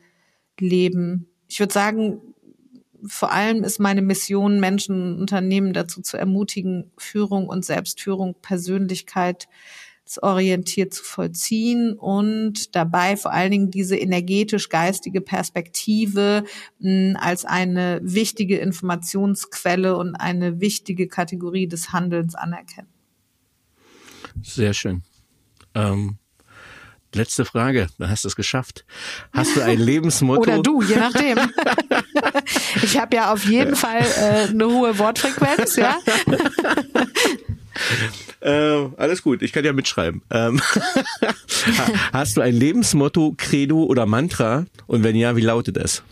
Leben. 0.58 1.28
Ich 1.48 1.60
würde 1.60 1.72
sagen, 1.72 2.20
vor 3.06 3.32
allem 3.32 3.64
ist 3.64 3.80
meine 3.80 4.02
Mission, 4.02 4.60
Menschen, 4.60 5.18
Unternehmen 5.18 5.72
dazu 5.72 6.00
zu 6.00 6.16
ermutigen, 6.16 6.90
Führung 6.96 7.48
und 7.48 7.64
Selbstführung, 7.64 8.34
Persönlichkeit 8.40 9.48
orientiert 10.22 10.93
zu 10.93 11.02
vollziehen 11.02 11.94
und 11.94 12.74
dabei 12.74 13.16
vor 13.16 13.32
allen 13.32 13.51
Dingen 13.51 13.70
diese 13.70 13.97
energetisch-geistige 13.97 15.20
Perspektive 15.20 16.44
mh, 16.78 17.18
als 17.20 17.44
eine 17.44 18.01
wichtige 18.02 18.59
Informationsquelle 18.59 19.97
und 19.97 20.14
eine 20.14 20.60
wichtige 20.60 21.09
Kategorie 21.09 21.66
des 21.66 21.93
Handelns 21.93 22.35
anerkennen. 22.35 22.89
Sehr 24.43 24.74
schön. 24.74 25.02
Ähm, 25.74 26.18
letzte 27.14 27.44
Frage, 27.44 27.86
dann 27.98 28.10
hast 28.10 28.24
du 28.24 28.28
es 28.28 28.36
geschafft. 28.36 28.85
Hast 29.32 29.56
du 29.56 29.62
ein 29.62 29.78
Lebensmotto? 29.81 30.43
Oder 30.43 30.62
du, 30.62 30.82
je 30.82 30.97
nachdem. 30.97 31.39
ich 32.82 32.98
habe 32.98 33.16
ja 33.16 33.32
auf 33.32 33.44
jeden 33.44 33.76
Fall 33.76 34.02
äh, 34.02 34.48
eine 34.51 34.66
hohe 34.66 34.98
Wortfrequenz, 34.98 35.76
ja. 35.76 35.98
Äh, 38.40 38.88
alles 38.98 39.22
gut, 39.22 39.40
ich 39.40 39.55
kann 39.55 39.64
ja 39.64 39.72
mitschreiben. 39.72 40.20
Ähm, 40.30 40.60
hast 42.12 42.36
du 42.36 42.42
ein 42.42 42.52
Lebensmotto, 42.52 43.34
Credo 43.38 43.84
oder 43.84 44.05
Mantra? 44.05 44.66
Und 44.86 45.02
wenn 45.02 45.16
ja, 45.16 45.34
wie 45.34 45.40
lautet 45.40 45.78
es? 45.78 46.02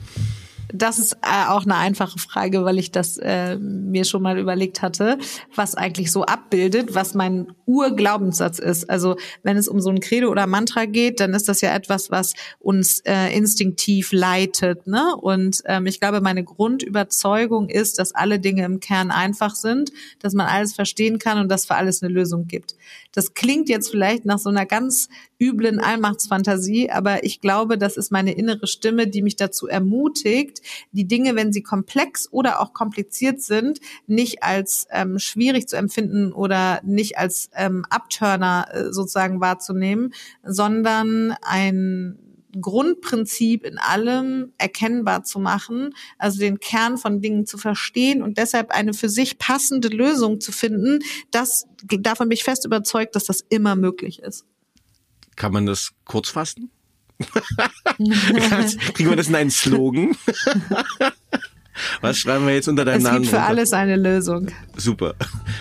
Das 0.72 0.98
ist 0.98 1.14
äh, 1.22 1.48
auch 1.48 1.64
eine 1.64 1.76
einfache 1.76 2.18
Frage, 2.18 2.64
weil 2.64 2.78
ich 2.78 2.90
das 2.90 3.18
äh, 3.18 3.56
mir 3.56 4.04
schon 4.04 4.22
mal 4.22 4.38
überlegt 4.38 4.82
hatte, 4.82 5.18
was 5.54 5.74
eigentlich 5.74 6.10
so 6.10 6.24
abbildet, 6.24 6.94
was 6.94 7.14
mein 7.14 7.52
Urglaubenssatz 7.66 8.58
ist. 8.58 8.88
Also 8.88 9.16
wenn 9.42 9.56
es 9.56 9.68
um 9.68 9.80
so 9.80 9.90
ein 9.90 10.00
Credo 10.00 10.28
oder 10.28 10.46
Mantra 10.46 10.86
geht, 10.86 11.20
dann 11.20 11.34
ist 11.34 11.48
das 11.48 11.60
ja 11.60 11.74
etwas, 11.74 12.10
was 12.10 12.34
uns 12.58 13.00
äh, 13.00 13.36
instinktiv 13.36 14.12
leitet. 14.12 14.86
Ne? 14.86 15.14
Und 15.16 15.62
ähm, 15.66 15.86
ich 15.86 16.00
glaube, 16.00 16.20
meine 16.20 16.44
Grundüberzeugung 16.44 17.68
ist, 17.68 17.98
dass 17.98 18.14
alle 18.14 18.38
Dinge 18.38 18.64
im 18.64 18.80
Kern 18.80 19.10
einfach 19.10 19.54
sind, 19.54 19.92
dass 20.20 20.32
man 20.32 20.46
alles 20.46 20.72
verstehen 20.72 21.18
kann 21.18 21.38
und 21.38 21.48
dass 21.48 21.66
für 21.66 21.74
alles 21.74 22.02
eine 22.02 22.12
Lösung 22.12 22.46
gibt. 22.46 22.74
Das 23.12 23.34
klingt 23.34 23.68
jetzt 23.68 23.90
vielleicht 23.90 24.24
nach 24.24 24.38
so 24.38 24.48
einer 24.48 24.66
ganz 24.66 25.08
üblen 25.40 25.80
Allmachtsfantasie, 25.80 26.90
aber 26.90 27.24
ich 27.24 27.40
glaube, 27.40 27.76
das 27.76 27.96
ist 27.96 28.10
meine 28.10 28.32
innere 28.32 28.66
Stimme, 28.66 29.06
die 29.06 29.22
mich 29.22 29.36
dazu 29.36 29.66
ermutigt, 29.66 30.62
die 30.92 31.06
Dinge, 31.06 31.34
wenn 31.34 31.52
sie 31.52 31.62
komplex 31.62 32.28
oder 32.30 32.60
auch 32.60 32.72
kompliziert 32.72 33.42
sind, 33.42 33.80
nicht 34.06 34.42
als 34.42 34.86
ähm, 34.90 35.18
schwierig 35.18 35.68
zu 35.68 35.76
empfinden 35.76 36.32
oder 36.32 36.80
nicht 36.84 37.18
als 37.18 37.50
ähm, 37.54 37.84
Abturner 37.90 38.68
äh, 38.72 38.92
sozusagen 38.92 39.40
wahrzunehmen, 39.40 40.14
sondern 40.44 41.34
ein 41.42 42.18
Grundprinzip 42.60 43.64
in 43.64 43.78
allem 43.78 44.52
erkennbar 44.58 45.24
zu 45.24 45.38
machen, 45.38 45.94
also 46.18 46.38
den 46.38 46.60
Kern 46.60 46.98
von 46.98 47.20
Dingen 47.20 47.46
zu 47.46 47.58
verstehen 47.58 48.22
und 48.22 48.38
deshalb 48.38 48.70
eine 48.70 48.94
für 48.94 49.08
sich 49.08 49.38
passende 49.38 49.88
Lösung 49.88 50.40
zu 50.40 50.52
finden, 50.52 51.00
das 51.30 51.66
davon 51.82 52.28
bin 52.28 52.36
ich 52.36 52.44
fest 52.44 52.64
überzeugt, 52.64 53.16
dass 53.16 53.24
das 53.24 53.40
immer 53.48 53.76
möglich 53.76 54.20
ist. 54.20 54.44
Kann 55.36 55.52
man 55.52 55.66
das 55.66 55.92
kurz 56.04 56.28
fassen? 56.28 56.70
Kriegen 58.94 59.10
wir 59.10 59.16
das 59.16 59.28
in 59.28 59.34
einen 59.34 59.50
Slogan? 59.50 60.16
Was 62.00 62.18
schreiben 62.18 62.46
wir 62.46 62.54
jetzt 62.54 62.68
unter 62.68 62.84
deinem 62.84 63.02
Namen? 63.02 63.16
Es 63.16 63.22
gibt 63.22 63.30
für 63.30 63.36
runter? 63.36 63.48
alles 63.48 63.72
eine 63.72 63.96
Lösung. 63.96 64.48
Super. 64.76 65.14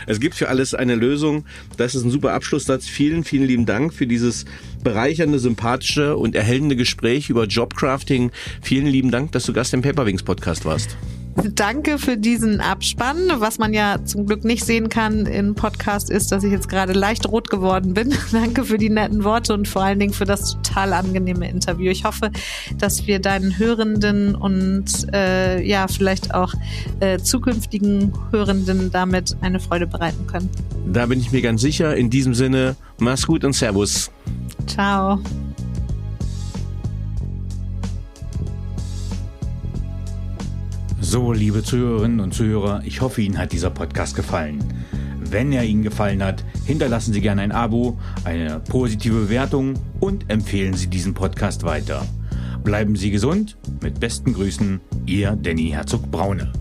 Es 0.07 0.19
gibt 0.19 0.35
für 0.35 0.49
alles 0.49 0.73
eine 0.73 0.95
Lösung. 0.95 1.45
Das 1.77 1.95
ist 1.95 2.03
ein 2.03 2.11
super 2.11 2.33
Abschlusssatz. 2.33 2.87
Vielen, 2.87 3.23
vielen 3.23 3.45
lieben 3.45 3.65
Dank 3.65 3.93
für 3.93 4.07
dieses 4.07 4.45
bereichernde, 4.83 5.39
sympathische 5.39 6.17
und 6.17 6.35
erhellende 6.35 6.75
Gespräch 6.75 7.29
über 7.29 7.45
Jobcrafting. 7.45 8.31
Vielen 8.61 8.87
lieben 8.87 9.11
Dank, 9.11 9.31
dass 9.31 9.45
du 9.45 9.53
Gast 9.53 9.73
im 9.73 9.81
Paperwings 9.81 10.23
Podcast 10.23 10.65
warst. 10.65 10.97
Danke 11.55 11.97
für 11.97 12.17
diesen 12.17 12.59
Abspann. 12.59 13.17
Was 13.37 13.57
man 13.57 13.73
ja 13.73 14.03
zum 14.03 14.25
Glück 14.25 14.43
nicht 14.43 14.65
sehen 14.65 14.89
kann 14.89 15.25
im 15.25 15.55
Podcast 15.55 16.09
ist, 16.09 16.31
dass 16.31 16.43
ich 16.43 16.51
jetzt 16.51 16.69
gerade 16.69 16.93
leicht 16.93 17.27
rot 17.27 17.49
geworden 17.49 17.93
bin. 17.93 18.13
Danke 18.31 18.65
für 18.65 18.77
die 18.77 18.89
netten 18.89 19.23
Worte 19.23 19.53
und 19.53 19.67
vor 19.67 19.83
allen 19.83 19.99
Dingen 19.99 20.13
für 20.13 20.25
das 20.25 20.57
total 20.61 20.93
angenehme 20.93 21.49
Interview. 21.49 21.89
Ich 21.91 22.03
hoffe, 22.03 22.31
dass 22.77 23.07
wir 23.07 23.19
deinen 23.19 23.57
Hörenden 23.57 24.35
und 24.35 25.13
äh, 25.13 25.61
ja 25.65 25.87
vielleicht 25.87 26.33
auch 26.33 26.53
äh, 26.99 27.17
zukünftigen 27.17 28.13
Hörenden 28.31 28.91
damit 28.91 29.35
eine 29.41 29.59
Freude 29.59 29.87
bereiten 29.87 30.27
können. 30.27 30.49
Da 30.91 31.05
bin 31.05 31.19
ich 31.19 31.31
mir 31.31 31.41
ganz 31.41 31.61
sicher. 31.61 31.95
In 31.95 32.09
diesem 32.09 32.33
Sinne, 32.33 32.75
mach's 32.99 33.25
gut 33.25 33.43
und 33.43 33.53
Servus. 33.53 34.11
Ciao. 34.67 35.19
So, 41.11 41.33
liebe 41.33 41.61
Zuhörerinnen 41.61 42.21
und 42.21 42.33
Zuhörer, 42.33 42.83
ich 42.85 43.01
hoffe, 43.01 43.21
Ihnen 43.21 43.37
hat 43.37 43.51
dieser 43.51 43.69
Podcast 43.69 44.15
gefallen. 44.15 44.63
Wenn 45.19 45.51
er 45.51 45.65
Ihnen 45.65 45.83
gefallen 45.83 46.23
hat, 46.23 46.45
hinterlassen 46.63 47.11
Sie 47.11 47.19
gerne 47.19 47.41
ein 47.41 47.51
Abo, 47.51 47.99
eine 48.23 48.61
positive 48.61 49.23
Bewertung 49.23 49.73
und 49.99 50.29
empfehlen 50.29 50.73
Sie 50.73 50.87
diesen 50.87 51.13
Podcast 51.13 51.63
weiter. 51.63 52.05
Bleiben 52.63 52.95
Sie 52.95 53.11
gesund. 53.11 53.57
Mit 53.81 53.99
besten 53.99 54.31
Grüßen, 54.31 54.79
Ihr 55.05 55.31
Danny 55.31 55.71
Herzog 55.71 56.09
Braune. 56.09 56.53